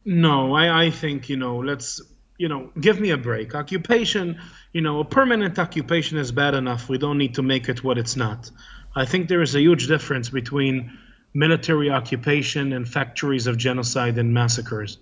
No, 0.04 0.54
I, 0.54 0.84
I 0.84 0.90
think, 0.90 1.28
you 1.28 1.36
know, 1.36 1.56
let's 1.56 2.00
you 2.38 2.49
know, 2.49 2.70
give 2.81 3.01
me 3.01 3.11
a 3.11 3.16
break. 3.16 3.55
Occupation, 3.55 4.40
you 4.72 4.81
know, 4.81 5.01
a 5.01 5.05
permanent 5.05 5.59
occupation 5.59 6.18
is 6.18 6.33
bad 6.33 6.55
enough. 6.55 6.88
We 6.88 6.99
don't 6.99 7.18
need 7.18 7.35
to 7.37 7.42
make 7.42 7.68
it 7.68 7.83
what 7.83 7.99
it's 7.99 8.16
not. 8.16 8.51
I 8.94 9.05
think 9.05 9.29
there 9.29 9.42
is 9.42 9.55
a 9.55 9.61
huge 9.61 9.88
difference 9.88 10.31
between 10.31 10.99
military 11.35 11.90
occupation 11.90 12.72
and 12.72 12.88
factories 12.88 13.46
of 13.46 13.57
genocide 13.57 14.18
and 14.18 14.33
massacres. 14.33 14.99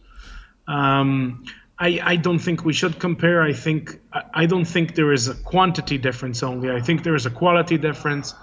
Um, 0.67 1.45
I, 1.79 2.01
I, 2.03 2.17
don't 2.17 2.39
think 2.39 2.65
we 2.65 2.73
should 2.73 2.99
compare. 2.99 3.43
I 3.43 3.53
think 3.53 4.01
I 4.33 4.47
don't 4.47 4.65
think 4.65 4.95
there 4.95 5.13
is 5.13 5.29
a 5.29 5.35
quantity 5.35 5.99
difference 5.99 6.43
only. 6.43 6.71
I 6.71 6.81
think 6.81 7.03
there 7.03 7.15
is 7.15 7.27
a 7.27 7.31
quality 7.31 7.79
difference. 7.79 8.35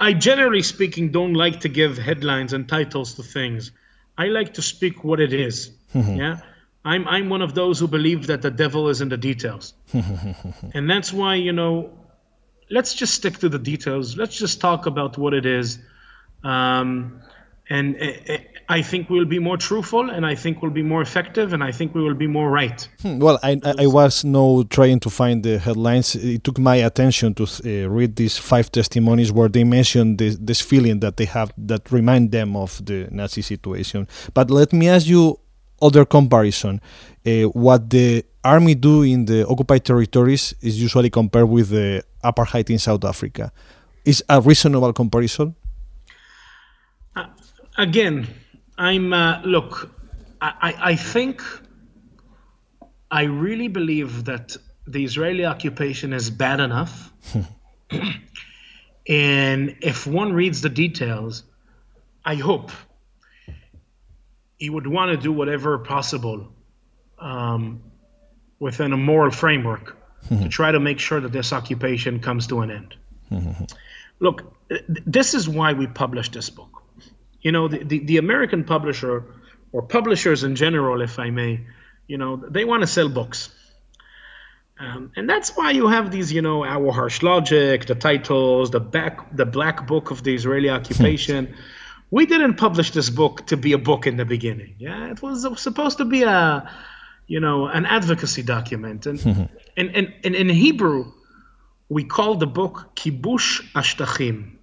I 0.00 0.12
generally 0.12 0.62
speaking 0.62 1.10
don't 1.10 1.34
like 1.34 1.60
to 1.60 1.68
give 1.68 1.96
headlines 1.98 2.52
and 2.52 2.68
titles 2.68 3.14
to 3.14 3.22
things. 3.22 3.72
I 4.16 4.26
like 4.26 4.54
to 4.54 4.62
speak 4.62 5.04
what 5.04 5.20
it 5.20 5.32
is. 5.32 5.70
yeah 5.94 6.38
I'm 6.84 7.06
I'm 7.06 7.28
one 7.28 7.42
of 7.42 7.54
those 7.54 7.78
who 7.78 7.86
believe 7.86 8.26
that 8.26 8.42
the 8.42 8.50
devil 8.50 8.88
is 8.88 9.00
in 9.00 9.08
the 9.08 9.16
details, 9.16 9.74
and 10.74 10.90
that's 10.90 11.12
why 11.12 11.36
you 11.36 11.52
know, 11.52 11.90
let's 12.70 12.94
just 12.94 13.14
stick 13.14 13.38
to 13.38 13.48
the 13.48 13.58
details. 13.58 14.16
Let's 14.16 14.36
just 14.36 14.60
talk 14.60 14.86
about 14.86 15.16
what 15.16 15.32
it 15.32 15.46
is, 15.46 15.78
um, 16.42 17.22
and 17.70 17.96
uh, 18.02 18.38
I 18.68 18.82
think 18.82 19.10
we'll 19.10 19.26
be 19.26 19.38
more 19.38 19.56
truthful, 19.56 20.10
and 20.10 20.26
I 20.26 20.34
think 20.34 20.60
we'll 20.60 20.72
be 20.72 20.82
more 20.82 21.02
effective, 21.02 21.52
and 21.52 21.62
I 21.62 21.70
think 21.70 21.94
we 21.94 22.02
will 22.02 22.14
be 22.14 22.26
more 22.26 22.50
right. 22.50 22.88
Hmm, 23.02 23.18
well, 23.18 23.38
I, 23.42 23.60
I 23.78 23.86
was 23.86 24.24
no 24.24 24.64
trying 24.64 24.98
to 25.00 25.10
find 25.10 25.42
the 25.42 25.58
headlines. 25.58 26.16
It 26.16 26.42
took 26.42 26.58
my 26.58 26.76
attention 26.76 27.34
to 27.34 27.44
uh, 27.44 27.88
read 27.88 28.16
these 28.16 28.38
five 28.38 28.72
testimonies 28.72 29.30
where 29.30 29.48
they 29.48 29.62
mention 29.62 30.16
this, 30.16 30.36
this 30.40 30.60
feeling 30.60 31.00
that 31.00 31.16
they 31.16 31.26
have 31.26 31.52
that 31.58 31.92
remind 31.92 32.32
them 32.32 32.56
of 32.56 32.84
the 32.84 33.08
Nazi 33.10 33.42
situation. 33.42 34.08
But 34.34 34.50
let 34.50 34.72
me 34.72 34.88
ask 34.88 35.06
you 35.06 35.38
other 35.82 36.04
comparison, 36.04 36.80
uh, 37.26 37.42
what 37.52 37.90
the 37.90 38.24
army 38.44 38.74
do 38.74 39.02
in 39.02 39.24
the 39.26 39.46
occupied 39.46 39.84
territories 39.84 40.54
is 40.60 40.80
usually 40.80 41.10
compared 41.10 41.48
with 41.48 41.70
the 41.70 42.02
apartheid 42.24 42.70
in 42.70 42.78
South 42.78 43.04
Africa. 43.04 43.52
Is 44.04 44.24
a 44.28 44.40
reasonable 44.40 44.92
comparison? 44.92 45.54
Uh, 47.14 47.26
again, 47.78 48.26
I'm 48.78 49.12
uh, 49.12 49.40
look. 49.44 49.90
I, 50.40 50.74
I 50.80 50.96
think 50.96 51.40
I 53.12 53.24
really 53.24 53.68
believe 53.68 54.24
that 54.24 54.56
the 54.88 55.04
Israeli 55.04 55.44
occupation 55.44 56.12
is 56.12 56.30
bad 56.30 56.58
enough. 56.58 57.12
and 59.08 59.76
if 59.80 60.06
one 60.06 60.32
reads 60.32 60.62
the 60.62 60.68
details, 60.68 61.44
I 62.24 62.34
hope 62.34 62.72
he 64.62 64.70
would 64.70 64.86
want 64.86 65.10
to 65.10 65.16
do 65.16 65.32
whatever 65.32 65.76
possible 65.76 66.46
um, 67.18 67.82
within 68.60 68.92
a 68.92 68.96
moral 68.96 69.32
framework 69.32 69.96
to 70.28 70.48
try 70.48 70.70
to 70.70 70.78
make 70.78 71.00
sure 71.00 71.20
that 71.20 71.32
this 71.32 71.52
occupation 71.52 72.20
comes 72.20 72.46
to 72.46 72.60
an 72.60 72.70
end. 72.70 72.94
Look, 74.20 74.54
this 74.88 75.34
is 75.34 75.48
why 75.48 75.72
we 75.72 75.88
published 75.88 76.34
this 76.34 76.48
book. 76.48 76.84
You 77.40 77.50
know, 77.50 77.66
the, 77.66 77.82
the, 77.82 77.98
the, 78.10 78.18
American 78.18 78.62
publisher, 78.62 79.24
or 79.72 79.82
publishers 79.82 80.44
in 80.44 80.54
general, 80.54 81.02
if 81.02 81.18
I 81.18 81.30
may, 81.30 81.66
you 82.06 82.16
know, 82.16 82.36
they 82.36 82.64
want 82.64 82.82
to 82.82 82.86
sell 82.86 83.08
books. 83.08 83.50
Um, 84.78 85.10
and 85.16 85.28
that's 85.28 85.56
why 85.56 85.72
you 85.72 85.88
have 85.88 86.12
these, 86.12 86.32
you 86.32 86.40
know, 86.40 86.64
our 86.64 86.92
harsh 86.92 87.20
logic, 87.24 87.86
the 87.86 87.96
titles, 87.96 88.70
the 88.70 88.78
back, 88.78 89.34
the 89.34 89.44
black 89.44 89.88
book 89.88 90.12
of 90.12 90.22
the 90.22 90.32
Israeli 90.36 90.70
occupation 90.70 91.56
we 92.12 92.26
didn't 92.26 92.54
publish 92.54 92.90
this 92.90 93.08
book 93.08 93.46
to 93.46 93.56
be 93.56 93.72
a 93.72 93.78
book 93.78 94.06
in 94.06 94.18
the 94.18 94.26
beginning. 94.26 94.74
Yeah, 94.78 95.10
it 95.10 95.22
was 95.22 95.46
supposed 95.60 95.96
to 95.96 96.04
be 96.04 96.22
a, 96.22 96.70
you 97.26 97.40
know, 97.40 97.66
an 97.66 97.86
advocacy 97.86 98.42
document. 98.42 99.06
And, 99.06 99.18
and, 99.78 99.96
and, 99.96 100.14
and 100.22 100.34
in 100.34 100.48
Hebrew, 100.50 101.10
we 101.88 102.04
call 102.04 102.34
the 102.34 102.46
book 102.46 102.94
Kibush 102.96 103.62
Ashtachim. 103.72 104.58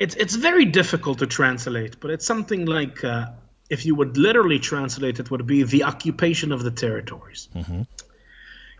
It's, 0.00 0.16
it's 0.16 0.34
very 0.34 0.64
difficult 0.64 1.20
to 1.20 1.26
translate, 1.28 2.00
but 2.00 2.10
it's 2.10 2.26
something 2.26 2.66
like, 2.66 3.04
uh, 3.04 3.26
if 3.70 3.86
you 3.86 3.94
would 3.94 4.16
literally 4.16 4.58
translate 4.58 5.20
it, 5.20 5.30
would 5.30 5.46
be 5.46 5.62
the 5.62 5.84
occupation 5.84 6.50
of 6.50 6.64
the 6.64 6.72
territories. 6.72 7.48
Mm-hmm. 7.54 7.82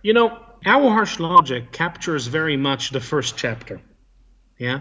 You 0.03 0.13
know, 0.13 0.37
our 0.67 0.91
harsh 0.91 1.21
logic 1.21 1.71
captures 1.71 2.27
very 2.27 2.57
much 2.57 2.91
the 2.91 3.01
first 3.01 3.37
chapter. 3.37 3.81
Yeah, 4.59 4.81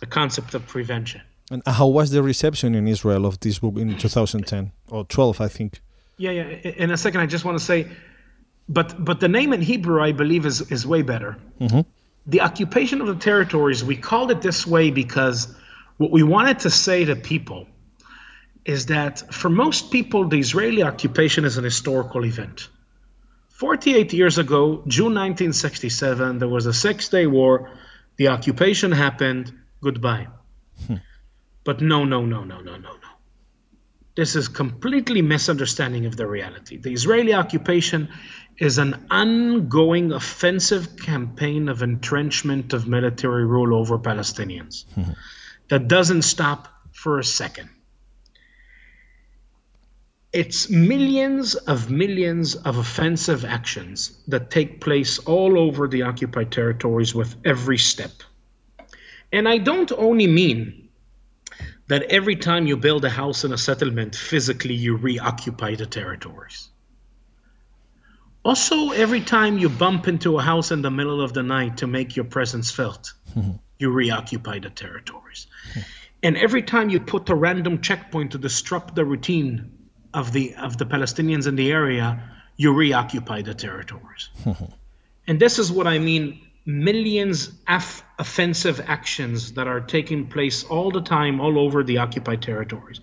the 0.00 0.06
concept 0.06 0.52
of 0.52 0.66
prevention. 0.66 1.22
And 1.50 1.62
how 1.66 1.86
was 1.86 2.10
the 2.10 2.22
reception 2.22 2.74
in 2.74 2.86
Israel 2.86 3.24
of 3.24 3.40
this 3.40 3.58
book 3.58 3.76
in 3.76 3.96
2010 3.96 4.72
or 4.90 5.04
12, 5.04 5.40
I 5.40 5.48
think? 5.48 5.80
Yeah, 6.18 6.32
yeah. 6.32 6.42
In 6.82 6.90
a 6.90 6.96
second, 6.96 7.20
I 7.20 7.26
just 7.26 7.44
want 7.44 7.58
to 7.58 7.64
say, 7.64 7.88
but 8.68 9.02
but 9.02 9.20
the 9.20 9.28
name 9.28 9.52
in 9.52 9.62
Hebrew, 9.62 10.02
I 10.02 10.12
believe, 10.12 10.44
is 10.44 10.60
is 10.70 10.86
way 10.86 11.02
better. 11.02 11.36
Mm-hmm. 11.60 11.80
The 12.26 12.40
occupation 12.42 13.00
of 13.00 13.06
the 13.06 13.14
territories, 13.14 13.82
we 13.82 13.96
called 13.96 14.30
it 14.30 14.42
this 14.42 14.66
way 14.66 14.90
because 14.90 15.54
what 15.96 16.10
we 16.10 16.22
wanted 16.22 16.58
to 16.60 16.70
say 16.70 17.04
to 17.04 17.16
people 17.16 17.66
is 18.64 18.86
that 18.86 19.32
for 19.32 19.48
most 19.48 19.90
people, 19.90 20.28
the 20.28 20.38
Israeli 20.38 20.82
occupation 20.82 21.44
is 21.46 21.56
an 21.56 21.64
historical 21.64 22.26
event. 22.26 22.68
48 23.48 24.12
years 24.12 24.38
ago, 24.38 24.82
June 24.86 25.14
1967, 25.14 26.38
there 26.38 26.48
was 26.48 26.66
a 26.66 26.72
Six 26.72 27.08
Day 27.08 27.26
War. 27.26 27.70
The 28.16 28.28
occupation 28.28 28.92
happened. 28.92 29.52
Goodbye. 29.82 30.28
Hmm. 30.86 30.96
But 31.68 31.82
no, 31.82 32.02
no, 32.06 32.24
no, 32.24 32.44
no, 32.44 32.60
no, 32.60 32.78
no, 32.78 32.92
no. 32.92 33.10
This 34.16 34.34
is 34.34 34.48
completely 34.48 35.20
misunderstanding 35.20 36.06
of 36.06 36.16
the 36.16 36.26
reality. 36.26 36.78
The 36.78 36.94
Israeli 36.94 37.34
occupation 37.34 38.08
is 38.56 38.78
an 38.78 39.06
ongoing 39.10 40.12
offensive 40.12 40.96
campaign 40.96 41.68
of 41.68 41.82
entrenchment 41.82 42.72
of 42.72 42.88
military 42.88 43.44
rule 43.44 43.74
over 43.74 43.98
Palestinians 43.98 44.86
mm-hmm. 44.96 45.12
that 45.68 45.88
doesn't 45.88 46.22
stop 46.22 46.68
for 46.92 47.18
a 47.18 47.24
second. 47.24 47.68
It's 50.32 50.70
millions 50.70 51.54
of 51.54 51.90
millions 51.90 52.54
of 52.54 52.78
offensive 52.78 53.44
actions 53.44 54.20
that 54.26 54.50
take 54.50 54.80
place 54.80 55.18
all 55.18 55.58
over 55.58 55.86
the 55.86 56.00
occupied 56.00 56.50
territories 56.50 57.14
with 57.14 57.36
every 57.44 57.76
step. 57.76 58.12
And 59.34 59.46
I 59.46 59.58
don't 59.58 59.92
only 59.92 60.26
mean 60.26 60.87
that 61.88 62.02
every 62.04 62.36
time 62.36 62.66
you 62.66 62.76
build 62.76 63.04
a 63.04 63.10
house 63.10 63.44
in 63.44 63.52
a 63.52 63.58
settlement, 63.58 64.14
physically 64.14 64.74
you 64.74 64.96
reoccupy 64.96 65.74
the 65.74 65.86
territories. 65.86 66.68
Also, 68.44 68.90
every 68.90 69.20
time 69.20 69.58
you 69.58 69.68
bump 69.68 70.06
into 70.06 70.38
a 70.38 70.42
house 70.42 70.70
in 70.70 70.82
the 70.82 70.90
middle 70.90 71.20
of 71.20 71.32
the 71.32 71.42
night 71.42 71.78
to 71.78 71.86
make 71.86 72.14
your 72.14 72.24
presence 72.24 72.70
felt, 72.70 73.12
mm-hmm. 73.36 73.52
you 73.78 73.90
reoccupy 73.90 74.58
the 74.58 74.70
territories. 74.70 75.46
Mm-hmm. 75.70 75.80
And 76.22 76.36
every 76.36 76.62
time 76.62 76.90
you 76.90 77.00
put 77.00 77.28
a 77.30 77.34
random 77.34 77.80
checkpoint 77.80 78.32
to 78.32 78.38
disrupt 78.38 78.94
the 78.94 79.04
routine 79.04 79.72
of 80.12 80.32
the 80.32 80.54
of 80.56 80.76
the 80.78 80.86
Palestinians 80.86 81.46
in 81.46 81.56
the 81.56 81.70
area, 81.70 82.22
you 82.56 82.72
reoccupy 82.72 83.42
the 83.42 83.54
territories. 83.54 84.28
Mm-hmm. 84.44 84.64
And 85.28 85.38
this 85.38 85.58
is 85.58 85.70
what 85.70 85.86
I 85.86 85.98
mean 85.98 86.40
millions 86.68 87.50
of 87.66 88.02
offensive 88.18 88.78
actions 88.86 89.52
that 89.52 89.66
are 89.66 89.80
taking 89.80 90.26
place 90.26 90.64
all 90.64 90.90
the 90.90 91.00
time 91.00 91.40
all 91.40 91.58
over 91.58 91.82
the 91.82 91.96
occupied 91.96 92.42
territories. 92.42 93.00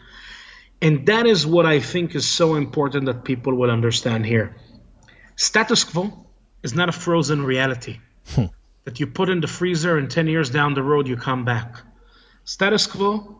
And 0.84 1.08
that 1.08 1.26
is 1.26 1.48
what 1.48 1.66
I 1.66 1.80
think 1.80 2.14
is 2.14 2.28
so 2.28 2.54
important 2.54 3.06
that 3.08 3.24
people 3.24 3.56
will 3.56 3.72
understand 3.72 4.24
here. 4.24 4.56
Status 5.36 5.84
quo 5.84 6.28
is 6.62 6.76
not 6.76 6.90
a 6.90 6.92
frozen 6.92 7.44
reality 7.44 8.00
hmm. 8.36 8.46
that 8.84 9.00
you 9.00 9.08
put 9.08 9.30
in 9.30 9.42
the 9.42 9.48
freezer 9.48 9.98
and 9.98 10.12
10 10.12 10.28
years 10.28 10.52
down 10.52 10.76
the 10.76 10.84
road 10.84 11.08
you 11.08 11.18
come 11.18 11.44
back. 11.44 11.82
Status 12.44 12.86
quo 12.86 13.35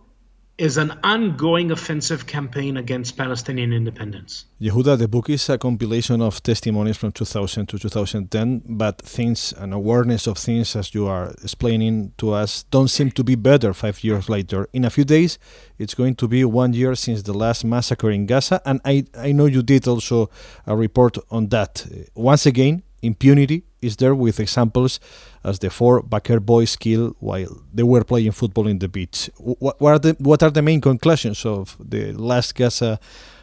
is 0.58 0.78
an 0.78 0.98
ongoing 1.04 1.72
offensive 1.72 2.28
campaign 2.28 2.78
against 2.78 3.18
Palestinian 3.18 3.74
independence. 3.74 4.46
Yehuda, 4.62 4.98
the 4.98 5.08
book 5.08 5.30
is 5.30 5.50
a 5.50 5.58
compilation 5.58 6.22
of 6.22 6.42
testimonies 6.42 6.96
from 6.96 7.12
2000 7.12 7.66
to 7.68 7.78
2010, 7.78 8.62
but 8.66 9.02
things 9.02 9.54
and 9.58 9.74
awareness 9.74 10.28
of 10.28 10.38
things, 10.38 10.76
as 10.76 10.94
you 10.94 11.08
are 11.08 11.32
explaining 11.44 12.14
to 12.18 12.32
us, 12.32 12.64
don't 12.72 12.88
seem 12.88 13.12
to 13.12 13.24
be 13.24 13.36
better 13.36 13.74
five 13.74 14.02
years 14.04 14.30
later. 14.30 14.70
In 14.72 14.86
a 14.86 14.90
few 14.90 15.04
days, 15.04 15.38
it's 15.78 15.94
going 15.94 16.16
to 16.16 16.28
be 16.28 16.46
one 16.46 16.74
year 16.74 16.96
since 16.96 17.24
the 17.24 17.34
last 17.34 17.66
massacre 17.66 18.12
in 18.12 18.26
Gaza, 18.26 18.62
and 18.66 18.80
I, 18.86 19.06
I 19.18 19.34
know 19.34 19.48
you 19.48 19.62
did 19.62 19.88
also 19.88 20.30
a 20.66 20.76
report 20.76 21.18
on 21.32 21.50
that. 21.50 21.86
Once 22.16 22.46
again, 22.46 22.84
impunity 23.02 23.64
is 23.86 23.98
there 23.98 24.16
with 24.16 24.40
examples 24.40 25.00
as 25.44 25.60
the 25.60 25.70
four 25.70 26.02
Bakr 26.02 26.40
boys 26.40 26.76
killed 26.76 27.16
while 27.20 27.62
they 27.74 27.84
were 27.84 28.04
playing 28.04 28.32
football 28.32 28.68
in 28.68 28.80
the 28.80 28.88
beach. 28.88 29.30
What, 29.38 29.80
what, 29.80 29.92
are 29.94 30.00
the 30.00 30.16
what 30.20 30.44
are 30.44 30.52
the 30.52 30.62
main 30.62 30.82
conclusions 30.82 31.46
of 31.46 31.78
the 31.80 32.14
last 32.14 32.56
Gaza 32.56 33.00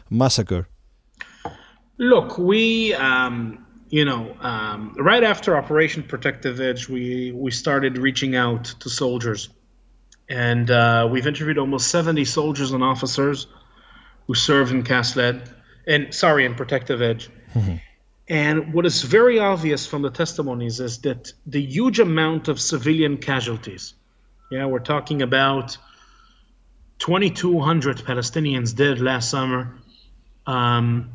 massacre? 0.09 0.67
Look, 1.97 2.37
we 2.37 2.93
um, 2.95 3.65
you 3.89 4.05
know 4.05 4.35
um, 4.41 4.95
right 4.97 5.23
after 5.23 5.55
Operation 5.55 6.03
Protective 6.03 6.59
Edge, 6.59 6.89
we 6.89 7.31
we 7.31 7.51
started 7.51 7.97
reaching 7.97 8.35
out 8.35 8.65
to 8.81 8.89
soldiers, 8.89 9.49
and 10.29 10.69
uh, 10.69 11.07
we've 11.09 11.27
interviewed 11.27 11.57
almost 11.57 11.87
seventy 11.87 12.25
soldiers 12.25 12.71
and 12.71 12.83
officers 12.83 13.47
who 14.27 14.33
served 14.33 14.71
in 14.71 14.83
Cast 14.83 15.15
Lead, 15.15 15.41
and 15.87 16.13
sorry, 16.13 16.45
in 16.45 16.55
Protective 16.55 17.01
Edge. 17.01 17.29
Mm-hmm. 17.53 17.75
And 18.29 18.73
what 18.73 18.85
is 18.85 19.01
very 19.03 19.39
obvious 19.39 19.85
from 19.85 20.01
the 20.01 20.09
testimonies 20.09 20.79
is 20.79 20.99
that 20.99 21.33
the 21.45 21.61
huge 21.61 21.99
amount 21.99 22.47
of 22.47 22.59
civilian 22.59 23.17
casualties, 23.17 23.95
yeah, 24.49 24.65
we're 24.65 24.79
talking 24.79 25.21
about 25.21 25.77
2,200 26.99 27.97
Palestinians 27.97 28.73
dead 28.73 29.01
last 29.01 29.29
summer. 29.29 29.75
Um, 30.47 31.11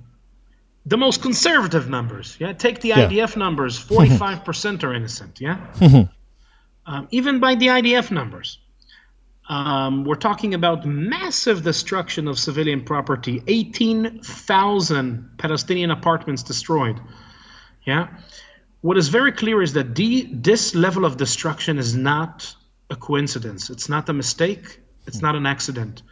the 0.84 0.98
most 0.98 1.22
conservative 1.22 1.88
numbers, 1.88 2.36
yeah, 2.38 2.52
take 2.52 2.80
the 2.80 2.88
yeah. 2.88 3.08
IDF 3.08 3.36
numbers, 3.36 3.78
45% 3.88 4.84
are 4.84 4.94
innocent, 4.94 5.40
yeah? 5.40 5.58
um, 6.86 7.08
even 7.10 7.40
by 7.40 7.54
the 7.54 7.68
IDF 7.68 8.10
numbers. 8.10 8.58
Um, 9.48 10.04
we're 10.04 10.14
talking 10.16 10.52
about 10.52 10.84
massive 10.84 11.62
destruction 11.62 12.28
of 12.28 12.38
civilian 12.38 12.84
property 12.84 13.42
18,000 13.46 15.30
Palestinian 15.38 15.90
apartments 15.90 16.42
destroyed. 16.42 17.00
Yeah. 17.84 18.08
What 18.82 18.98
is 18.98 19.08
very 19.08 19.32
clear 19.32 19.62
is 19.62 19.72
that 19.72 19.94
the, 19.94 20.28
this 20.30 20.74
level 20.74 21.04
of 21.06 21.16
destruction 21.16 21.78
is 21.78 21.96
not 21.96 22.54
a 22.90 22.96
coincidence, 22.96 23.70
it's 23.70 23.88
not 23.88 24.08
a 24.08 24.12
mistake, 24.12 24.80
it's 25.06 25.22
not 25.22 25.34
an 25.34 25.46
accident. 25.46 26.02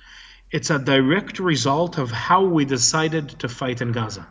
It's 0.51 0.71
a 0.71 0.79
direct 0.79 1.39
result 1.39 1.99
of 1.99 2.11
how 2.11 2.45
we 2.45 2.65
decided 2.65 3.29
to 3.41 3.49
fight 3.49 3.83
in 3.83 3.93
Gaza. 3.93 4.27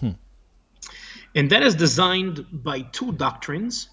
Hmm. 0.00 0.10
And 1.34 1.50
that 1.50 1.62
is 1.62 1.74
designed 1.74 2.44
by 2.52 2.82
two 2.82 3.12
doctrines 3.12 3.88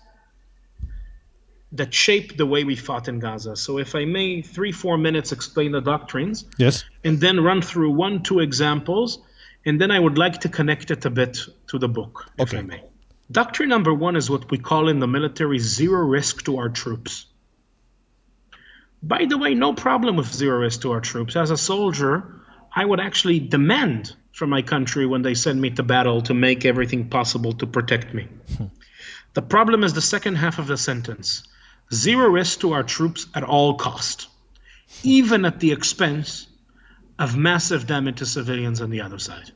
that 1.74 1.94
shaped 1.94 2.38
the 2.38 2.46
way 2.46 2.64
we 2.64 2.76
fought 2.76 3.08
in 3.08 3.20
Gaza. 3.20 3.56
So, 3.56 3.78
if 3.78 3.96
I 3.96 4.06
may, 4.06 4.42
three, 4.42 4.72
four 4.72 4.98
minutes 4.98 5.32
explain 5.32 5.72
the 5.72 5.82
doctrines. 5.82 6.46
Yes. 6.58 6.84
And 7.04 7.20
then 7.20 7.40
run 7.40 7.62
through 7.62 7.92
one, 7.92 8.24
two 8.24 8.40
examples. 8.40 9.20
And 9.66 9.80
then 9.80 9.92
I 9.92 10.00
would 10.00 10.18
like 10.18 10.40
to 10.42 10.50
connect 10.50 10.92
it 10.92 11.06
a 11.06 11.10
bit 11.10 11.38
to 11.68 11.80
the 11.80 11.88
book, 11.88 12.26
if. 12.38 12.54
I 12.54 12.62
may. 12.62 12.84
Doctrine 13.32 13.70
number 13.70 13.94
one 13.94 14.18
is 14.18 14.30
what 14.30 14.52
we 14.52 14.58
call 14.58 14.90
in 14.90 15.00
the 15.00 15.08
military 15.08 15.60
zero 15.60 16.06
risk 16.06 16.44
to 16.46 16.58
our 16.58 16.68
troops. 16.68 17.28
By 19.04 19.26
the 19.26 19.38
way, 19.38 19.54
no 19.54 19.74
problem 19.74 20.18
with 20.18 20.32
zero 20.34 20.60
risk 20.60 20.82
to 20.82 20.92
our 20.92 21.00
troops. 21.00 21.38
As 21.38 21.50
a 21.50 21.58
soldier, 21.58 22.42
I 22.76 22.84
would 22.84 23.00
actually 23.00 23.40
demand 23.40 24.16
from 24.34 24.50
my 24.50 24.62
country 24.62 25.06
when 25.06 25.22
they 25.22 25.34
send 25.34 25.62
me 25.62 25.70
to 25.72 25.84
battle 25.84 26.22
to 26.24 26.34
make 26.34 26.66
everything 26.66 27.08
possible 27.08 27.54
to 27.54 27.66
protect 27.66 28.14
me. 28.14 28.28
Hmm. 28.58 28.66
The 29.34 29.42
problem 29.42 29.84
is 29.86 29.94
the 29.94 30.02
second 30.02 30.36
half 30.36 30.60
of 30.60 30.68
the 30.68 30.78
sentence 30.78 31.44
zero 31.94 32.30
risk 32.30 32.62
to 32.62 32.74
our 32.74 32.84
troops 32.84 33.28
at 33.36 33.44
all 33.44 33.76
cost, 33.76 34.28
even 35.04 35.46
at 35.46 35.60
the 35.60 35.72
expense 35.72 36.48
of 37.20 37.38
massive 37.38 37.86
damage 37.86 38.18
to 38.18 38.26
civilians 38.26 38.82
on 38.82 38.90
the 38.90 39.02
other 39.02 39.20
side. 39.20 39.52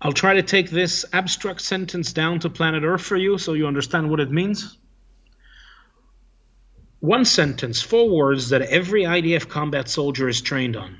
I'll 0.00 0.12
try 0.12 0.34
to 0.34 0.42
take 0.42 0.70
this 0.70 1.04
abstract 1.12 1.60
sentence 1.60 2.12
down 2.12 2.38
to 2.40 2.50
planet 2.50 2.84
Earth 2.84 3.02
for 3.02 3.16
you 3.16 3.36
so 3.36 3.52
you 3.52 3.66
understand 3.66 4.08
what 4.08 4.20
it 4.20 4.30
means. 4.30 4.78
One 7.00 7.24
sentence, 7.24 7.80
four 7.82 8.08
words 8.08 8.48
that 8.50 8.62
every 8.62 9.02
IDF 9.02 9.48
combat 9.48 9.88
soldier 9.88 10.28
is 10.28 10.40
trained 10.40 10.76
on. 10.76 10.98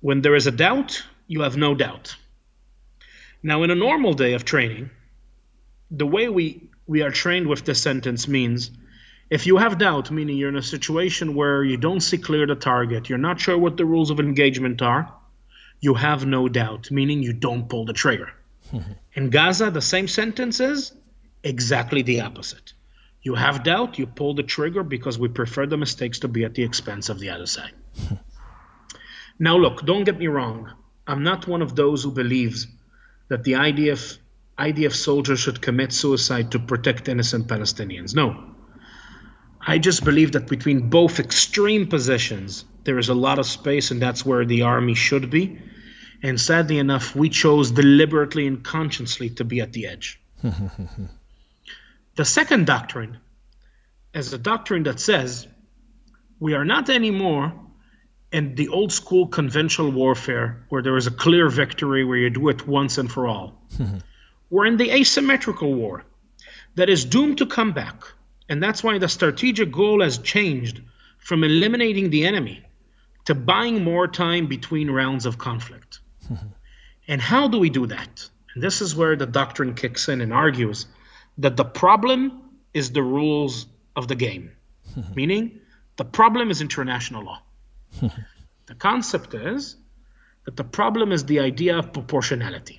When 0.00 0.22
there 0.22 0.34
is 0.34 0.46
a 0.46 0.50
doubt, 0.50 1.02
you 1.26 1.42
have 1.42 1.56
no 1.56 1.74
doubt. 1.74 2.16
Now, 3.42 3.62
in 3.62 3.70
a 3.70 3.74
normal 3.74 4.14
day 4.14 4.34
of 4.34 4.44
training, 4.44 4.90
the 5.90 6.06
way 6.06 6.28
we 6.28 6.68
we 6.88 7.02
are 7.02 7.10
trained 7.10 7.46
with 7.46 7.64
this 7.64 7.80
sentence 7.80 8.26
means 8.26 8.72
if 9.30 9.46
you 9.46 9.58
have 9.58 9.76
doubt, 9.76 10.10
meaning 10.10 10.38
you're 10.38 10.48
in 10.48 10.56
a 10.56 10.62
situation 10.62 11.34
where 11.34 11.62
you 11.62 11.76
don't 11.76 12.00
see 12.00 12.16
clear 12.16 12.46
the 12.46 12.54
target, 12.54 13.08
you're 13.08 13.18
not 13.18 13.38
sure 13.38 13.58
what 13.58 13.76
the 13.76 13.84
rules 13.84 14.10
of 14.10 14.18
engagement 14.18 14.80
are, 14.80 15.12
you 15.80 15.92
have 15.94 16.24
no 16.24 16.48
doubt, 16.48 16.90
meaning 16.90 17.22
you 17.22 17.34
don't 17.34 17.68
pull 17.68 17.84
the 17.84 17.92
trigger. 17.92 18.30
in 19.12 19.28
Gaza, 19.28 19.70
the 19.70 19.82
same 19.82 20.08
sentence 20.08 20.60
is 20.60 20.92
exactly 21.44 22.00
the 22.00 22.22
opposite. 22.22 22.72
You 23.22 23.34
have 23.34 23.64
doubt, 23.64 23.98
you 23.98 24.06
pull 24.06 24.32
the 24.32 24.42
trigger 24.42 24.82
because 24.82 25.18
we 25.18 25.28
prefer 25.28 25.66
the 25.66 25.76
mistakes 25.76 26.20
to 26.20 26.28
be 26.28 26.44
at 26.44 26.54
the 26.54 26.62
expense 26.62 27.10
of 27.10 27.18
the 27.18 27.28
other 27.28 27.46
side. 27.46 27.72
now, 29.38 29.58
look, 29.58 29.84
don't 29.84 30.04
get 30.04 30.18
me 30.18 30.28
wrong. 30.28 30.72
I'm 31.06 31.22
not 31.22 31.46
one 31.46 31.60
of 31.60 31.76
those 31.76 32.02
who 32.02 32.12
believes 32.12 32.66
that 33.28 33.44
the 33.44 33.52
IDF 33.52 34.18
IDF 34.58 34.94
soldiers 34.94 35.38
should 35.38 35.62
commit 35.62 35.92
suicide 35.92 36.50
to 36.50 36.58
protect 36.58 37.08
innocent 37.08 37.46
Palestinians. 37.46 38.14
No. 38.14 38.54
I 39.66 39.78
just 39.78 40.04
believe 40.04 40.32
that 40.32 40.48
between 40.48 40.88
both 40.88 41.20
extreme 41.20 41.86
positions, 41.86 42.64
there 42.84 42.98
is 42.98 43.08
a 43.08 43.14
lot 43.14 43.38
of 43.38 43.46
space, 43.46 43.90
and 43.90 44.00
that's 44.00 44.24
where 44.24 44.44
the 44.44 44.62
army 44.62 44.94
should 44.94 45.30
be. 45.30 45.58
And 46.22 46.40
sadly 46.40 46.78
enough, 46.78 47.14
we 47.14 47.28
chose 47.28 47.70
deliberately 47.70 48.46
and 48.46 48.62
consciously 48.64 49.30
to 49.30 49.44
be 49.44 49.60
at 49.60 49.72
the 49.72 49.86
edge. 49.86 50.20
the 52.16 52.24
second 52.24 52.66
doctrine 52.66 53.18
is 54.14 54.32
a 54.32 54.38
doctrine 54.38 54.82
that 54.84 54.98
says 54.98 55.46
we 56.40 56.54
are 56.54 56.64
not 56.64 56.88
anymore 56.88 57.52
in 58.32 58.54
the 58.54 58.68
old 58.68 58.92
school 58.92 59.26
conventional 59.26 59.90
warfare 59.90 60.64
where 60.68 60.82
there 60.82 60.96
is 60.96 61.06
a 61.06 61.10
clear 61.10 61.48
victory 61.48 62.04
where 62.04 62.18
you 62.18 62.30
do 62.30 62.48
it 62.48 62.66
once 62.66 62.98
and 62.98 63.10
for 63.10 63.26
all. 63.26 63.62
We're 64.50 64.66
in 64.66 64.76
the 64.76 64.90
asymmetrical 64.90 65.74
war 65.74 66.04
that 66.74 66.88
is 66.88 67.04
doomed 67.04 67.38
to 67.38 67.46
come 67.46 67.72
back. 67.72 68.02
And 68.48 68.62
that's 68.62 68.82
why 68.82 68.98
the 68.98 69.08
strategic 69.08 69.70
goal 69.70 70.02
has 70.02 70.18
changed 70.18 70.80
from 71.18 71.44
eliminating 71.44 72.10
the 72.10 72.24
enemy 72.24 72.64
to 73.26 73.34
buying 73.34 73.84
more 73.84 74.08
time 74.08 74.46
between 74.46 74.90
rounds 74.90 75.26
of 75.26 75.36
conflict. 75.36 76.00
and 77.08 77.20
how 77.20 77.48
do 77.48 77.58
we 77.58 77.68
do 77.68 77.86
that? 77.86 78.28
And 78.54 78.62
this 78.62 78.80
is 78.80 78.96
where 78.96 79.16
the 79.16 79.26
doctrine 79.26 79.74
kicks 79.74 80.08
in 80.08 80.20
and 80.20 80.32
argues 80.32 80.86
that 81.36 81.56
the 81.56 81.64
problem 81.64 82.42
is 82.72 82.92
the 82.92 83.02
rules 83.02 83.66
of 83.96 84.08
the 84.08 84.14
game, 84.14 84.50
meaning 85.14 85.60
the 85.96 86.04
problem 86.04 86.50
is 86.50 86.60
international 86.60 87.24
law. 87.24 87.42
the 88.66 88.74
concept 88.78 89.34
is 89.34 89.76
that 90.44 90.56
the 90.56 90.64
problem 90.64 91.12
is 91.12 91.24
the 91.24 91.40
idea 91.40 91.76
of 91.76 91.92
proportionality. 91.92 92.77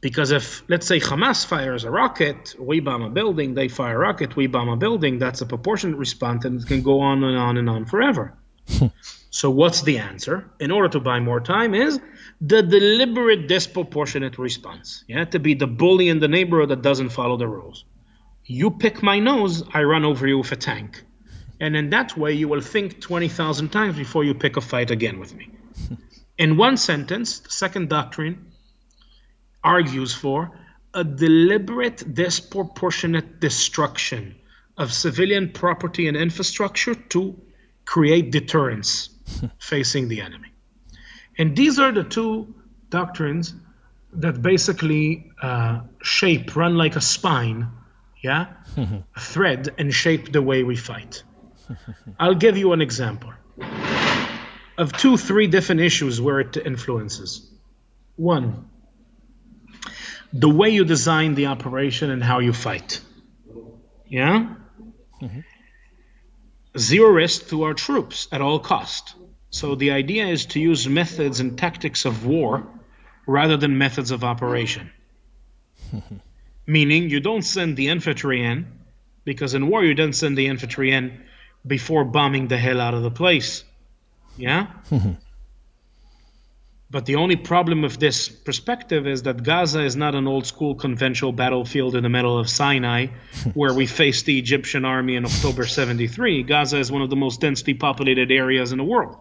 Because 0.00 0.30
if, 0.30 0.62
let's 0.68 0.86
say, 0.86 0.98
Hamas 0.98 1.44
fires 1.44 1.84
a 1.84 1.90
rocket, 1.90 2.54
we 2.58 2.80
bomb 2.80 3.02
a 3.02 3.10
building, 3.10 3.52
they 3.54 3.68
fire 3.68 3.96
a 3.96 3.98
rocket, 3.98 4.34
we 4.34 4.46
bomb 4.46 4.70
a 4.70 4.76
building, 4.76 5.18
that's 5.18 5.42
a 5.42 5.46
proportionate 5.46 5.98
response, 5.98 6.46
and 6.46 6.60
it 6.60 6.66
can 6.66 6.82
go 6.82 7.00
on 7.00 7.22
and 7.22 7.36
on 7.36 7.58
and 7.58 7.68
on 7.68 7.84
forever. 7.84 8.32
so, 9.30 9.50
what's 9.50 9.82
the 9.82 9.98
answer? 9.98 10.50
In 10.58 10.70
order 10.70 10.88
to 10.88 11.00
buy 11.00 11.20
more 11.20 11.40
time, 11.40 11.74
is 11.74 12.00
the 12.40 12.62
deliberate 12.62 13.46
disproportionate 13.46 14.38
response. 14.38 15.04
Yeah, 15.06 15.24
to 15.26 15.38
be 15.38 15.52
the 15.52 15.66
bully 15.66 16.08
in 16.08 16.18
the 16.18 16.28
neighborhood 16.28 16.70
that 16.70 16.80
doesn't 16.80 17.10
follow 17.10 17.36
the 17.36 17.48
rules. 17.48 17.84
You 18.46 18.70
pick 18.70 19.02
my 19.02 19.18
nose, 19.18 19.62
I 19.74 19.82
run 19.82 20.06
over 20.06 20.26
you 20.26 20.38
with 20.38 20.50
a 20.52 20.56
tank. 20.56 21.04
And 21.60 21.76
in 21.76 21.90
that 21.90 22.16
way, 22.16 22.32
you 22.32 22.48
will 22.48 22.62
think 22.62 23.02
20,000 23.02 23.68
times 23.68 23.96
before 23.96 24.24
you 24.24 24.32
pick 24.32 24.56
a 24.56 24.62
fight 24.62 24.90
again 24.90 25.18
with 25.20 25.34
me. 25.34 25.50
in 26.38 26.56
one 26.56 26.78
sentence, 26.78 27.40
the 27.40 27.50
second 27.50 27.90
doctrine 27.90 28.49
argues 29.62 30.14
for 30.14 30.50
a 30.94 31.04
deliberate 31.04 32.14
disproportionate 32.14 33.40
destruction 33.40 34.34
of 34.76 34.92
civilian 34.92 35.50
property 35.50 36.08
and 36.08 36.16
infrastructure 36.16 36.94
to 36.94 37.38
create 37.84 38.30
deterrence 38.30 39.10
facing 39.58 40.08
the 40.08 40.20
enemy. 40.20 40.48
And 41.38 41.56
these 41.56 41.78
are 41.78 41.92
the 41.92 42.04
two 42.04 42.54
doctrines 42.88 43.54
that 44.12 44.42
basically 44.42 45.30
uh, 45.42 45.80
shape, 46.02 46.56
run 46.56 46.76
like 46.76 46.96
a 46.96 47.00
spine, 47.00 47.68
yeah, 48.22 48.46
a 48.76 49.04
thread, 49.20 49.68
and 49.78 49.92
shape 49.94 50.32
the 50.32 50.42
way 50.42 50.62
we 50.64 50.76
fight. 50.76 51.22
I'll 52.18 52.34
give 52.34 52.56
you 52.56 52.72
an 52.72 52.80
example 52.80 53.32
of 54.78 54.92
two, 54.94 55.16
three 55.16 55.46
different 55.46 55.80
issues 55.82 56.20
where 56.20 56.40
it 56.40 56.56
influences. 56.56 57.50
One, 58.16 58.69
the 60.32 60.48
way 60.48 60.70
you 60.70 60.84
design 60.84 61.34
the 61.34 61.46
operation 61.46 62.10
and 62.10 62.22
how 62.22 62.38
you 62.38 62.52
fight. 62.52 63.00
Yeah? 64.06 64.54
Mm-hmm. 65.20 65.40
Zero 66.78 67.10
risk 67.10 67.48
to 67.48 67.64
our 67.64 67.74
troops 67.74 68.28
at 68.30 68.40
all 68.40 68.58
cost. 68.58 69.14
So 69.50 69.74
the 69.74 69.90
idea 69.90 70.26
is 70.26 70.46
to 70.46 70.60
use 70.60 70.88
methods 70.88 71.40
and 71.40 71.58
tactics 71.58 72.04
of 72.04 72.24
war 72.24 72.66
rather 73.26 73.56
than 73.56 73.78
methods 73.78 74.10
of 74.12 74.22
operation. 74.22 74.90
Meaning, 76.66 77.10
you 77.10 77.18
don't 77.18 77.42
send 77.42 77.76
the 77.76 77.88
infantry 77.88 78.44
in, 78.44 78.66
because 79.24 79.54
in 79.54 79.68
war, 79.68 79.84
you 79.84 79.94
don't 79.94 80.12
send 80.12 80.38
the 80.38 80.46
infantry 80.46 80.92
in 80.92 81.20
before 81.66 82.04
bombing 82.04 82.46
the 82.46 82.56
hell 82.56 82.80
out 82.80 82.94
of 82.94 83.02
the 83.02 83.10
place. 83.10 83.64
Yeah? 84.36 84.68
But 86.92 87.06
the 87.06 87.14
only 87.14 87.36
problem 87.36 87.82
with 87.82 88.00
this 88.00 88.28
perspective 88.28 89.06
is 89.06 89.22
that 89.22 89.44
Gaza 89.44 89.80
is 89.84 89.94
not 89.94 90.16
an 90.16 90.26
old 90.26 90.44
school 90.44 90.74
conventional 90.74 91.30
battlefield 91.30 91.94
in 91.94 92.02
the 92.02 92.08
middle 92.08 92.36
of 92.36 92.50
Sinai 92.50 93.06
where 93.54 93.72
we 93.72 93.86
faced 93.86 94.26
the 94.26 94.38
Egyptian 94.38 94.84
army 94.84 95.14
in 95.14 95.24
October 95.24 95.66
73. 95.66 96.42
Gaza 96.42 96.78
is 96.78 96.90
one 96.90 97.02
of 97.02 97.08
the 97.08 97.16
most 97.16 97.40
densely 97.40 97.74
populated 97.74 98.32
areas 98.32 98.72
in 98.72 98.78
the 98.78 98.84
world. 98.84 99.16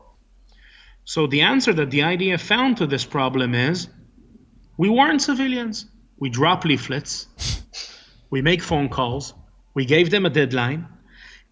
So 1.05 1.27
the 1.27 1.41
answer 1.41 1.71
that 1.73 1.91
the 1.91 1.99
IDF 1.99 2.39
found 2.39 2.77
to 2.77 2.87
this 2.87 3.05
problem 3.05 3.53
is 3.53 3.87
we 4.77 4.89
warn 4.89 5.19
civilians, 5.19 5.85
we 6.17 6.29
drop 6.29 6.65
leaflets, 6.65 7.27
we 8.31 8.41
make 8.41 8.63
phone 8.63 8.89
calls, 8.89 9.35
we 9.75 9.85
gave 9.85 10.09
them 10.09 10.25
a 10.25 10.29
deadline, 10.29 10.87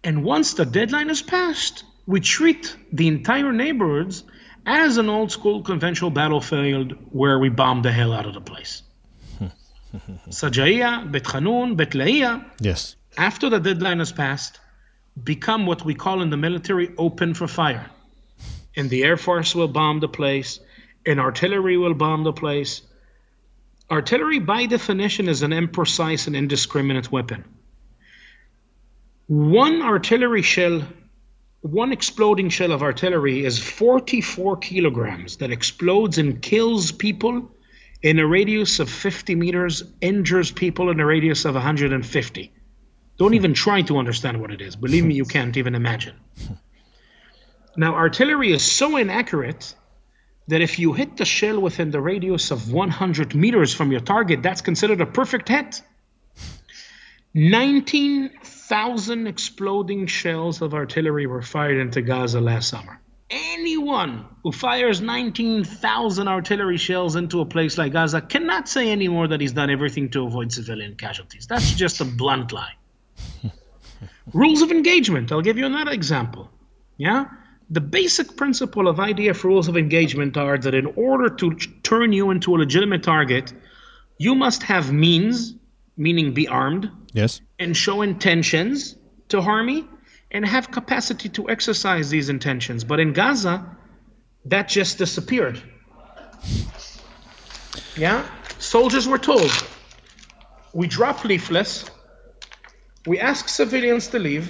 and 0.02 0.24
once 0.24 0.54
the 0.54 0.64
deadline 0.64 1.10
is 1.10 1.22
passed, 1.22 1.84
we 2.06 2.20
treat 2.20 2.76
the 2.92 3.06
entire 3.06 3.52
neighborhoods 3.52 4.24
as 4.68 4.98
an 4.98 5.08
old 5.08 5.32
school 5.32 5.62
conventional 5.62 6.10
battlefield 6.10 6.92
where 7.10 7.38
we 7.38 7.48
bomb 7.48 7.80
the 7.82 7.90
hell 7.90 8.12
out 8.12 8.26
of 8.26 8.34
the 8.34 8.40
place. 8.40 8.82
Sajaiya, 10.28 11.10
Bet 11.10 11.26
Hanun, 11.26 11.74
Bet 11.74 11.92
Lahiya, 11.92 12.44
Yes. 12.60 12.94
after 13.16 13.48
the 13.48 13.58
deadline 13.58 13.98
has 13.98 14.12
passed, 14.12 14.60
become 15.24 15.64
what 15.66 15.84
we 15.84 15.94
call 15.94 16.20
in 16.20 16.28
the 16.30 16.36
military 16.36 16.92
open 16.98 17.32
for 17.34 17.48
fire. 17.48 17.90
And 18.76 18.90
the 18.90 19.02
Air 19.04 19.16
Force 19.16 19.54
will 19.54 19.68
bomb 19.68 20.00
the 20.00 20.08
place, 20.08 20.60
and 21.06 21.18
artillery 21.18 21.78
will 21.78 21.94
bomb 21.94 22.22
the 22.24 22.32
place. 22.34 22.82
Artillery, 23.90 24.38
by 24.38 24.66
definition, 24.66 25.28
is 25.28 25.40
an 25.42 25.50
imprecise 25.52 26.26
and 26.26 26.36
indiscriminate 26.36 27.10
weapon. 27.10 27.42
One 29.28 29.80
artillery 29.82 30.42
shell, 30.42 30.82
one 31.60 31.92
exploding 31.92 32.48
shell 32.48 32.72
of 32.72 32.82
artillery 32.82 33.44
is 33.44 33.58
44 33.58 34.58
kilograms 34.58 35.38
that 35.38 35.50
explodes 35.50 36.18
and 36.18 36.40
kills 36.40 36.92
people 36.92 37.50
in 38.02 38.18
a 38.20 38.26
radius 38.26 38.78
of 38.78 38.88
50 38.88 39.34
meters, 39.34 39.82
injures 40.00 40.52
people 40.52 40.90
in 40.90 41.00
a 41.00 41.06
radius 41.06 41.44
of 41.44 41.54
150. 41.54 42.52
Don't 43.18 43.34
even 43.34 43.54
try 43.54 43.82
to 43.82 43.98
understand 43.98 44.40
what 44.40 44.52
it 44.52 44.60
is. 44.60 44.76
Believe 44.76 45.04
me, 45.04 45.14
you 45.14 45.24
can't 45.36 45.56
even 45.56 45.74
imagine. 45.74 46.14
Now, 47.76 47.94
artillery 47.94 48.52
is 48.52 48.62
so 48.62 48.96
inaccurate 48.96 49.74
that 50.46 50.60
if 50.60 50.78
you 50.78 50.92
hit 50.92 51.16
the 51.16 51.24
shell 51.24 51.60
within 51.60 51.90
the 51.90 52.00
radius 52.00 52.50
of 52.50 52.72
100 52.72 53.34
meters 53.34 53.74
from 53.74 53.90
your 53.90 54.00
target, 54.00 54.42
that's 54.42 54.60
considered 54.60 55.00
a 55.00 55.06
perfect 55.06 55.48
hit. 55.48 55.82
19,000 58.70 59.26
exploding 59.26 60.06
shells 60.06 60.60
of 60.60 60.74
artillery 60.74 61.26
were 61.26 61.40
fired 61.40 61.78
into 61.78 62.02
Gaza 62.02 62.38
last 62.38 62.68
summer. 62.68 63.00
Anyone 63.30 64.26
who 64.42 64.52
fires 64.52 65.00
19,000 65.00 66.28
artillery 66.28 66.76
shells 66.76 67.16
into 67.16 67.40
a 67.40 67.46
place 67.46 67.78
like 67.78 67.92
Gaza 67.92 68.20
cannot 68.20 68.68
say 68.68 68.92
anymore 68.92 69.26
that 69.28 69.40
he's 69.40 69.52
done 69.52 69.70
everything 69.70 70.10
to 70.10 70.26
avoid 70.26 70.52
civilian 70.52 70.96
casualties. 70.96 71.46
That's 71.46 71.74
just 71.76 72.02
a 72.02 72.04
blunt 72.04 72.52
lie. 72.52 72.74
rules 74.34 74.60
of 74.60 74.70
engagement. 74.70 75.32
I'll 75.32 75.40
give 75.40 75.56
you 75.56 75.64
another 75.64 75.92
example. 75.92 76.50
Yeah? 76.98 77.24
The 77.70 77.80
basic 77.80 78.36
principle 78.36 78.86
of 78.86 78.96
IDF 78.96 79.44
rules 79.44 79.68
of 79.68 79.78
engagement 79.78 80.36
are 80.36 80.58
that 80.58 80.74
in 80.74 80.86
order 80.94 81.30
to 81.36 81.54
turn 81.82 82.12
you 82.12 82.30
into 82.30 82.54
a 82.54 82.58
legitimate 82.58 83.02
target, 83.02 83.50
you 84.18 84.34
must 84.34 84.62
have 84.64 84.92
means, 84.92 85.54
meaning 85.96 86.34
be 86.34 86.48
armed, 86.48 86.90
Yes. 87.18 87.40
and 87.58 87.76
show 87.76 88.02
intentions 88.02 88.96
to 89.28 89.42
harm 89.42 89.66
me 89.66 89.78
and 90.30 90.46
have 90.46 90.70
capacity 90.70 91.28
to 91.30 91.50
exercise 91.54 92.10
these 92.10 92.28
intentions. 92.28 92.84
But 92.84 93.00
in 93.00 93.12
Gaza, 93.12 93.54
that 94.44 94.68
just 94.68 94.98
disappeared. 94.98 95.60
Yeah? 97.96 98.24
Soldiers 98.58 99.08
were 99.08 99.18
told 99.18 99.50
we 100.72 100.86
drop 100.86 101.24
leaflets, 101.24 101.90
we 103.06 103.18
ask 103.18 103.48
civilians 103.48 104.06
to 104.08 104.18
leave, 104.18 104.46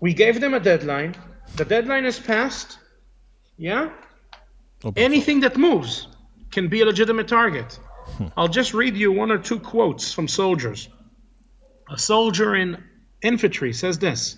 we 0.00 0.14
gave 0.14 0.40
them 0.40 0.54
a 0.54 0.60
deadline, 0.60 1.14
the 1.56 1.66
deadline 1.66 2.06
is 2.06 2.18
passed. 2.18 2.78
Yeah? 3.58 3.90
Open 4.84 5.02
Anything 5.02 5.40
that 5.40 5.56
moves 5.56 6.08
can 6.50 6.68
be 6.68 6.80
a 6.80 6.86
legitimate 6.86 7.28
target. 7.28 7.78
Hmm. 8.16 8.28
I'll 8.38 8.54
just 8.60 8.72
read 8.72 8.96
you 8.96 9.12
one 9.12 9.30
or 9.30 9.38
two 9.38 9.60
quotes 9.60 10.12
from 10.14 10.28
soldiers. 10.28 10.88
A 11.90 11.98
soldier 11.98 12.54
in 12.54 12.82
infantry 13.22 13.72
says 13.72 13.98
this 13.98 14.36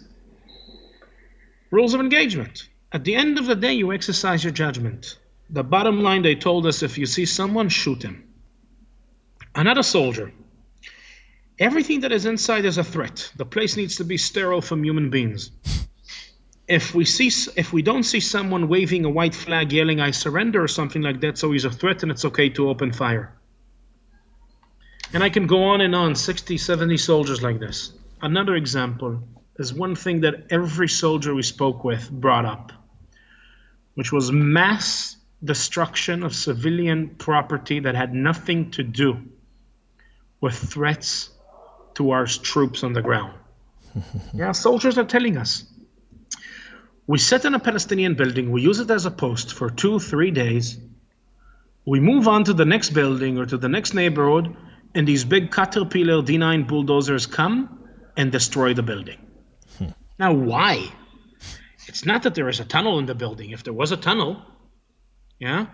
Rules 1.71 1.95
of 1.95 2.01
engagement. 2.01 2.69
At 2.93 3.05
the 3.05 3.15
end 3.15 3.39
of 3.39 3.47
the 3.47 3.57
day, 3.57 3.73
you 3.73 3.93
exercise 3.93 4.45
your 4.45 4.53
judgment. 4.53 5.19
The 5.51 5.65
bottom 5.65 6.03
line, 6.03 6.23
they 6.23 6.35
told 6.35 6.67
us 6.67 6.83
if 6.83 6.97
you 6.97 7.07
see 7.07 7.27
someone, 7.27 7.69
shoot 7.69 8.03
him. 8.03 8.25
Another 9.55 9.83
soldier. 9.83 10.33
Everything 11.59 12.01
that 12.01 12.13
is 12.13 12.27
inside 12.27 12.65
is 12.65 12.79
a 12.79 12.85
threat. 12.85 13.31
The 13.37 13.45
place 13.45 13.77
needs 13.77 13.97
to 13.97 14.05
be 14.05 14.17
sterile 14.17 14.61
from 14.61 14.85
human 14.85 15.11
beings. 15.11 15.51
If 16.67 16.95
we 16.95 17.05
see, 17.05 17.31
if 17.57 17.73
we 17.73 17.83
don't 17.83 18.05
see 18.05 18.21
someone 18.21 18.69
waving 18.69 19.05
a 19.05 19.11
white 19.11 19.35
flag, 19.35 19.73
yelling 19.73 20.01
"I 20.01 20.13
surrender" 20.13 20.63
or 20.63 20.69
something 20.69 21.03
like 21.03 21.21
that, 21.21 21.39
so 21.39 21.53
he's 21.53 21.65
a 21.65 21.71
threat, 21.71 22.03
and 22.03 22.11
it's 22.11 22.25
okay 22.25 22.49
to 22.51 22.69
open 22.69 22.93
fire. 22.93 23.37
And 25.15 25.23
I 25.23 25.31
can 25.31 25.47
go 25.47 25.63
on 25.63 25.81
and 25.81 25.95
on, 25.95 26.17
60, 26.17 26.59
70 26.59 26.97
soldiers 26.97 27.41
like 27.41 27.61
this. 27.61 27.93
Another 28.21 28.57
example 28.57 29.23
is 29.61 29.73
one 29.73 29.95
thing 29.95 30.21
that 30.23 30.47
every 30.51 30.89
soldier 30.89 31.33
we 31.35 31.43
spoke 31.43 31.85
with 31.85 32.11
brought 32.11 32.45
up, 32.45 32.73
which 33.95 34.11
was 34.11 34.33
mass 34.33 35.17
destruction 35.45 36.25
of 36.25 36.35
civilian 36.35 37.11
property 37.11 37.79
that 37.79 37.95
had 37.95 38.13
nothing 38.13 38.73
to 38.73 38.83
do 38.83 39.17
with 40.41 40.55
threats 40.55 41.31
to 41.95 42.11
our 42.11 42.27
troops 42.27 42.83
on 42.83 42.93
the 42.93 43.03
ground. 43.03 43.35
yeah, 44.35 44.51
soldiers 44.51 44.99
are 44.99 45.05
telling 45.05 45.37
us. 45.37 45.65
We 47.07 47.19
sit 47.19 47.45
in 47.45 47.55
a 47.55 47.61
Palestinian 47.61 48.15
building, 48.15 48.51
we 48.51 48.63
use 48.63 48.81
it 48.81 48.91
as 48.91 49.07
a 49.07 49.13
post 49.13 49.55
for 49.55 49.71
two, 49.71 50.01
three 50.01 50.33
days. 50.33 50.77
We 51.85 52.01
move 52.01 52.27
on 52.27 52.43
to 52.45 52.53
the 52.53 52.65
next 52.65 52.91
building 52.91 53.39
or 53.39 53.47
to 53.47 53.59
the 53.59 53.69
next 53.69 53.95
neighborhood, 53.95 54.57
and 54.95 55.07
these 55.07 55.25
big 55.25 55.51
Caterpillar 55.51 56.23
D9 56.23 56.67
bulldozers 56.67 57.27
come 57.27 57.85
and 58.17 58.31
destroy 58.31 58.75
the 58.75 58.83
building. 58.83 59.19
Hmm. 59.79 59.89
Now, 60.19 60.33
why? 60.33 60.89
It's 61.87 62.07
not 62.07 62.23
that 62.23 62.35
there 62.35 62.49
is 62.49 62.61
a 62.61 62.65
tunnel 62.65 62.99
in 62.99 63.07
the 63.07 63.15
building. 63.15 63.51
If 63.51 63.65
there 63.65 63.73
was 63.73 63.93
a 63.93 63.97
tunnel, 63.97 64.43
yeah, 65.39 65.67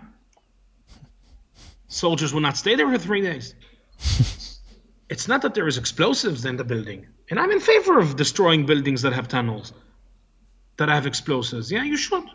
soldiers 1.87 2.33
will 2.33 2.41
not 2.41 2.57
stay 2.57 2.75
there 2.75 2.89
for 2.89 2.97
three 2.97 3.21
days. 3.21 3.53
it's 5.09 5.27
not 5.27 5.41
that 5.43 5.53
there 5.53 5.67
is 5.67 5.77
explosives 5.77 6.45
in 6.45 6.57
the 6.57 6.63
building. 6.63 7.07
And 7.29 7.39
I'm 7.39 7.51
in 7.51 7.59
favor 7.59 7.99
of 7.99 8.15
destroying 8.15 8.65
buildings 8.65 9.01
that 9.03 9.13
have 9.13 9.27
tunnels, 9.27 9.73
that 10.77 10.89
have 10.89 11.05
explosives. 11.05 11.71
Yeah, 11.71 11.83
you 11.83 11.97
should. 11.97 12.25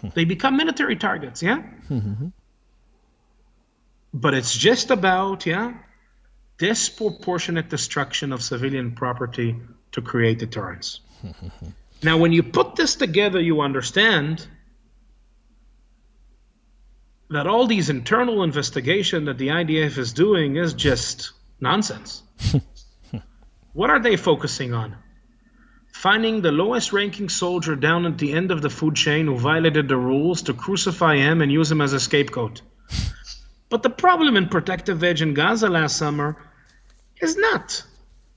Hmm. 0.00 0.08
They 0.14 0.24
become 0.24 0.56
military 0.56 0.96
targets, 0.96 1.42
yeah? 1.42 1.62
Mm-hmm. 1.90 2.28
But 4.16 4.32
it's 4.32 4.56
just 4.56 4.92
about, 4.92 5.44
yeah, 5.44 5.74
disproportionate 6.58 7.68
destruction 7.68 8.32
of 8.32 8.42
civilian 8.42 8.92
property 8.92 9.56
to 9.92 10.02
create 10.02 10.38
deterrence. 10.38 11.00
now, 12.02 12.18
when 12.18 12.32
you 12.32 12.42
put 12.42 12.76
this 12.76 12.96
together, 12.96 13.40
you 13.40 13.60
understand 13.60 14.46
that 17.30 17.46
all 17.46 17.66
these 17.66 17.90
internal 17.90 18.42
investigation 18.42 19.24
that 19.24 19.38
the 19.38 19.48
IDF 19.48 19.98
is 19.98 20.12
doing 20.12 20.56
is 20.56 20.74
just 20.74 21.32
nonsense. 21.60 22.22
what 23.72 23.90
are 23.90 24.00
they 24.00 24.16
focusing 24.16 24.72
on? 24.72 24.96
Finding 25.92 26.42
the 26.42 26.52
lowest 26.52 26.92
ranking 26.92 27.28
soldier 27.28 27.76
down 27.76 28.04
at 28.04 28.18
the 28.18 28.32
end 28.32 28.50
of 28.50 28.60
the 28.60 28.68
food 28.68 28.94
chain 28.94 29.26
who 29.26 29.38
violated 29.38 29.88
the 29.88 29.96
rules 29.96 30.42
to 30.42 30.52
crucify 30.52 31.16
him 31.16 31.40
and 31.40 31.50
use 31.50 31.70
him 31.70 31.80
as 31.80 31.92
a 31.92 32.00
scapegoat. 32.00 32.60
But 33.74 33.82
the 33.82 33.90
problem 33.90 34.36
in 34.36 34.48
Protective 34.48 35.02
Edge 35.02 35.20
in 35.20 35.34
Gaza 35.34 35.68
last 35.68 35.96
summer 35.96 36.36
is 37.20 37.36
not 37.36 37.82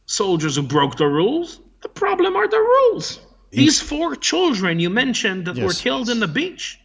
soldiers 0.08 0.56
who 0.56 0.64
broke 0.64 0.98
the 0.98 1.06
rules. 1.06 1.60
The 1.84 1.90
problem 1.90 2.36
are 2.36 2.48
the 2.48 2.58
rules. 2.58 3.20
These 3.52 3.80
four 3.80 4.16
children 4.16 4.80
you 4.80 4.90
mentioned 4.90 5.46
that 5.46 5.60
were 5.60 5.74
killed 5.74 6.10
in 6.10 6.20
the 6.20 6.28
beach 6.28 6.80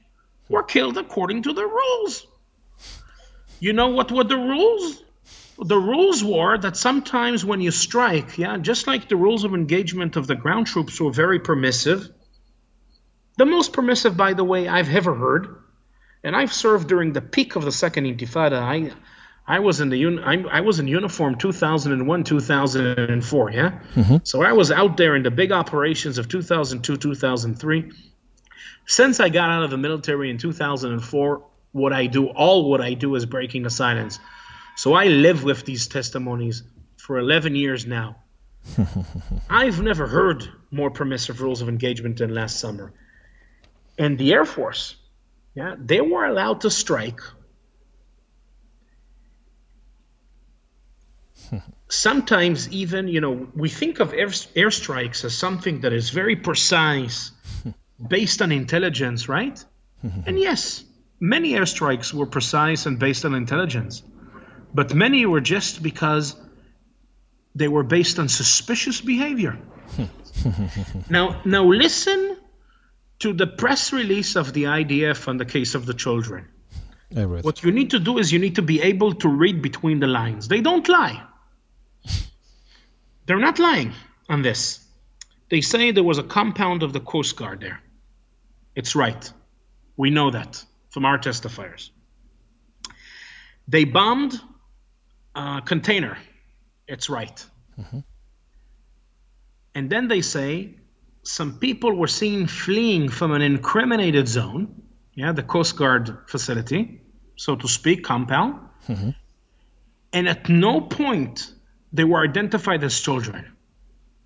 were 0.51 0.63
killed 0.63 0.99
according 0.99 1.45
to 1.45 1.55
the 1.55 1.67
rules. 1.67 2.27
You 3.59 3.73
know 3.73 3.89
what 3.89 4.13
were 4.13 4.25
the 4.25 4.37
rules? 4.37 5.03
The 5.59 5.79
rules 5.79 6.23
were 6.23 6.59
that 6.59 6.77
sometimes 6.77 7.47
when 7.47 7.63
you 7.63 7.71
strike, 7.71 8.37
yeah, 8.37 8.59
just 8.59 8.87
like 8.87 9.09
the 9.09 9.17
rules 9.17 9.45
of 9.45 9.55
engagement 9.55 10.17
of 10.17 10.27
the 10.27 10.37
ground 10.37 10.67
troops 10.67 11.01
were 11.01 11.11
very 11.11 11.41
permissive, 11.41 12.07
the 13.39 13.47
most 13.47 13.73
permissive, 13.73 14.15
by 14.15 14.35
the 14.35 14.45
way, 14.45 14.69
I've 14.69 14.95
ever 14.95 15.15
heard, 15.15 15.62
And 16.25 16.37
I've 16.37 16.53
served 16.53 16.89
during 16.89 17.13
the 17.13 17.21
peak 17.21 17.57
of 17.57 17.65
the 17.65 17.73
second 17.73 18.05
Intifada. 18.05 18.61
I 18.61 18.93
I 19.47 19.59
was 19.59 19.81
in 19.81 19.89
the 19.89 20.07
un- 20.07 20.21
I, 20.21 20.59
I 20.59 20.61
was 20.61 20.79
in 20.79 20.87
uniform 20.87 21.37
2001 21.37 22.25
2004 22.25 23.51
yeah? 23.51 23.71
Mm-hmm. 23.95 24.17
so 24.23 24.43
I 24.43 24.53
was 24.53 24.71
out 24.71 24.97
there 24.97 25.17
in 25.17 25.25
the 25.25 25.33
big 25.33 25.51
operations 25.51 26.17
of 26.17 26.29
2002 26.29 26.97
2003 26.97 27.93
since 28.87 29.19
I 29.19 29.29
got 29.29 29.51
out 29.51 29.65
of 29.65 29.71
the 29.71 29.77
military 29.77 30.31
in 30.31 30.39
2004 30.39 31.45
what 31.73 31.93
I 31.93 32.07
do 32.07 32.29
all 32.29 32.71
what 32.71 32.81
I 32.81 32.95
do 32.95 33.15
is 33.15 33.27
breaking 33.27 33.63
the 33.65 33.71
silence. 33.71 34.19
So 34.77 34.95
I 34.95 35.07
live 35.07 35.45
with 35.45 35.65
these 35.65 35.87
testimonies 35.87 36.63
for 36.97 37.19
11 37.19 37.57
years 37.57 37.87
now. 37.87 38.17
I've 39.51 39.83
never 39.83 40.07
heard 40.07 40.49
more 40.71 40.91
permissive 40.91 41.41
rules 41.41 41.61
of 41.61 41.69
engagement 41.69 42.19
than 42.19 42.33
last 42.35 42.61
summer. 42.61 42.93
And 43.99 44.19
the 44.19 44.33
Air 44.33 44.45
Force 44.45 44.97
yeah 45.55 45.75
they 45.79 46.01
were 46.01 46.25
allowed 46.25 46.61
to 46.63 46.71
strike. 46.71 47.21
Sometimes 51.89 52.69
even 52.71 53.09
you 53.09 53.21
know 53.21 53.49
we 53.55 53.69
think 53.69 54.01
of 54.01 54.13
air, 54.15 54.29
airstrikes 54.29 55.25
as 55.25 55.37
something 55.37 55.81
that 55.81 55.93
is 55.93 56.11
very 56.11 56.37
precise 56.37 57.33
based 58.09 58.41
on 58.43 58.53
intelligence 58.53 59.29
right? 59.29 59.65
And 60.27 60.39
yes 60.39 60.85
many 61.21 61.53
airstrikes 61.53 62.13
were 62.13 62.27
precise 62.27 62.87
and 62.87 62.99
based 62.99 63.25
on 63.25 63.35
intelligence 63.35 64.03
but 64.75 64.95
many 64.95 65.27
were 65.27 65.41
just 65.41 65.83
because 65.83 66.35
they 67.55 67.69
were 67.69 67.83
based 67.83 68.19
on 68.19 68.29
suspicious 68.29 69.01
behavior. 69.01 69.59
Now 71.11 71.41
now 71.45 71.65
listen 71.65 72.32
to 73.23 73.33
the 73.33 73.47
press 73.47 73.93
release 73.93 74.37
of 74.37 74.53
the 74.53 74.65
idf 74.65 75.29
on 75.29 75.37
the 75.43 75.49
case 75.55 75.75
of 75.75 75.87
the 75.87 75.95
children 75.95 76.49
what 77.49 77.63
you 77.63 77.71
need 77.71 77.91
to 77.91 77.99
do 77.99 78.19
is 78.19 78.33
you 78.33 78.39
need 78.39 78.57
to 78.61 78.63
be 78.63 78.81
able 78.93 79.13
to 79.25 79.29
read 79.29 79.61
between 79.61 80.01
the 80.01 80.07
lines 80.07 80.49
they 80.49 80.61
don't 80.61 80.89
lie 80.89 81.23
they're 83.27 83.39
not 83.39 83.59
lying 83.59 83.93
on 84.29 84.43
this. 84.43 84.81
They 85.51 85.61
say 85.61 85.93
there 85.93 86.05
was 86.05 86.19
a 86.19 86.23
compound 86.23 86.83
of 86.83 86.93
the 86.93 87.01
Coast 87.01 87.37
Guard 87.37 87.61
there. 87.61 87.81
It's 88.75 88.97
right. 88.97 89.31
We 89.97 90.11
know 90.11 90.31
that 90.31 90.65
from 90.91 91.05
our 91.05 91.19
testifiers. 91.19 91.91
They 93.69 93.85
bombed 93.85 94.41
a 95.35 95.63
container. 95.65 96.17
It's 96.89 97.09
right. 97.11 97.45
Mm-hmm. 97.79 98.01
And 99.75 99.91
then 99.91 100.09
they 100.09 100.23
say 100.23 100.75
some 101.23 101.59
people 101.59 101.95
were 101.95 102.09
seen 102.09 102.47
fleeing 102.47 103.09
from 103.09 103.33
an 103.33 103.43
incriminated 103.43 104.27
zone, 104.29 104.83
yeah, 105.15 105.33
the 105.33 105.43
Coast 105.43 105.77
Guard 105.77 106.17
facility, 106.27 107.01
so 107.37 107.55
to 107.57 107.69
speak, 107.69 108.03
compound. 108.05 108.61
Mm-hmm. 108.89 109.11
And 110.13 110.29
at 110.29 110.49
no 110.49 110.81
point 110.81 111.53
they 111.93 112.05
were 112.05 112.23
identified 112.23 112.83
as 112.83 113.01
children. 113.01 113.53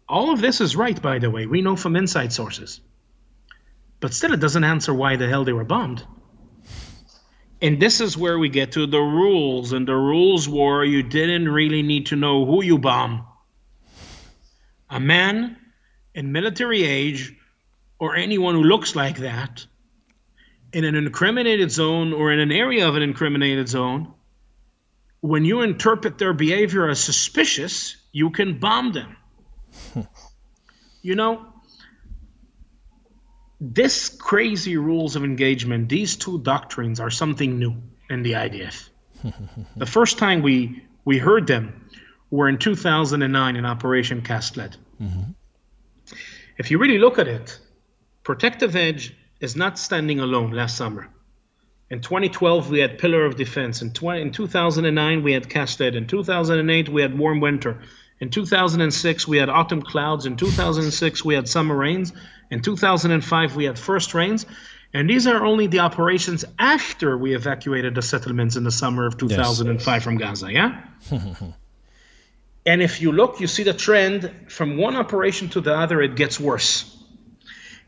All 0.08 0.32
of 0.32 0.40
this 0.40 0.60
is 0.60 0.76
right, 0.76 1.00
by 1.00 1.18
the 1.18 1.30
way. 1.30 1.46
We 1.46 1.60
know 1.60 1.76
from 1.76 1.96
inside 1.96 2.32
sources. 2.32 2.80
But 4.00 4.14
still, 4.14 4.32
it 4.32 4.40
doesn't 4.40 4.64
answer 4.64 4.94
why 4.94 5.16
the 5.16 5.28
hell 5.28 5.44
they 5.44 5.52
were 5.52 5.64
bombed. 5.64 6.04
And 7.62 7.80
this 7.80 8.00
is 8.00 8.16
where 8.16 8.38
we 8.38 8.48
get 8.48 8.72
to 8.72 8.86
the 8.86 9.00
rules. 9.00 9.72
And 9.72 9.88
the 9.88 9.96
rules 9.96 10.48
were 10.48 10.84
you 10.84 11.02
didn't 11.02 11.48
really 11.48 11.82
need 11.82 12.06
to 12.06 12.16
know 12.16 12.44
who 12.44 12.62
you 12.62 12.78
bomb. 12.78 13.26
A 14.90 15.00
man 15.00 15.56
in 16.16 16.32
military 16.32 16.82
age, 16.82 17.32
or 18.00 18.16
anyone 18.16 18.54
who 18.54 18.64
looks 18.64 18.96
like 18.96 19.18
that, 19.18 19.64
in 20.72 20.84
an 20.84 20.96
incriminated 20.96 21.70
zone 21.70 22.12
or 22.12 22.32
in 22.32 22.40
an 22.40 22.50
area 22.50 22.88
of 22.88 22.96
an 22.96 23.02
incriminated 23.02 23.68
zone, 23.68 24.12
when 25.20 25.44
you 25.44 25.60
interpret 25.62 26.18
their 26.18 26.32
behavior 26.32 26.88
as 26.88 26.98
suspicious, 26.98 27.96
you 28.12 28.30
can 28.30 28.58
bomb 28.58 28.92
them. 28.92 29.16
you 31.02 31.14
know, 31.14 31.46
this 33.60 34.08
crazy 34.08 34.76
rules 34.76 35.16
of 35.16 35.24
engagement, 35.24 35.88
these 35.88 36.16
two 36.16 36.40
doctrines 36.40 37.00
are 37.00 37.10
something 37.10 37.58
new 37.58 37.76
in 38.10 38.22
the 38.22 38.32
IDF. 38.32 38.88
the 39.76 39.86
first 39.86 40.18
time 40.18 40.42
we 40.42 40.82
we 41.04 41.18
heard 41.18 41.46
them 41.46 41.88
were 42.30 42.48
in 42.48 42.58
2009 42.58 43.56
in 43.56 43.64
Operation 43.64 44.22
Cast 44.22 44.56
Lead. 44.56 44.76
Mm-hmm. 45.00 45.30
If 46.58 46.70
you 46.70 46.78
really 46.78 46.98
look 46.98 47.18
at 47.18 47.28
it, 47.28 47.58
Protective 48.22 48.74
Edge 48.74 49.14
is 49.40 49.56
not 49.56 49.78
standing 49.78 50.20
alone 50.20 50.52
last 50.52 50.76
summer. 50.76 51.08
In 51.90 52.00
2012, 52.00 52.70
we 52.70 52.80
had 52.80 52.98
Pillar 52.98 53.24
of 53.24 53.36
Defense. 53.36 53.82
In, 53.82 53.92
20, 53.92 54.22
in 54.22 54.32
2009, 54.32 55.22
we 55.22 55.32
had 55.32 55.48
Cast 55.48 55.78
Lead. 55.78 55.94
In 55.94 56.06
2008, 56.06 56.88
we 56.88 57.02
had 57.02 57.16
Warm 57.16 57.40
Winter. 57.40 57.80
In 58.20 58.30
2006, 58.30 59.28
we 59.28 59.36
had 59.36 59.48
Autumn 59.48 59.82
Clouds. 59.82 60.26
In 60.26 60.36
2006, 60.36 61.24
we 61.24 61.34
had 61.34 61.46
Summer 61.46 61.76
Rains. 61.76 62.12
In 62.50 62.62
2005, 62.62 63.54
we 63.54 63.64
had 63.66 63.78
First 63.78 64.14
Rains. 64.14 64.46
And 64.94 65.10
these 65.10 65.26
are 65.26 65.44
only 65.44 65.66
the 65.66 65.80
operations 65.80 66.44
after 66.58 67.18
we 67.18 67.34
evacuated 67.34 67.94
the 67.94 68.02
settlements 68.02 68.56
in 68.56 68.64
the 68.64 68.70
summer 68.70 69.06
of 69.06 69.18
2005 69.18 69.86
yes. 69.86 70.02
from 70.02 70.16
Gaza, 70.16 70.52
yeah? 70.52 70.82
and 72.66 72.82
if 72.82 73.00
you 73.00 73.12
look, 73.12 73.40
you 73.40 73.46
see 73.46 73.62
the 73.62 73.72
trend 73.72 74.30
from 74.48 74.76
one 74.76 74.96
operation 74.96 75.48
to 75.50 75.60
the 75.60 75.74
other, 75.74 76.02
it 76.02 76.16
gets 76.16 76.38
worse. 76.38 76.92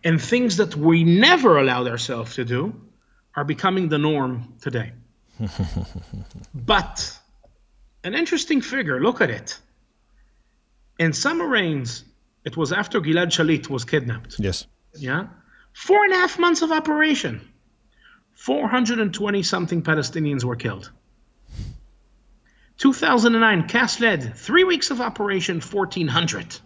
And 0.05 0.23
things 0.23 0.57
that 0.59 0.77
we 0.77 1.03
never 1.03 1.59
allowed 1.59 1.89
ourselves 1.89 2.37
to 2.37 2.45
do, 2.45 2.75
are 3.39 3.45
becoming 3.45 3.89
the 3.89 3.99
norm 3.99 4.55
today. 4.61 4.93
but 6.55 7.19
an 8.03 8.15
interesting 8.15 8.61
figure, 8.61 9.01
look 9.01 9.21
at 9.21 9.31
it. 9.31 9.61
In 10.99 11.13
summer 11.13 11.47
rains, 11.47 12.05
it 12.45 12.57
was 12.57 12.73
after 12.73 13.01
Gilad 13.01 13.31
Shalit 13.31 13.69
was 13.71 13.85
kidnapped. 13.85 14.37
Yes. 14.41 14.67
Yeah. 14.95 15.29
Four 15.73 16.05
and 16.05 16.13
a 16.13 16.17
half 16.17 16.37
months 16.39 16.63
of 16.63 16.73
operation. 16.73 17.41
420 18.35 19.43
something 19.45 19.83
Palestinians 19.83 20.43
were 20.43 20.57
killed. 20.57 20.91
2009, 22.79 23.67
Cast 23.67 24.01
Lead, 24.01 24.37
three 24.37 24.63
weeks 24.63 24.93
of 24.93 25.01
operation, 25.01 25.61
1,400. 25.61 26.61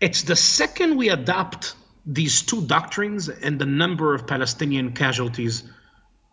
It's 0.00 0.22
the 0.24 0.34
second 0.34 0.96
we 0.96 1.08
adopt 1.08 1.74
these 2.04 2.42
two 2.42 2.66
doctrines 2.66 3.28
and 3.28 3.60
the 3.60 3.66
number 3.66 4.12
of 4.12 4.26
Palestinian 4.26 4.92
casualties, 4.92 5.62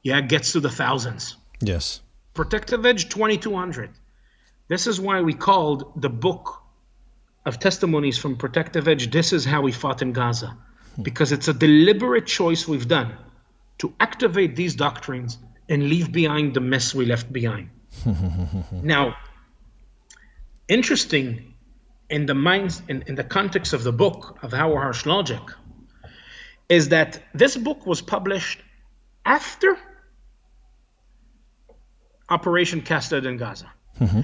yeah, 0.04 0.20
gets 0.20 0.52
to 0.54 0.60
the 0.60 0.70
thousands. 0.70 1.38
Yes. 1.62 2.02
Protective 2.34 2.86
Edge 2.86 3.08
2200. 3.10 3.92
This 4.68 4.88
is 4.88 5.00
why 5.00 5.22
we 5.22 5.34
called 5.34 6.02
the 6.02 6.10
book 6.10 6.60
of 7.46 7.60
testimonies 7.60 8.18
from 8.18 8.38
Protective 8.38 8.88
Edge, 8.88 9.12
This 9.12 9.32
is 9.32 9.46
How 9.46 9.62
We 9.62 9.72
Fought 9.72 10.02
in 10.02 10.12
Gaza. 10.12 10.58
Because 11.02 11.32
it's 11.32 11.48
a 11.48 11.54
deliberate 11.54 12.26
choice 12.26 12.68
we've 12.68 12.88
done 12.88 13.16
to 13.80 13.94
activate 14.00 14.56
these 14.56 14.76
doctrines 14.76 15.38
and 15.70 15.90
leave 15.90 16.12
behind 16.12 16.56
the 16.56 16.62
mess 16.62 16.96
we 16.96 17.06
left 17.06 17.32
behind. 17.32 17.70
now, 18.72 19.16
interesting 20.68 21.54
in 22.10 22.26
the 22.26 22.36
minds 22.36 22.82
in, 22.88 23.04
in 23.08 23.16
the 23.16 23.24
context 23.24 23.74
of 23.74 23.84
the 23.84 23.92
book 23.92 24.40
of 24.44 24.54
Our 24.54 24.80
Harsh 24.80 25.06
Logic, 25.06 25.42
is 26.70 26.90
that 26.90 27.22
this 27.34 27.56
book 27.58 27.86
was 27.86 28.02
published 28.02 28.60
after 29.26 29.78
Operation 32.30 32.82
Cast 32.82 33.12
Lead 33.12 33.26
in 33.26 33.38
Gaza. 33.38 33.72
Mm-hmm. 34.00 34.22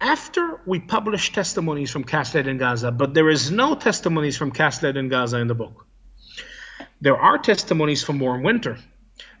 After 0.00 0.60
we 0.66 0.80
published 0.80 1.34
testimonies 1.34 1.90
from 1.90 2.04
Cast 2.04 2.34
Lead 2.34 2.46
in 2.46 2.58
Gaza, 2.58 2.90
but 2.90 3.14
there 3.14 3.28
is 3.28 3.50
no 3.50 3.74
testimonies 3.74 4.36
from 4.36 4.50
Cast 4.50 4.82
Lead 4.82 4.96
in 4.96 5.08
Gaza 5.08 5.38
in 5.38 5.48
the 5.48 5.54
book. 5.54 5.86
There 7.00 7.16
are 7.16 7.38
testimonies 7.38 8.02
from 8.02 8.18
Warm 8.18 8.42
Winter. 8.42 8.78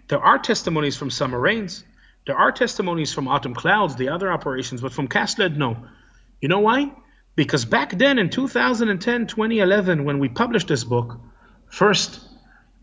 There 0.08 0.20
are 0.20 0.38
testimonies 0.38 0.96
from 0.96 1.10
Summer 1.10 1.38
Rains. 1.38 1.84
There 2.26 2.36
are 2.36 2.52
testimonies 2.52 3.12
from 3.12 3.26
Autumn 3.26 3.54
Clouds, 3.54 3.96
the 3.96 4.08
other 4.10 4.30
operations, 4.30 4.80
but 4.80 4.92
from 4.92 5.08
Cast 5.08 5.38
Lead, 5.38 5.56
no. 5.56 5.76
You 6.40 6.48
know 6.48 6.60
why? 6.60 6.92
Because 7.34 7.64
back 7.64 7.98
then 7.98 8.18
in 8.18 8.30
2010, 8.30 9.26
2011, 9.26 10.04
when 10.04 10.18
we 10.18 10.28
published 10.28 10.68
this 10.68 10.84
book, 10.84 11.18
first, 11.66 12.20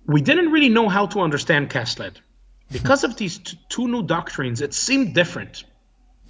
we 0.06 0.22
didn't 0.22 0.52
really 0.52 0.70
know 0.70 0.90
how 0.90 1.06
to 1.08 1.22
understand 1.22 1.70
Cast 1.70 2.00
Lead. 2.00 2.20
Because 2.72 3.04
of 3.04 3.16
these 3.16 3.38
t- 3.38 3.58
two 3.70 3.88
new 3.88 4.04
doctrines, 4.04 4.62
it 4.62 4.74
seemed 4.74 5.16
different. 5.16 5.64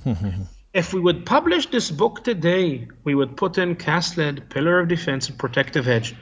if 0.74 0.94
we 0.94 1.00
would 1.00 1.26
publish 1.26 1.66
this 1.68 1.90
book 1.90 2.24
today, 2.24 2.88
we 3.04 3.16
would 3.16 3.36
put 3.36 3.58
in 3.58 3.76
Cast 3.76 4.18
Lead, 4.18 4.50
Pillar 4.50 4.80
of 4.80 4.88
Defense, 4.88 5.30
and 5.30 5.38
Protective 5.38 5.88
Edge. 5.88 6.16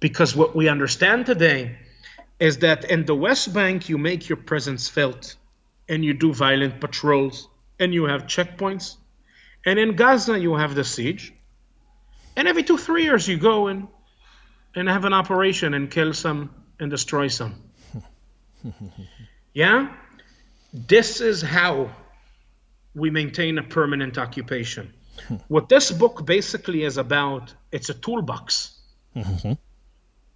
Because 0.00 0.34
what 0.34 0.56
we 0.56 0.68
understand 0.68 1.26
today 1.26 1.76
is 2.40 2.58
that 2.58 2.90
in 2.90 3.04
the 3.04 3.14
West 3.14 3.54
Bank, 3.54 3.88
you 3.88 3.98
make 3.98 4.28
your 4.28 4.36
presence 4.36 4.88
felt 4.88 5.36
and 5.92 6.02
you 6.02 6.14
do 6.14 6.32
violent 6.32 6.80
patrols 6.80 7.48
and 7.78 7.92
you 7.92 8.04
have 8.04 8.22
checkpoints. 8.26 8.96
And 9.66 9.78
in 9.78 9.94
Gaza, 9.94 10.38
you 10.40 10.54
have 10.54 10.74
the 10.74 10.84
siege. 10.84 11.34
And 12.34 12.48
every 12.48 12.62
two, 12.62 12.78
three 12.78 13.02
years, 13.02 13.28
you 13.28 13.36
go 13.36 13.66
and, 13.66 13.88
and 14.74 14.88
have 14.88 15.04
an 15.04 15.12
operation 15.12 15.74
and 15.74 15.90
kill 15.90 16.14
some 16.14 16.48
and 16.80 16.90
destroy 16.90 17.28
some. 17.28 17.62
yeah? 19.52 19.94
This 20.72 21.20
is 21.20 21.42
how 21.42 21.90
we 22.94 23.10
maintain 23.10 23.58
a 23.58 23.62
permanent 23.62 24.16
occupation. 24.16 24.94
what 25.48 25.68
this 25.68 25.90
book 25.90 26.24
basically 26.24 26.84
is 26.84 26.96
about, 26.96 27.52
it's 27.70 27.90
a 27.90 27.94
toolbox 27.94 28.80
mm-hmm. 29.14 29.52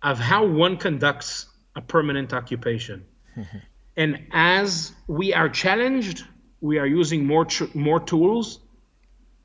of 0.03 0.19
how 0.19 0.45
one 0.45 0.77
conducts 0.77 1.47
a 1.75 1.81
permanent 1.81 2.35
occupation. 2.35 3.07
And 3.97 4.27
as 4.33 4.93
we 5.07 5.33
are 5.33 5.49
challenged, 5.49 6.25
we 6.61 6.79
are 6.79 6.87
using 6.87 7.27
more 7.27 7.47
more 7.75 8.01
tools 8.01 8.61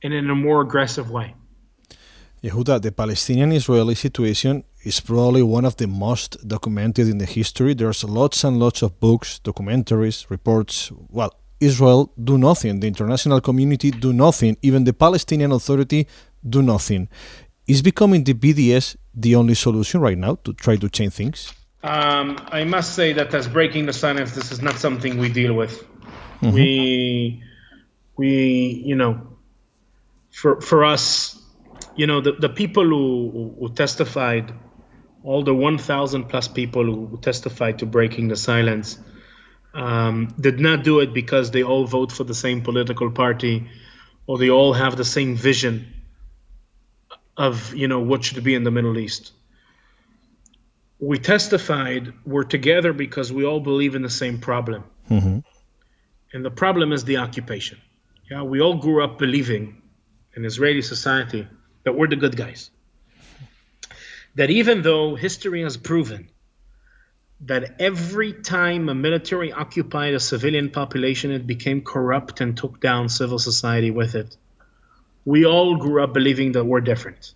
and 0.03 0.13
in 0.13 0.29
a 0.29 0.35
more 0.35 0.61
aggressive 0.61 1.11
way. 1.11 1.35
Yehuda, 2.43 2.81
the 2.81 2.91
Palestinian-Israeli 2.91 3.93
situation 3.93 4.63
is 4.83 4.99
probably 4.99 5.43
one 5.43 5.63
of 5.63 5.77
the 5.77 5.87
most 5.87 6.37
documented 6.47 7.07
in 7.07 7.19
the 7.19 7.25
history. 7.25 7.75
There's 7.75 8.03
lots 8.03 8.43
and 8.43 8.57
lots 8.57 8.81
of 8.81 8.99
books, 8.99 9.39
documentaries, 9.43 10.27
reports. 10.29 10.91
Well, 11.09 11.35
Israel 11.59 12.11
do 12.21 12.39
nothing. 12.39 12.79
The 12.79 12.87
international 12.87 13.41
community 13.41 13.91
do 13.91 14.11
nothing. 14.11 14.57
Even 14.63 14.83
the 14.85 14.93
Palestinian 14.93 15.51
Authority 15.51 16.07
do 16.49 16.63
nothing. 16.63 17.07
Is 17.67 17.83
becoming 17.83 18.23
the 18.23 18.33
BDS 18.33 18.95
the 19.13 19.35
only 19.35 19.53
solution 19.53 20.01
right 20.01 20.17
now 20.17 20.35
to 20.43 20.53
try 20.53 20.77
to 20.77 20.89
change 20.89 21.13
things? 21.13 21.53
Um, 21.83 22.37
I 22.51 22.63
must 22.63 22.95
say 22.95 23.13
that 23.13 23.33
as 23.33 23.47
breaking 23.47 23.87
the 23.87 23.93
silence, 23.93 24.35
this 24.35 24.51
is 24.51 24.61
not 24.61 24.77
something 24.77 25.17
we 25.17 25.29
deal 25.29 25.53
with. 25.53 25.83
Mm-hmm. 26.41 26.51
We, 26.51 27.43
we, 28.17 28.83
you 28.85 28.95
know, 28.95 29.27
for 30.31 30.61
for 30.61 30.85
us, 30.85 31.41
you 31.95 32.07
know, 32.07 32.21
the, 32.21 32.33
the 32.33 32.49
people 32.49 32.83
who, 32.83 33.55
who 33.59 33.69
testified, 33.73 34.53
all 35.23 35.43
the 35.43 35.53
1,000 35.53 36.25
plus 36.25 36.47
people 36.47 36.83
who 36.83 37.19
testified 37.21 37.79
to 37.79 37.85
breaking 37.85 38.27
the 38.27 38.35
silence, 38.35 38.99
um, 39.73 40.33
did 40.39 40.59
not 40.59 40.83
do 40.83 40.99
it 40.99 41.13
because 41.13 41.51
they 41.51 41.63
all 41.63 41.85
vote 41.85 42.11
for 42.11 42.23
the 42.23 42.35
same 42.35 42.61
political 42.61 43.09
party 43.09 43.67
or 44.27 44.37
they 44.37 44.49
all 44.49 44.73
have 44.73 44.97
the 44.97 45.05
same 45.05 45.35
vision 45.35 45.93
of 47.37 47.73
you 47.73 47.87
know 47.87 47.99
what 47.99 48.23
should 48.23 48.43
be 48.43 48.53
in 48.53 48.63
the 48.63 48.71
Middle 48.71 48.97
East 48.99 49.31
we 51.01 51.17
testified 51.17 52.13
we're 52.25 52.43
together 52.43 52.93
because 52.93 53.33
we 53.33 53.43
all 53.43 53.59
believe 53.59 53.95
in 53.95 54.03
the 54.03 54.09
same 54.09 54.37
problem. 54.37 54.83
Mm-hmm. 55.09 55.39
And 56.33 56.45
the 56.45 56.51
problem 56.51 56.93
is 56.93 57.03
the 57.03 57.17
occupation. 57.17 57.79
Yeah, 58.29 58.43
we 58.43 58.61
all 58.61 58.75
grew 58.75 59.03
up 59.03 59.17
believing 59.17 59.81
in 60.35 60.45
Israeli 60.45 60.83
society 60.83 61.47
that 61.83 61.93
we're 61.93 62.07
the 62.07 62.15
good 62.15 62.37
guys. 62.37 62.69
That 64.35 64.51
even 64.51 64.83
though 64.83 65.15
history 65.15 65.63
has 65.63 65.75
proven 65.75 66.29
that 67.41 67.81
every 67.81 68.33
time 68.33 68.87
a 68.87 68.93
military 68.93 69.51
occupied 69.51 70.13
a 70.13 70.19
civilian 70.19 70.69
population, 70.69 71.31
it 71.31 71.47
became 71.47 71.81
corrupt 71.81 72.39
and 72.39 72.55
took 72.55 72.79
down 72.79 73.09
civil 73.09 73.39
society 73.39 73.89
with 73.89 74.13
it. 74.13 74.37
We 75.25 75.45
all 75.45 75.77
grew 75.77 76.03
up 76.03 76.13
believing 76.13 76.51
that 76.51 76.65
we're 76.65 76.81
different, 76.81 77.33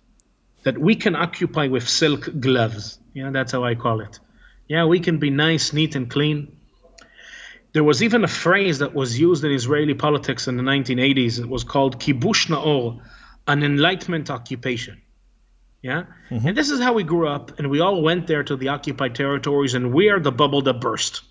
that 0.66 0.76
we 0.76 0.96
can 0.96 1.14
occupy 1.14 1.68
with 1.68 1.88
silk 1.88 2.28
gloves, 2.40 2.98
yeah, 3.14 3.30
that's 3.30 3.52
how 3.52 3.62
I 3.62 3.76
call 3.76 4.00
it. 4.00 4.18
Yeah, 4.66 4.86
we 4.86 4.98
can 4.98 5.18
be 5.18 5.30
nice, 5.30 5.72
neat, 5.72 5.94
and 5.94 6.10
clean. 6.10 6.56
There 7.72 7.84
was 7.84 8.02
even 8.02 8.24
a 8.24 8.28
phrase 8.44 8.80
that 8.80 8.92
was 8.92 9.16
used 9.16 9.44
in 9.44 9.52
Israeli 9.52 9.94
politics 9.94 10.48
in 10.48 10.56
the 10.56 10.64
1980s. 10.64 11.38
It 11.38 11.48
was 11.48 11.62
called 11.62 12.00
kibush 12.00 12.48
na'or, 12.48 13.00
an 13.46 13.62
enlightenment 13.62 14.28
occupation. 14.28 15.00
Yeah? 15.82 16.06
Mm-hmm. 16.30 16.48
And 16.48 16.56
this 16.56 16.70
is 16.70 16.80
how 16.80 16.94
we 16.94 17.04
grew 17.04 17.28
up, 17.28 17.60
and 17.60 17.70
we 17.70 17.78
all 17.78 18.02
went 18.02 18.26
there 18.26 18.42
to 18.42 18.56
the 18.56 18.70
occupied 18.70 19.14
territories, 19.14 19.74
and 19.74 19.94
we 19.94 20.08
are 20.08 20.18
the 20.18 20.32
bubble 20.32 20.62
that 20.62 20.80
burst. 20.80 21.22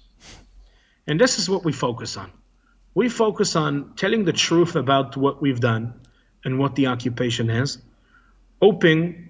And 1.08 1.20
this 1.20 1.40
is 1.40 1.50
what 1.50 1.66
we 1.66 1.74
focus 1.74 2.16
on. 2.16 2.32
We 2.94 3.10
focus 3.10 3.58
on 3.58 3.96
telling 3.98 4.24
the 4.24 4.32
truth 4.32 4.78
about 4.78 5.18
what 5.18 5.42
we've 5.42 5.60
done 5.60 5.94
and 6.46 6.58
what 6.58 6.76
the 6.76 6.88
occupation 6.88 7.50
is, 7.50 7.80
hoping 8.62 9.25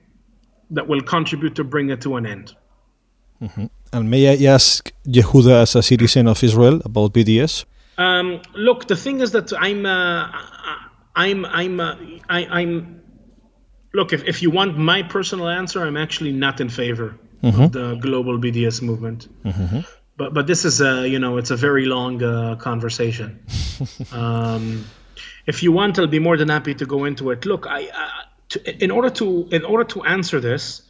that 0.71 0.87
will 0.87 1.01
contribute 1.01 1.55
to 1.55 1.63
bring 1.63 1.89
it 1.89 2.01
to 2.01 2.15
an 2.15 2.25
end. 2.25 2.55
Mm-hmm. 3.41 3.65
And 3.93 4.09
may 4.09 4.27
I 4.27 4.53
ask 4.53 4.91
Yehuda, 5.07 5.61
as 5.63 5.75
a 5.75 5.83
citizen 5.83 6.27
of 6.27 6.43
Israel, 6.43 6.81
about 6.85 7.13
BDS? 7.13 7.65
Um, 7.97 8.41
look, 8.55 8.87
the 8.87 8.95
thing 8.95 9.21
is 9.21 9.31
that 9.31 9.53
I'm, 9.53 9.85
uh, 9.85 10.29
I'm, 11.15 11.45
I'm, 11.45 11.79
uh, 11.79 11.95
I, 12.29 12.61
am 12.61 13.01
Look, 13.93 14.11
if, 14.11 14.25
if 14.25 14.41
you 14.41 14.51
want 14.51 14.77
my 14.77 15.03
personal 15.03 15.47
answer, 15.47 15.85
I'm 15.85 15.95
actually 15.95 16.33
not 16.33 16.59
in 16.59 16.67
favor 16.67 17.17
mm-hmm. 17.41 17.61
of 17.61 17.71
the 17.71 17.95
global 17.95 18.37
BDS 18.37 18.81
movement. 18.81 19.29
Mm-hmm. 19.45 19.79
But 20.17 20.33
but 20.33 20.47
this 20.47 20.65
is 20.65 20.81
a 20.81 21.07
you 21.07 21.19
know 21.19 21.37
it's 21.37 21.51
a 21.51 21.55
very 21.55 21.85
long 21.85 22.21
uh, 22.23 22.55
conversation. 22.55 23.39
um, 24.11 24.85
if 25.45 25.63
you 25.63 25.71
want, 25.71 25.99
I'll 25.99 26.07
be 26.07 26.19
more 26.19 26.37
than 26.37 26.49
happy 26.49 26.73
to 26.75 26.85
go 26.85 27.05
into 27.05 27.31
it. 27.31 27.45
Look, 27.45 27.67
I, 27.67 27.89
I 27.93 28.24
to, 28.49 28.83
in 28.83 28.91
order 28.91 29.09
to 29.09 29.47
in 29.51 29.63
order 29.63 29.83
to 29.83 30.03
answer 30.03 30.39
this, 30.39 30.81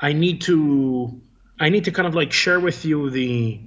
I 0.00 0.12
need 0.12 0.40
to 0.42 1.20
I 1.60 1.68
need 1.68 1.84
to 1.84 1.92
kind 1.92 2.06
of 2.06 2.14
like 2.14 2.32
share 2.32 2.60
with 2.60 2.84
you 2.84 3.10
the 3.10 3.60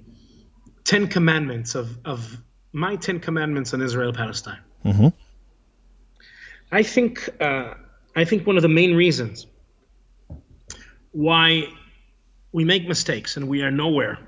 Ten 0.83 1.07
Commandments 1.07 1.75
of 1.75 1.97
of 2.05 2.37
my 2.73 2.95
Ten 2.95 3.19
Commandments 3.19 3.73
on 3.73 3.81
Israel 3.81 4.13
Palestine. 4.13 4.59
Mm-hmm. 4.85 5.07
I 6.71 6.83
think 6.83 7.29
uh, 7.41 7.73
I 8.15 8.25
think 8.25 8.47
one 8.47 8.57
of 8.57 8.61
the 8.61 8.69
main 8.69 8.95
reasons 8.95 9.47
why 11.11 11.63
we 12.51 12.63
make 12.63 12.87
mistakes 12.87 13.37
and 13.37 13.47
we 13.47 13.61
are 13.61 13.71
nowhere 13.71 14.19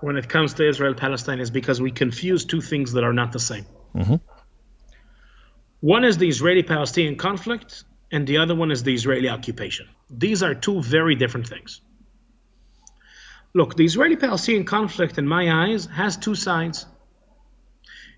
when 0.00 0.16
it 0.16 0.28
comes 0.28 0.54
to 0.54 0.68
Israel 0.68 0.94
Palestine 0.94 1.40
is 1.40 1.50
because 1.50 1.80
we 1.80 1.90
confuse 1.90 2.44
two 2.44 2.60
things 2.60 2.92
that 2.92 3.04
are 3.04 3.12
not 3.12 3.32
the 3.32 3.40
same. 3.40 3.66
Mm-hmm. 3.94 4.16
One 5.80 6.04
is 6.04 6.18
the 6.18 6.28
Israeli 6.28 6.62
Palestinian 6.62 7.16
conflict, 7.16 7.84
and 8.14 8.28
the 8.28 8.36
other 8.38 8.54
one 8.54 8.70
is 8.70 8.84
the 8.84 8.94
Israeli 8.94 9.28
occupation. 9.28 9.88
These 10.08 10.44
are 10.44 10.54
two 10.54 10.80
very 10.80 11.16
different 11.16 11.48
things. 11.48 11.80
Look, 13.54 13.74
the 13.74 13.84
Israeli 13.84 14.14
Palestinian 14.14 14.64
conflict, 14.64 15.18
in 15.18 15.26
my 15.26 15.44
eyes, 15.62 15.86
has 15.86 16.16
two 16.16 16.36
sides. 16.36 16.86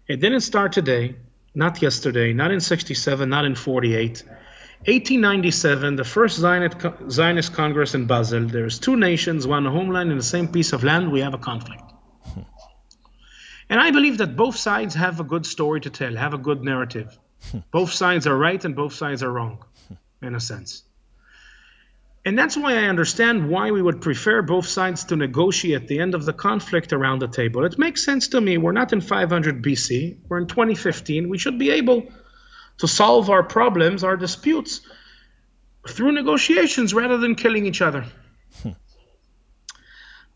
It 0.07 0.21
didn't 0.21 0.43
start 0.43 0.73
today, 0.73 1.17
not 1.55 1.81
yesterday, 1.81 2.35
not 2.35 2.51
in 2.51 2.61
67, 2.61 3.29
not 3.29 3.47
in 3.47 3.55
48. 3.55 4.23
1897, 4.85 5.97
the 5.97 6.05
first 6.05 6.37
Zionist 6.39 7.55
Congress 7.55 7.95
in 7.95 8.07
Basel, 8.07 8.47
there's 8.47 8.79
two 8.79 8.97
nations, 8.97 9.47
one 9.47 9.65
homeland 9.65 10.11
in 10.11 10.19
the 10.19 10.31
same 10.37 10.49
piece 10.49 10.75
of 10.75 10.85
land, 10.85 11.11
we 11.11 11.21
have 11.21 11.35
a 11.35 11.39
conflict. 11.39 11.83
And 13.69 13.81
I 13.81 13.91
believe 13.91 14.19
that 14.19 14.37
both 14.37 14.57
sides 14.57 14.95
have 14.95 15.19
a 15.21 15.25
good 15.25 15.45
story 15.45 15.81
to 15.81 15.91
tell, 15.91 16.15
have 16.15 16.35
a 16.35 16.39
good 16.49 16.63
narrative. 16.63 17.19
both 17.73 17.93
sides 17.93 18.27
are 18.27 18.37
right 18.37 18.65
and 18.65 18.77
both 18.77 18.95
sides 18.95 19.23
are 19.25 19.33
wrong 19.33 19.65
in 20.27 20.35
a 20.35 20.41
sense. 20.41 20.83
And 22.27 22.37
that's 22.37 22.57
why 22.57 22.75
I 22.75 22.89
understand 22.89 23.49
why 23.49 23.71
we 23.71 23.81
would 23.81 24.01
prefer 24.01 24.43
both 24.43 24.67
sides 24.67 25.05
to 25.05 25.17
negotiate 25.17 25.83
at 25.83 25.89
the 25.89 26.01
end 26.01 26.13
of 26.13 26.25
the 26.25 26.33
conflict 26.33 26.93
around 26.93 27.21
the 27.21 27.29
table. 27.29 27.65
It 27.65 27.79
makes 27.79 28.05
sense 28.05 28.27
to 28.29 28.41
me. 28.41 28.59
We're 28.59 28.73
not 28.73 28.93
in 28.93 29.01
500 29.01 29.63
BC, 29.63 30.17
we're 30.29 30.39
in 30.39 30.49
2015. 30.49 31.29
We 31.29 31.39
should 31.39 31.57
be 31.57 31.71
able 31.71 32.09
to 32.79 32.89
solve 32.89 33.31
our 33.31 33.45
problems, 33.45 34.03
our 34.03 34.17
disputes, 34.17 34.81
through 35.89 36.13
negotiations 36.13 36.93
rather 36.93 37.17
than 37.17 37.37
killing 37.37 37.65
each 37.65 37.81
other. 37.81 38.05
Hmm. 38.63 38.71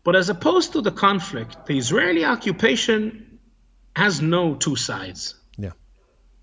But 0.05 0.15
as 0.15 0.29
opposed 0.29 0.71
to 0.73 0.81
the 0.81 0.91
conflict, 0.91 1.65
the 1.65 1.77
Israeli 1.77 2.23
occupation 2.23 3.39
has 3.95 4.21
no 4.21 4.55
two 4.55 4.77
sides. 4.77 5.35
Yeah. 5.57 5.71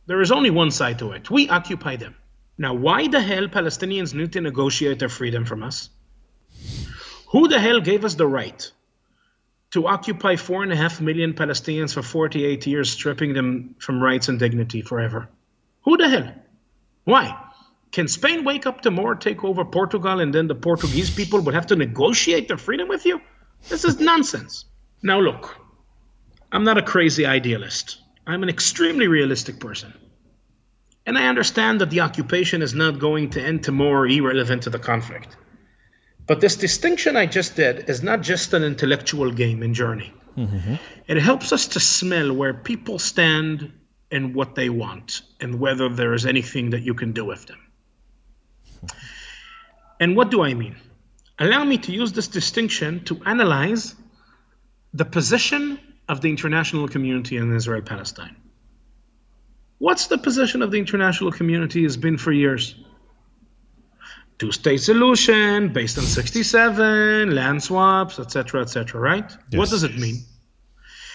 There 0.07 0.21
is 0.21 0.31
only 0.31 0.51
one 0.51 0.71
side 0.71 0.99
to 0.99 1.13
it. 1.13 1.31
We 1.31 1.49
occupy 1.49 1.97
them. 1.97 2.17
Now, 2.59 2.75
why 2.75 3.07
the 3.07 3.21
hell 3.21 3.47
Palestinians 3.47 4.15
need 4.15 4.33
to 4.33 4.41
negotiate 4.41 4.99
their 4.99 5.09
freedom 5.09 5.45
from 5.45 5.63
us? 5.63 5.91
Who 7.29 7.47
the 7.47 7.61
hell 7.61 7.81
gave 7.81 8.05
us 8.05 8.15
the 8.15 8.27
right 8.27 8.71
to 9.71 9.87
occupy 9.87 10.35
four 10.35 10.65
and 10.65 10.73
a 10.73 10.77
half 10.77 11.01
million 11.01 11.35
Palestinians 11.35 11.95
for 11.95 12.03
48 12.03 12.67
years, 12.67 12.91
stripping 12.91 13.35
them 13.35 13.77
from 13.79 14.03
rights 14.03 14.29
and 14.29 14.39
dignity 14.41 14.83
forever? 14.83 15.29
Who 15.83 15.97
the 15.97 16.09
hell? 16.09 16.35
Why? 17.05 17.39
Can 17.93 18.09
Spain 18.09 18.45
wake 18.45 18.67
up 18.67 18.81
tomorrow, 18.81 19.15
take 19.15 19.45
over 19.45 19.65
Portugal, 19.65 20.21
and 20.21 20.35
then 20.35 20.49
the 20.49 20.55
Portuguese 20.55 21.11
people 21.15 21.41
would 21.41 21.55
have 21.55 21.67
to 21.69 21.77
negotiate 21.77 22.49
their 22.49 22.59
freedom 22.59 22.89
with 22.89 23.07
you? 23.07 23.21
This 23.69 23.85
is 23.85 24.01
nonsense. 24.01 24.65
Now, 25.03 25.21
look, 25.21 25.57
I'm 26.51 26.65
not 26.65 26.77
a 26.77 26.83
crazy 26.83 27.25
idealist. 27.25 27.99
I'm 28.27 28.43
an 28.43 28.49
extremely 28.49 29.07
realistic 29.07 29.61
person. 29.61 29.95
And 31.09 31.17
I 31.17 31.27
understand 31.27 31.81
that 31.81 31.89
the 31.89 32.01
occupation 32.01 32.61
is 32.61 32.75
not 32.75 32.99
going 32.99 33.31
to 33.31 33.41
end 33.43 33.65
tomorrow 33.65 34.05
irrelevant 34.05 34.65
to 34.65 34.71
the 34.71 34.79
conflict. 34.79 35.39
But 36.27 36.43
this 36.43 36.55
distinction 36.55 37.17
I 37.17 37.25
just 37.25 37.57
did 37.57 37.89
is 37.89 38.03
not 38.03 38.21
just 38.21 38.53
an 38.53 38.63
intellectual 38.63 39.31
game 39.33 39.63
and 39.63 39.75
journey. 39.75 40.13
Mm-hmm. 40.37 40.75
It 41.07 41.17
helps 41.17 41.51
us 41.51 41.67
to 41.69 41.81
smell 41.81 42.35
where 42.35 42.53
people 42.53 42.99
stand 42.99 43.73
and 44.11 44.35
what 44.35 44.55
they 44.55 44.69
want 44.69 45.23
and 45.41 45.59
whether 45.59 45.89
there 45.89 46.13
is 46.13 46.27
anything 46.27 46.69
that 46.71 46.83
you 46.83 46.93
can 46.93 47.13
do 47.13 47.25
with 47.25 47.47
them. 47.47 47.61
And 50.01 50.15
what 50.15 50.31
do 50.31 50.43
I 50.43 50.55
mean? 50.55 50.77
Allow 51.39 51.65
me 51.65 51.79
to 51.79 51.91
use 51.91 52.13
this 52.13 52.29
distinction 52.29 53.03
to 53.07 53.21
analyze 53.27 53.97
the 54.95 55.07
position 55.07 55.81
of 56.09 56.21
the 56.21 56.29
international 56.29 56.87
community 56.87 57.37
in 57.37 57.53
Israel 57.53 57.83
Palestine. 57.83 58.37
What's 59.79 60.09
the 60.09 60.19
position 60.19 60.63
of 60.63 60.73
the 60.73 60.79
international 60.79 61.31
community 61.31 61.85
has 61.85 61.97
been 61.97 62.19
for 62.19 62.33
years? 62.33 62.75
Two 64.39 64.53
state 64.53 64.81
solution 64.81 65.73
based 65.73 65.99
on 65.99 66.05
67, 66.05 67.35
land 67.35 67.63
swaps, 67.63 68.19
etc., 68.19 68.63
etc., 68.63 69.01
right? 69.01 69.31
Yes. 69.51 69.59
What 69.59 69.71
does 69.71 69.85
it 69.85 69.97
mean? 69.97 70.25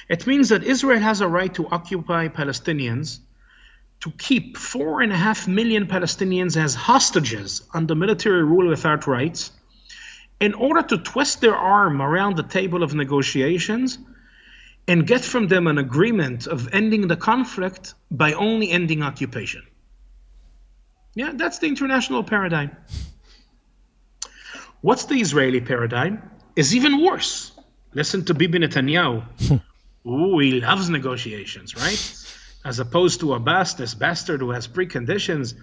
It 0.10 0.28
means 0.28 0.50
that 0.50 0.64
Israel 0.64 1.00
has 1.00 1.22
a 1.22 1.28
right 1.28 1.54
to 1.54 1.68
occupy 1.70 2.28
Palestinians, 2.28 3.20
to 4.02 4.12
keep 4.12 4.58
four 4.58 5.02
and 5.02 5.14
a 5.14 5.18
half 5.18 5.48
million 5.48 5.86
Palestinians 5.86 6.58
as 6.58 6.76
hostages 6.76 7.62
under 7.74 7.96
military 7.96 8.44
rule 8.44 8.68
without 8.68 9.08
rights, 9.08 9.52
in 10.42 10.54
order 10.54 10.82
to 10.82 10.98
twist 10.98 11.40
their 11.40 11.56
arm 11.56 12.02
around 12.02 12.36
the 12.36 12.44
table 12.44 12.84
of 12.84 12.94
negotiations 12.94 13.98
and 14.88 15.08
get 15.08 15.24
from 15.24 15.48
them 15.48 15.68
an 15.68 15.78
agreement 15.78 16.48
of 16.48 16.74
ending 16.74 17.08
the 17.08 17.16
conflict 17.16 17.94
by 18.12 18.34
only 18.34 18.70
ending 18.70 19.02
occupation. 19.02 19.64
Yeah, 21.16 21.32
that's 21.36 21.60
the 21.60 21.68
international 21.68 22.24
paradigm. 22.24 22.76
What's 24.82 25.06
the 25.06 25.16
Israeli 25.16 25.62
paradigm? 25.62 26.30
Is 26.56 26.76
even 26.76 27.04
worse. 27.04 27.52
Listen 27.94 28.26
to 28.26 28.34
Bibi 28.34 28.60
Netanyahu. 28.60 29.24
Ooh, 30.06 30.40
he 30.40 30.60
loves 30.60 30.90
negotiations, 30.90 31.76
right? 31.76 32.26
As 32.66 32.80
opposed 32.80 33.22
to 33.22 33.34
Abbas, 33.34 33.76
this 33.76 33.94
bastard 33.94 34.42
who 34.42 34.52
has 34.52 34.68
preconditions. 34.68 35.54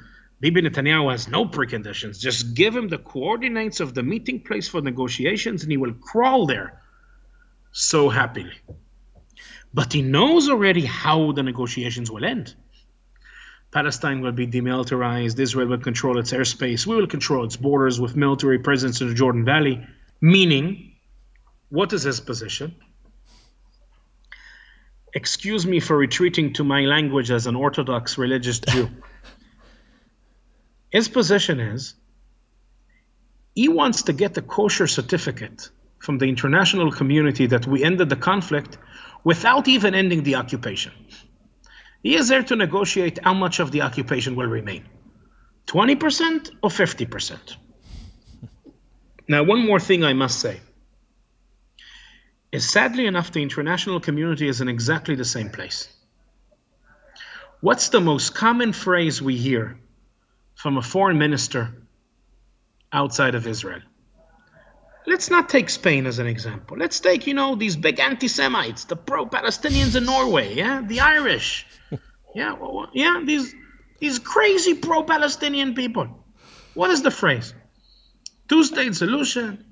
Bibi 0.40 0.62
Netanyahu 0.62 1.10
has 1.10 1.28
no 1.28 1.44
preconditions. 1.44 2.18
Just 2.18 2.54
give 2.54 2.74
him 2.74 2.88
the 2.88 2.96
coordinates 2.96 3.80
of 3.80 3.92
the 3.92 4.02
meeting 4.02 4.40
place 4.40 4.68
for 4.68 4.80
negotiations 4.80 5.62
and 5.62 5.70
he 5.70 5.76
will 5.76 5.92
crawl 5.92 6.46
there 6.46 6.80
so 7.72 8.08
happily. 8.08 8.52
But 9.72 9.92
he 9.92 10.02
knows 10.02 10.48
already 10.48 10.84
how 10.84 11.32
the 11.32 11.42
negotiations 11.42 12.10
will 12.10 12.24
end. 12.24 12.54
Palestine 13.70 14.20
will 14.20 14.32
be 14.32 14.46
demilitarized, 14.46 15.38
Israel 15.38 15.68
will 15.68 15.78
control 15.78 16.18
its 16.18 16.32
airspace, 16.32 16.86
we 16.86 16.96
will 16.96 17.06
control 17.06 17.44
its 17.44 17.56
borders 17.56 18.00
with 18.00 18.16
military 18.16 18.58
presence 18.58 19.00
in 19.00 19.08
the 19.08 19.14
Jordan 19.14 19.44
Valley. 19.44 19.86
Meaning, 20.20 20.92
what 21.68 21.92
is 21.92 22.02
his 22.02 22.18
position? 22.20 22.74
Excuse 25.14 25.66
me 25.66 25.78
for 25.78 25.96
retreating 25.96 26.52
to 26.54 26.64
my 26.64 26.80
language 26.82 27.30
as 27.30 27.46
an 27.46 27.54
Orthodox 27.54 28.18
religious 28.18 28.58
Jew. 28.58 28.88
his 30.90 31.08
position 31.08 31.60
is 31.60 31.94
he 33.54 33.68
wants 33.68 34.02
to 34.02 34.12
get 34.12 34.34
the 34.34 34.42
kosher 34.42 34.86
certificate 34.86 35.70
from 36.00 36.18
the 36.18 36.26
international 36.26 36.90
community 36.90 37.46
that 37.46 37.66
we 37.66 37.84
ended 37.84 38.08
the 38.08 38.16
conflict 38.16 38.78
without 39.22 39.68
even 39.68 39.94
ending 39.94 40.22
the 40.22 40.34
occupation. 40.34 40.92
He 42.02 42.16
is 42.16 42.28
there 42.28 42.42
to 42.42 42.56
negotiate 42.56 43.18
how 43.22 43.34
much 43.34 43.60
of 43.60 43.70
the 43.70 43.82
occupation 43.82 44.34
will 44.34 44.46
remain 44.46 44.84
20% 45.66 46.50
or 46.62 46.70
50%. 46.70 47.56
Now, 49.28 49.44
one 49.44 49.64
more 49.64 49.78
thing 49.78 50.02
I 50.02 50.14
must 50.14 50.40
say 50.40 50.60
is 52.50 52.68
sadly 52.68 53.06
enough, 53.06 53.30
the 53.30 53.42
international 53.42 54.00
community 54.00 54.48
is 54.48 54.60
in 54.60 54.68
exactly 54.68 55.14
the 55.14 55.24
same 55.24 55.50
place. 55.50 55.88
What's 57.60 57.90
the 57.90 58.00
most 58.00 58.34
common 58.34 58.72
phrase 58.72 59.20
we 59.22 59.36
hear 59.36 59.78
from 60.54 60.78
a 60.78 60.82
foreign 60.82 61.18
minister 61.18 61.70
outside 62.92 63.34
of 63.34 63.46
Israel? 63.46 63.82
Let's 65.10 65.28
not 65.28 65.48
take 65.48 65.68
Spain 65.68 66.06
as 66.06 66.20
an 66.20 66.28
example. 66.28 66.76
Let's 66.76 67.00
take, 67.00 67.26
you 67.26 67.34
know, 67.34 67.56
these 67.56 67.74
big 67.74 67.98
anti 67.98 68.28
Semites, 68.28 68.84
the 68.84 68.94
pro 68.94 69.26
Palestinians 69.26 69.96
in 69.96 70.04
Norway, 70.04 70.54
yeah, 70.54 70.82
the 70.86 71.00
Irish. 71.00 71.66
Yeah, 72.32 72.52
well, 72.52 72.88
yeah, 72.92 73.20
these 73.24 73.52
these 73.98 74.20
crazy 74.20 74.74
pro 74.74 75.02
Palestinian 75.02 75.74
people. 75.74 76.06
What 76.74 76.90
is 76.90 77.02
the 77.02 77.10
phrase? 77.10 77.52
Two 78.48 78.62
state 78.62 78.94
solution, 78.94 79.64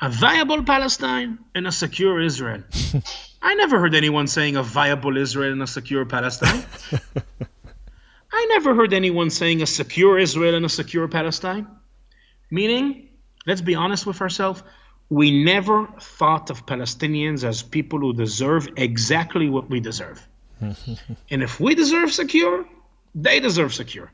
a 0.00 0.08
viable 0.08 0.64
Palestine, 0.64 1.38
and 1.54 1.64
a 1.68 1.70
secure 1.70 2.20
Israel. 2.20 2.64
I 3.50 3.54
never 3.54 3.78
heard 3.78 3.94
anyone 3.94 4.26
saying 4.26 4.56
a 4.56 4.64
viable 4.64 5.16
Israel 5.16 5.52
and 5.52 5.62
a 5.62 5.68
secure 5.68 6.04
Palestine. 6.04 6.64
I 8.40 8.46
never 8.56 8.74
heard 8.74 8.92
anyone 8.92 9.30
saying 9.30 9.62
a 9.62 9.66
secure 9.66 10.18
Israel 10.18 10.56
and 10.56 10.66
a 10.66 10.74
secure 10.80 11.06
Palestine. 11.06 11.68
Meaning, 12.50 13.11
let's 13.46 13.60
be 13.60 13.74
honest 13.74 14.06
with 14.06 14.20
ourselves, 14.20 14.62
we 15.08 15.44
never 15.44 15.86
thought 16.00 16.50
of 16.50 16.64
Palestinians 16.66 17.44
as 17.44 17.62
people 17.62 17.98
who 18.00 18.12
deserve 18.14 18.68
exactly 18.76 19.48
what 19.48 19.68
we 19.68 19.80
deserve. 19.80 20.26
and 20.60 21.42
if 21.42 21.60
we 21.60 21.74
deserve 21.74 22.12
secure, 22.12 22.64
they 23.14 23.40
deserve 23.40 23.74
secure. 23.74 24.10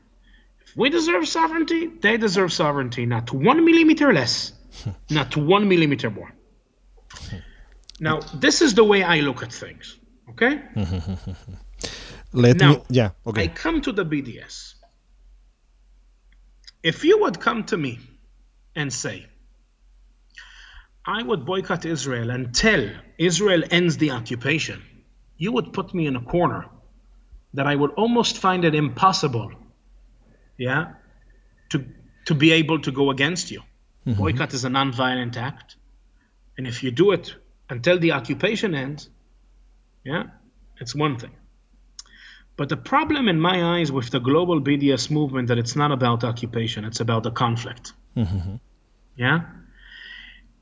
If 0.65 0.75
we 0.75 0.89
deserve 0.89 1.27
sovereignty, 1.27 1.87
they 1.87 2.17
deserve 2.17 2.51
sovereignty, 2.51 3.05
not 3.05 3.31
one 3.31 3.63
millimeter 3.63 4.11
less, 4.13 4.53
not 5.09 5.35
one 5.37 5.67
millimeter 5.67 6.09
more. 6.09 6.31
Now, 8.01 8.21
this 8.33 8.61
is 8.61 8.73
the 8.75 8.83
way 8.85 9.03
I 9.03 9.19
look 9.19 9.43
at 9.43 9.51
things. 9.51 9.97
Okay? 10.29 10.61
Let 12.31 12.55
Now, 12.55 12.69
me. 12.71 12.81
Yeah. 12.89 13.09
I 13.25 13.29
Okay. 13.29 13.47
come 13.49 13.81
to 13.81 13.91
the 13.91 14.05
BDS. 14.05 14.75
If 16.81 17.03
you 17.03 17.19
would 17.19 17.39
come 17.41 17.65
to 17.65 17.77
me 17.77 17.99
and 18.75 18.91
say, 18.91 19.25
I 21.05 21.23
would 21.23 21.45
boycott 21.45 21.85
Israel 21.85 22.29
until 22.29 22.91
Israel 23.17 23.63
ends 23.71 23.97
the 23.97 24.11
occupation, 24.11 24.81
you 25.37 25.51
would 25.53 25.73
put 25.73 25.93
me 25.93 26.05
in 26.05 26.15
a 26.15 26.21
corner 26.21 26.65
that 27.53 27.65
I 27.65 27.75
would 27.75 27.91
almost 27.91 28.37
find 28.37 28.63
it 28.65 28.75
impossible, 28.75 29.51
yeah, 30.57 30.93
to, 31.69 31.85
to 32.25 32.35
be 32.35 32.51
able 32.51 32.79
to 32.81 32.91
go 32.91 33.09
against 33.09 33.49
you. 33.49 33.61
Mm-hmm. 34.05 34.19
Boycott 34.19 34.53
is 34.53 34.65
a 34.65 34.69
non-violent 34.69 35.37
act. 35.37 35.75
And 36.57 36.67
if 36.67 36.83
you 36.83 36.91
do 36.91 37.11
it 37.11 37.35
until 37.69 37.97
the 37.97 38.11
occupation 38.11 38.75
ends, 38.75 39.09
yeah, 40.03 40.23
it's 40.79 40.93
one 40.93 41.17
thing. 41.17 41.31
But 42.55 42.69
the 42.69 42.77
problem 42.77 43.29
in 43.29 43.39
my 43.39 43.77
eyes 43.77 43.91
with 43.91 44.09
the 44.09 44.19
global 44.19 44.61
BDS 44.61 45.09
movement 45.09 45.47
that 45.47 45.57
it's 45.57 45.75
not 45.75 45.91
about 45.91 46.23
occupation, 46.23 46.83
it's 46.83 46.99
about 46.99 47.23
the 47.23 47.31
conflict. 47.31 47.93
Mm-hmm. 48.15 48.55
Yeah? 49.15 49.41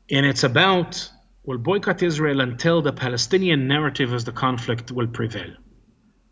And 0.10 0.26
it's 0.26 0.44
about 0.44 1.10
we'll 1.44 1.58
boycott 1.58 2.04
Israel 2.04 2.42
until 2.42 2.82
the 2.82 2.94
Palestinian 2.94 3.68
narrative 3.68 4.14
as 4.14 4.24
the 4.26 4.32
conflict 4.32 4.92
will 4.92 5.08
prevail. 5.08 5.52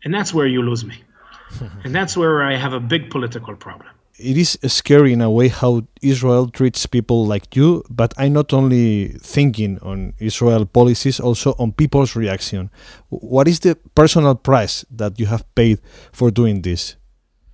And 0.04 0.12
that's 0.14 0.32
where 0.32 0.46
you 0.46 0.62
lose 0.62 0.84
me. 0.84 1.02
and 1.84 1.94
that's 1.94 2.16
where 2.16 2.42
I 2.42 2.56
have 2.56 2.72
a 2.72 2.80
big 2.80 3.10
political 3.10 3.56
problem. 3.56 3.90
it 4.18 4.36
is 4.36 4.58
scary 4.66 5.12
in 5.12 5.20
a 5.20 5.30
way 5.30 5.48
how 5.48 5.86
Israel 6.00 6.48
treats 6.48 6.86
people 6.86 7.26
like 7.26 7.54
you, 7.54 7.82
but 7.90 8.14
I'm 8.16 8.32
not 8.32 8.52
only 8.52 9.08
thinking 9.20 9.78
on 9.80 10.14
Israel 10.18 10.64
policies, 10.64 11.20
also 11.20 11.54
on 11.58 11.72
people's 11.72 12.16
reaction. 12.16 12.70
What 13.08 13.46
is 13.48 13.60
the 13.60 13.76
personal 13.94 14.34
price 14.34 14.84
that 14.90 15.20
you 15.20 15.26
have 15.26 15.44
paid 15.54 15.80
for 16.12 16.30
doing 16.30 16.62
this? 16.62 16.96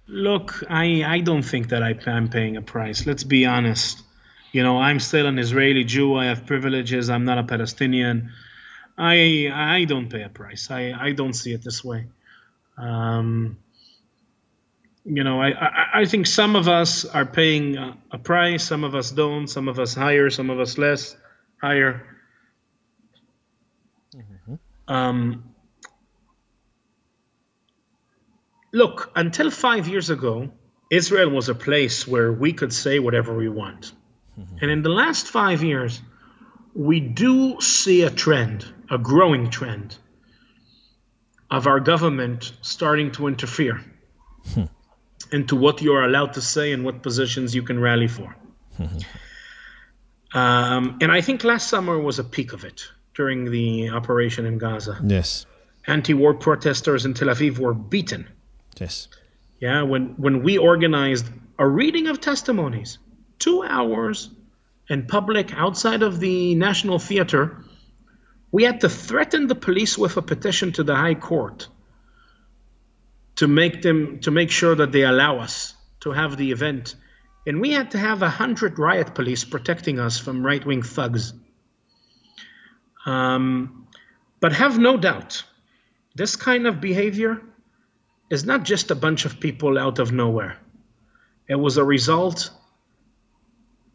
Look, 0.09 0.65
I, 0.69 1.05
I 1.05 1.21
don't 1.21 1.43
think 1.43 1.69
that 1.69 1.83
I, 1.83 1.99
I'm 2.07 2.29
paying 2.29 2.57
a 2.57 2.63
price. 2.63 3.07
Let's 3.07 3.25
be 3.25 3.47
honest. 3.47 4.03
You 4.53 4.63
know, 4.63 4.79
I'm 4.79 5.01
still 5.01 5.27
an 5.27 5.39
Israeli 5.39 5.85
Jew. 5.85 6.15
I 6.17 6.27
have 6.27 6.47
privileges. 6.47 7.09
I'm 7.09 7.25
not 7.25 7.39
a 7.39 7.45
Palestinian. 7.45 8.31
I 8.99 9.51
I 9.53 9.85
don't 9.85 10.11
pay 10.11 10.23
a 10.23 10.29
price. 10.29 10.71
I, 10.71 10.93
I 10.93 11.13
don't 11.13 11.33
see 11.33 11.55
it 11.55 11.63
this 11.63 11.83
way. 11.83 12.07
Um, 12.77 13.57
you 15.05 15.25
know, 15.25 15.41
I, 15.41 15.51
I, 15.51 15.87
I 16.01 16.05
think 16.05 16.27
some 16.27 16.55
of 16.55 16.69
us 16.69 17.05
are 17.05 17.27
paying 17.27 17.77
a, 17.77 17.97
a 18.13 18.19
price, 18.19 18.65
some 18.65 18.85
of 18.85 18.95
us 18.95 19.11
don't, 19.11 19.49
some 19.49 19.69
of 19.69 19.79
us 19.79 19.95
higher, 19.95 20.31
some 20.31 20.51
of 20.51 20.61
us 20.61 20.79
less, 20.79 21.17
higher. 21.61 22.07
Um, 24.87 25.52
look, 28.73 29.13
until 29.15 29.51
five 29.51 29.89
years 29.89 30.11
ago, 30.11 30.51
Israel 30.91 31.31
was 31.31 31.49
a 31.49 31.55
place 31.55 32.07
where 32.07 32.33
we 32.33 32.53
could 32.53 32.73
say 32.73 32.99
whatever 32.99 33.35
we 33.35 33.49
want. 33.49 33.93
Mm-hmm. 34.39 34.57
And 34.61 34.71
in 34.71 34.83
the 34.83 34.91
last 34.91 35.27
five 35.27 35.63
years, 35.63 36.01
we 36.75 37.01
do 37.01 37.61
see 37.61 38.03
a 38.03 38.11
trend, 38.11 38.67
a 38.91 38.99
growing 38.99 39.51
trend, 39.51 39.97
of 41.51 41.67
our 41.67 41.81
government 41.81 42.53
starting 42.63 43.13
to 43.13 43.27
interfere 43.29 43.85
hmm. 44.55 44.65
into 45.31 45.55
what 45.55 45.83
you 45.83 45.93
are 45.93 46.03
allowed 46.03 46.33
to 46.33 46.41
say 46.41 46.73
and 46.73 46.83
what 46.83 47.03
positions 47.03 47.55
you 47.55 47.63
can 47.63 47.79
rally 47.79 48.09
for. 48.09 48.35
Mm-hmm. 48.79 50.39
um, 50.39 50.97
and 51.03 51.13
I 51.13 51.21
think 51.21 51.45
last 51.45 51.69
summer 51.69 51.99
was 51.99 52.19
a 52.19 52.25
peak 52.25 52.55
of 52.55 52.65
it 52.65 52.89
during 53.15 53.51
the 53.51 53.91
operation 53.91 54.47
in 54.47 54.57
Gaza. 54.57 54.99
Yes, 55.05 55.45
Anti 55.87 56.15
war 56.15 56.33
protesters 56.33 57.05
in 57.05 57.13
Tel 57.13 57.29
Aviv 57.29 57.59
were 57.59 57.75
beaten. 57.75 58.27
Yes, 58.79 59.09
Yeah, 59.61 59.83
when, 59.83 60.15
when 60.17 60.43
we 60.43 60.59
organized 60.59 61.27
a 61.59 61.67
reading 61.67 62.09
of 62.09 62.21
testimonies, 62.21 62.99
two 63.39 63.63
hours 63.63 64.31
in 64.89 65.07
public 65.07 65.53
outside 65.55 66.03
of 66.03 66.21
the 66.21 66.55
National 66.55 66.99
Theater, 66.99 67.65
We 68.53 68.65
had 68.65 68.83
to 68.83 68.89
threaten 68.89 69.47
the 69.47 69.55
police 69.55 69.97
with 69.97 70.19
a 70.19 70.23
petition 70.23 70.73
to 70.73 70.85
the 70.85 70.95
High 70.95 71.15
Court 71.15 71.69
to 73.37 73.49
make 73.49 73.81
them 73.81 74.21
to 74.21 74.31
make 74.31 74.51
sure 74.51 74.75
that 74.75 74.93
they 74.93 75.03
allow 75.03 75.39
us 75.39 75.75
to 76.01 76.13
have 76.13 76.37
the 76.37 76.53
event. 76.53 76.95
And 77.47 77.61
we 77.61 77.71
had 77.73 77.93
to 77.93 77.99
have 77.99 78.23
a 78.23 78.29
hundred 78.29 78.79
riot 78.79 79.15
police 79.15 79.45
protecting 79.45 79.99
us 79.99 80.19
from 80.19 80.45
right 80.45 80.65
wing 80.65 80.83
thugs. 80.83 81.33
Um, 83.07 83.89
but 84.39 84.53
have 84.53 84.79
no 84.79 84.97
doubt, 84.97 85.45
this 86.15 86.37
kind 86.37 86.67
of 86.67 86.81
behavior 86.81 87.41
is 88.33 88.47
not 88.47 88.63
just 88.63 88.91
a 88.91 88.95
bunch 88.95 89.27
of 89.27 89.39
people 89.39 89.79
out 89.79 89.99
of 89.99 90.11
nowhere. 90.11 90.57
It 91.47 91.57
was 91.57 91.77
a 91.77 91.85
result 91.85 92.51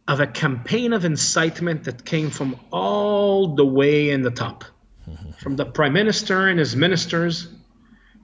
of 0.07 0.19
a 0.19 0.27
campaign 0.27 0.93
of 0.93 1.05
incitement 1.05 1.85
that 1.85 2.05
came 2.05 2.29
from 2.29 2.55
all 2.71 3.55
the 3.55 3.65
way 3.65 4.11
in 4.11 4.21
the 4.21 4.29
top, 4.29 4.63
mm-hmm. 5.09 5.31
from 5.39 5.55
the 5.55 5.65
prime 5.65 5.93
minister 5.93 6.47
and 6.49 6.59
his 6.59 6.75
ministers. 6.75 7.47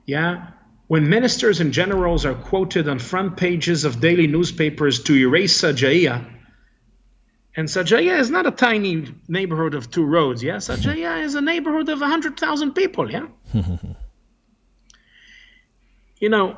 Yeah, 0.06 0.50
when 0.86 1.08
ministers 1.08 1.60
and 1.60 1.72
generals 1.72 2.24
are 2.24 2.34
quoted 2.34 2.88
on 2.88 3.00
front 3.00 3.36
pages 3.36 3.84
of 3.84 3.98
daily 3.98 4.28
newspapers 4.28 5.02
to 5.02 5.16
erase 5.16 5.60
Sajaiya, 5.60 6.24
and 7.56 7.66
Sajaiya 7.66 8.20
is 8.20 8.30
not 8.30 8.46
a 8.46 8.52
tiny 8.52 9.12
neighborhood 9.26 9.74
of 9.74 9.90
two 9.90 10.04
roads, 10.04 10.44
yeah? 10.44 10.56
Sajaiya 10.68 11.24
is 11.24 11.34
a 11.34 11.40
neighborhood 11.40 11.88
of 11.88 12.00
100,000 12.00 12.72
people, 12.72 13.10
yeah? 13.10 13.26
you 16.18 16.28
know, 16.28 16.56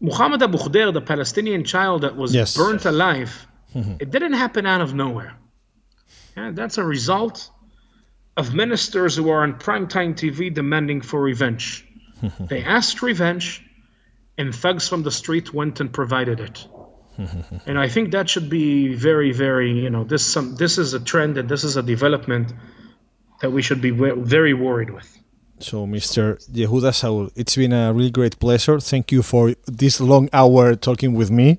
Muhammad 0.00 0.42
Abu 0.42 0.58
Khdeir, 0.58 0.92
the 0.92 1.00
Palestinian 1.00 1.64
child 1.64 2.02
that 2.02 2.16
was 2.16 2.34
yes. 2.34 2.56
burnt 2.56 2.84
alive, 2.84 3.46
mm-hmm. 3.74 3.94
it 4.00 4.10
didn't 4.10 4.34
happen 4.34 4.66
out 4.66 4.80
of 4.80 4.94
nowhere. 4.94 5.36
Yeah, 6.36 6.52
that's 6.52 6.78
a 6.78 6.84
result 6.84 7.50
of 8.36 8.54
ministers 8.54 9.16
who 9.16 9.28
are 9.30 9.42
on 9.42 9.54
primetime 9.54 10.14
TV 10.14 10.54
demanding 10.54 11.00
for 11.00 11.20
revenge. 11.20 11.84
Mm-hmm. 12.22 12.46
they 12.46 12.64
asked 12.64 13.02
revenge, 13.02 13.64
and 14.36 14.54
thugs 14.54 14.88
from 14.88 15.02
the 15.02 15.10
street 15.10 15.54
went 15.54 15.80
and 15.80 15.92
provided 15.92 16.40
it. 16.40 16.66
Mm-hmm. 17.18 17.56
and 17.66 17.78
I 17.78 17.88
think 17.88 18.12
that 18.12 18.30
should 18.30 18.48
be 18.48 18.94
very, 18.94 19.32
very, 19.32 19.72
you 19.72 19.90
know, 19.90 20.04
this 20.04 20.24
some 20.24 20.54
this 20.54 20.78
is 20.78 20.94
a 20.94 21.00
trend 21.00 21.36
and 21.36 21.48
this 21.48 21.64
is 21.64 21.76
a 21.76 21.82
development 21.82 22.52
that 23.40 23.50
we 23.50 23.62
should 23.62 23.80
be 23.80 23.90
very 23.90 24.54
worried 24.54 24.90
with. 24.90 25.18
So, 25.60 25.86
Mr. 25.86 26.38
Yehuda 26.52 26.92
Shaul, 26.92 27.30
it's 27.34 27.56
been 27.56 27.72
a 27.72 27.92
really 27.92 28.10
great 28.10 28.38
pleasure. 28.38 28.78
Thank 28.80 29.12
you 29.12 29.22
for 29.22 29.54
this 29.66 30.00
long 30.00 30.28
hour 30.32 30.76
talking 30.76 31.14
with 31.14 31.30
me. 31.30 31.58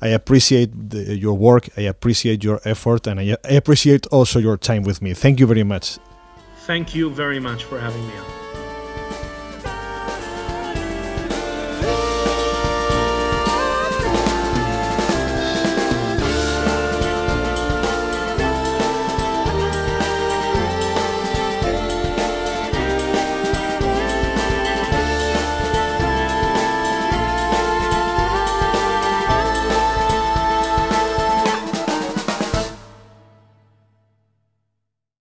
I 0.00 0.08
appreciate 0.08 0.70
the, 0.90 1.16
your 1.16 1.34
work, 1.34 1.68
I 1.76 1.82
appreciate 1.82 2.42
your 2.44 2.60
effort, 2.64 3.06
and 3.06 3.20
I 3.20 3.36
appreciate 3.48 4.06
also 4.08 4.38
your 4.38 4.56
time 4.56 4.84
with 4.84 5.02
me. 5.02 5.14
Thank 5.14 5.40
you 5.40 5.46
very 5.46 5.64
much. 5.64 5.98
Thank 6.60 6.94
you 6.94 7.10
very 7.10 7.40
much 7.40 7.64
for 7.64 7.78
having 7.78 8.06
me 8.06 8.14
on. 8.14 8.59